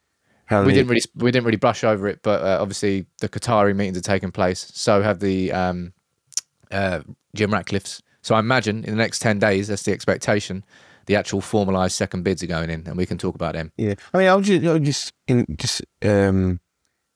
We 0.50 0.74
didn't 0.74 0.88
really 0.88 1.02
we 1.16 1.32
didn't 1.32 1.46
really 1.46 1.58
brush 1.58 1.84
over 1.84 2.08
it, 2.08 2.20
but 2.24 2.42
uh, 2.42 2.62
obviously 2.62 3.06
the 3.20 3.30
Qatari 3.30 3.76
meetings 3.76 3.98
are 3.98 4.02
taking 4.02 4.32
place. 4.32 4.72
So 4.74 5.02
have 5.02 5.20
the 5.20 5.52
um, 5.52 5.94
uh, 6.72 7.02
Jim 7.36 7.52
Ratcliffe's. 7.52 8.02
So 8.22 8.36
I 8.36 8.40
imagine 8.40 8.84
in 8.84 8.92
the 8.92 8.98
next 8.98 9.20
ten 9.20 9.40
days, 9.40 9.68
that's 9.68 9.84
the 9.84 9.92
expectation. 9.92 10.64
The 11.06 11.16
actual 11.16 11.40
formalised 11.40 11.92
second 11.92 12.24
bids 12.24 12.44
are 12.44 12.48
going 12.48 12.70
in, 12.70 12.86
and 12.86 12.98
we 12.98 13.06
can 13.06 13.18
talk 13.18 13.36
about 13.36 13.54
them. 13.54 13.72
Yeah, 13.78 13.96
I 14.14 14.18
mean, 14.18 14.28
I 14.28 14.36
was 14.36 14.46
just, 14.46 14.66
I 14.66 14.74
was 14.74 14.82
just, 14.82 15.14
in, 15.28 15.46
just 15.58 15.82
um, 16.04 16.60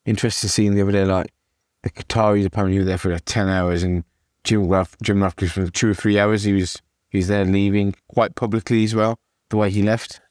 interested 0.05 0.47
to 0.47 0.49
see 0.49 0.69
the 0.69 0.81
other 0.81 0.93
day, 0.93 1.03
like 1.03 1.33
the 1.83 1.89
Qataris 1.89 2.45
apparently 2.45 2.79
were 2.79 2.85
there 2.85 2.97
for 2.97 3.11
like 3.11 3.23
ten 3.25 3.49
hours, 3.49 3.83
and 3.83 4.05
Jim 4.43 4.67
Raff, 4.67 4.95
Jim 5.03 5.21
Ratcliffe 5.21 5.51
for 5.51 5.69
two 5.69 5.89
or 5.89 5.93
three 5.93 6.17
hours. 6.17 6.43
He 6.43 6.53
was 6.53 6.81
he 7.09 7.17
was 7.17 7.27
there 7.27 7.43
leaving 7.43 7.93
quite 8.07 8.35
publicly 8.35 8.83
as 8.83 8.95
well. 8.95 9.19
The 9.49 9.57
way 9.57 9.69
he 9.69 9.81
left. 9.81 10.21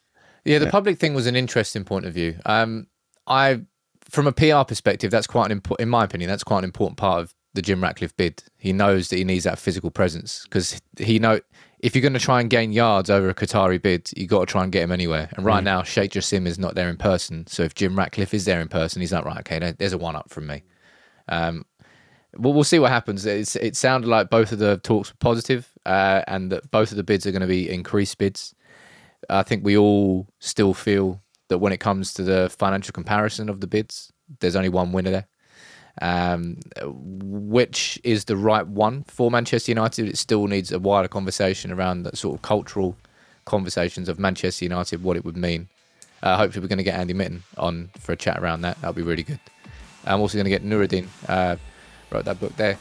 Yeah, 0.45 0.59
the 0.59 0.71
public 0.71 0.99
thing 0.99 1.13
was 1.13 1.27
an 1.27 1.37
interesting 1.37 1.85
point 1.85 2.07
of 2.07 2.15
view. 2.15 2.39
Um, 2.47 2.87
I, 3.31 3.63
from 4.03 4.27
a 4.27 4.33
PR 4.33 4.65
perspective, 4.67 5.11
that's 5.11 5.27
quite 5.27 5.47
an 5.47 5.53
important, 5.53 5.87
in 5.87 5.89
my 5.89 6.05
opinion, 6.05 6.29
that's 6.29 6.45
quite 6.45 6.59
an 6.59 6.65
important 6.65 6.99
part 6.99 7.23
of 7.23 7.35
the 7.55 7.63
Jim 7.63 7.83
Ratcliffe 7.83 8.17
bid. 8.17 8.43
He 8.59 8.73
knows 8.73 9.09
that 9.09 9.17
he 9.17 9.25
needs 9.25 9.45
that 9.45 9.59
physical 9.59 9.91
presence 9.91 10.45
because 10.45 10.81
he 10.99 11.19
know 11.19 11.41
if 11.79 11.95
you're 11.95 12.03
going 12.03 12.13
to 12.13 12.21
try 12.21 12.41
and 12.41 12.51
gain 12.51 12.73
yards 12.73 13.09
over 13.09 13.29
a 13.29 13.35
Qatari 13.35 13.81
bid, 13.81 14.11
you 14.17 14.27
got 14.27 14.41
to 14.41 14.47
try 14.47 14.63
and 14.63 14.71
get 14.71 14.83
him 14.83 14.93
anywhere. 14.93 15.31
And 15.37 15.47
right 15.47 15.65
now, 15.65 15.83
Sheikh 15.83 16.13
Jassim 16.13 16.47
is 16.47 16.59
not 16.59 16.75
there 16.75 16.91
in 16.91 16.97
person. 16.97 17.47
So 17.47 17.63
if 17.63 17.75
Jim 17.75 17.97
Ratcliffe 17.97 18.35
is 18.35 18.45
there 18.45 18.61
in 18.61 18.69
person, 18.69 19.01
he's 19.01 19.13
like, 19.13 19.25
right, 19.25 19.39
okay, 19.39 19.75
there's 19.79 19.95
a 19.95 19.99
one 19.99 20.17
up 20.17 20.29
from 20.29 20.47
me. 20.47 20.63
Um, 21.29 21.65
well, 22.37 22.53
we'll 22.53 22.65
see 22.65 22.79
what 22.79 22.91
happens. 22.91 23.25
It's, 23.25 23.57
it 23.57 23.77
sounded 23.77 24.09
like 24.09 24.29
both 24.29 24.53
of 24.53 24.59
the 24.59 24.77
talks 24.79 25.11
were 25.11 25.17
positive, 25.21 25.69
uh, 25.87 26.23
and 26.27 26.53
that 26.53 26.71
both 26.71 26.91
of 26.91 26.97
the 26.97 27.03
bids 27.03 27.27
are 27.27 27.33
going 27.33 27.41
to 27.41 27.47
be 27.47 27.71
increased 27.71 28.19
bids. 28.19 28.55
I 29.29 29.43
think 29.43 29.65
we 29.65 29.77
all 29.77 30.29
still 30.39 30.75
feel 30.75 31.23
that 31.51 31.59
when 31.59 31.73
it 31.73 31.81
comes 31.81 32.15
to 32.15 32.23
the 32.23 32.49
financial 32.49 32.93
comparison 32.93 33.49
of 33.51 33.61
the 33.61 33.67
bids, 33.67 34.11
there's 34.39 34.57
only 34.57 34.71
one 34.71 34.93
winner 34.93 35.11
there. 35.11 35.27
Um, 36.01 36.61
which 36.83 38.01
is 38.05 38.25
the 38.25 38.37
right 38.37 38.67
one 38.67 39.03
for 39.05 39.31
Manchester 39.31 39.73
United? 39.73 40.09
It 40.09 40.17
still 40.17 40.47
needs 40.47 40.73
a 40.73 40.79
wider 40.79 41.09
conversation 41.09 41.71
around 41.73 42.05
the 42.05 42.17
sort 42.17 42.37
of 42.37 42.43
cultural 42.43 42.97
conversations 43.45 44.09
of 44.09 44.19
Manchester 44.19 44.65
United, 44.65 45.03
what 45.03 45.17
it 45.17 45.25
would 45.25 45.37
mean. 45.37 45.69
Uh, 46.23 46.37
hopefully, 46.37 46.63
we're 46.63 46.69
going 46.69 46.79
to 46.79 46.85
get 46.85 46.99
Andy 46.99 47.13
Mitten 47.13 47.43
on 47.59 47.91
for 47.99 48.13
a 48.13 48.17
chat 48.17 48.39
around 48.39 48.63
that. 48.63 48.81
That'll 48.81 48.95
be 48.95 49.03
really 49.03 49.25
good. 49.25 49.41
I'm 50.07 50.21
also 50.21 50.39
going 50.39 50.45
to 50.45 50.51
get 50.51 50.65
Nooruddean, 50.65 51.09
uh, 51.29 51.57
wrote 52.11 52.25
that 52.25 52.41
book 52.41 52.57
there. 52.57 52.79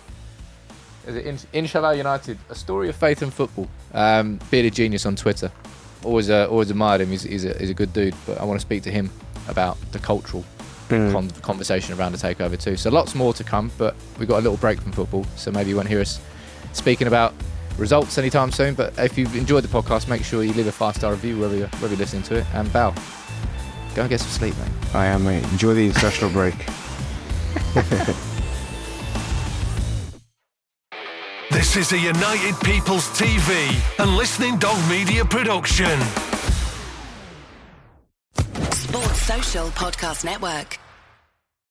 Is 1.07 1.15
it 1.15 1.25
In- 1.25 1.39
Inshallah 1.53 1.95
United, 1.95 2.37
a 2.49 2.55
story 2.55 2.89
of 2.89 2.95
faith 2.95 3.21
and 3.23 3.33
football? 3.33 3.67
Um, 3.93 4.39
bearded 4.51 4.75
genius 4.75 5.05
on 5.05 5.15
Twitter. 5.15 5.51
Always, 6.03 6.29
uh, 6.29 6.47
always 6.49 6.69
admired 6.69 7.01
him. 7.01 7.09
He's, 7.09 7.23
he's, 7.23 7.45
a, 7.45 7.57
he's 7.57 7.69
a 7.69 7.73
good 7.73 7.93
dude. 7.93 8.15
But 8.25 8.39
I 8.39 8.45
want 8.45 8.59
to 8.59 8.65
speak 8.65 8.83
to 8.83 8.91
him 8.91 9.09
about 9.47 9.77
the 9.91 9.99
cultural 9.99 10.43
con- 10.87 11.29
conversation 11.41 11.97
around 11.97 12.13
the 12.13 12.17
takeover 12.17 12.59
too. 12.61 12.77
So 12.77 12.89
lots 12.89 13.15
more 13.15 13.33
to 13.33 13.43
come. 13.43 13.71
But 13.77 13.95
we 14.17 14.25
got 14.25 14.39
a 14.39 14.41
little 14.41 14.57
break 14.57 14.79
from 14.81 14.91
football, 14.91 15.25
so 15.35 15.51
maybe 15.51 15.69
you 15.69 15.75
won't 15.75 15.87
hear 15.87 16.01
us 16.01 16.19
speaking 16.73 17.07
about 17.07 17.33
results 17.77 18.17
anytime 18.17 18.51
soon. 18.51 18.75
But 18.75 18.97
if 18.97 19.17
you've 19.17 19.35
enjoyed 19.35 19.63
the 19.63 19.67
podcast, 19.67 20.07
make 20.07 20.23
sure 20.23 20.43
you 20.43 20.53
leave 20.53 20.67
a 20.67 20.71
five 20.71 20.95
star 20.95 21.11
review 21.11 21.37
wherever 21.37 21.55
you're, 21.55 21.67
wherever 21.67 21.89
you're 21.89 21.97
listening 21.97 22.23
to 22.23 22.37
it. 22.37 22.45
And 22.53 22.71
Bal, 22.71 22.93
go 23.95 24.01
and 24.01 24.09
get 24.09 24.19
some 24.19 24.29
sleep, 24.29 24.55
mate. 24.57 24.95
I 24.95 25.05
am, 25.07 25.23
mate. 25.23 25.43
Enjoy 25.51 25.73
the 25.73 25.87
international 25.87 26.31
break. 26.31 26.55
This 31.59 31.75
is 31.75 31.91
a 31.91 31.99
United 31.99 32.55
People's 32.61 33.05
TV 33.09 33.51
and 33.99 34.15
Listening 34.15 34.57
Dog 34.59 34.77
Media 34.89 35.25
production. 35.25 35.99
Sports 38.71 39.21
Social 39.23 39.67
Podcast 39.71 40.23
Network. 40.23 40.79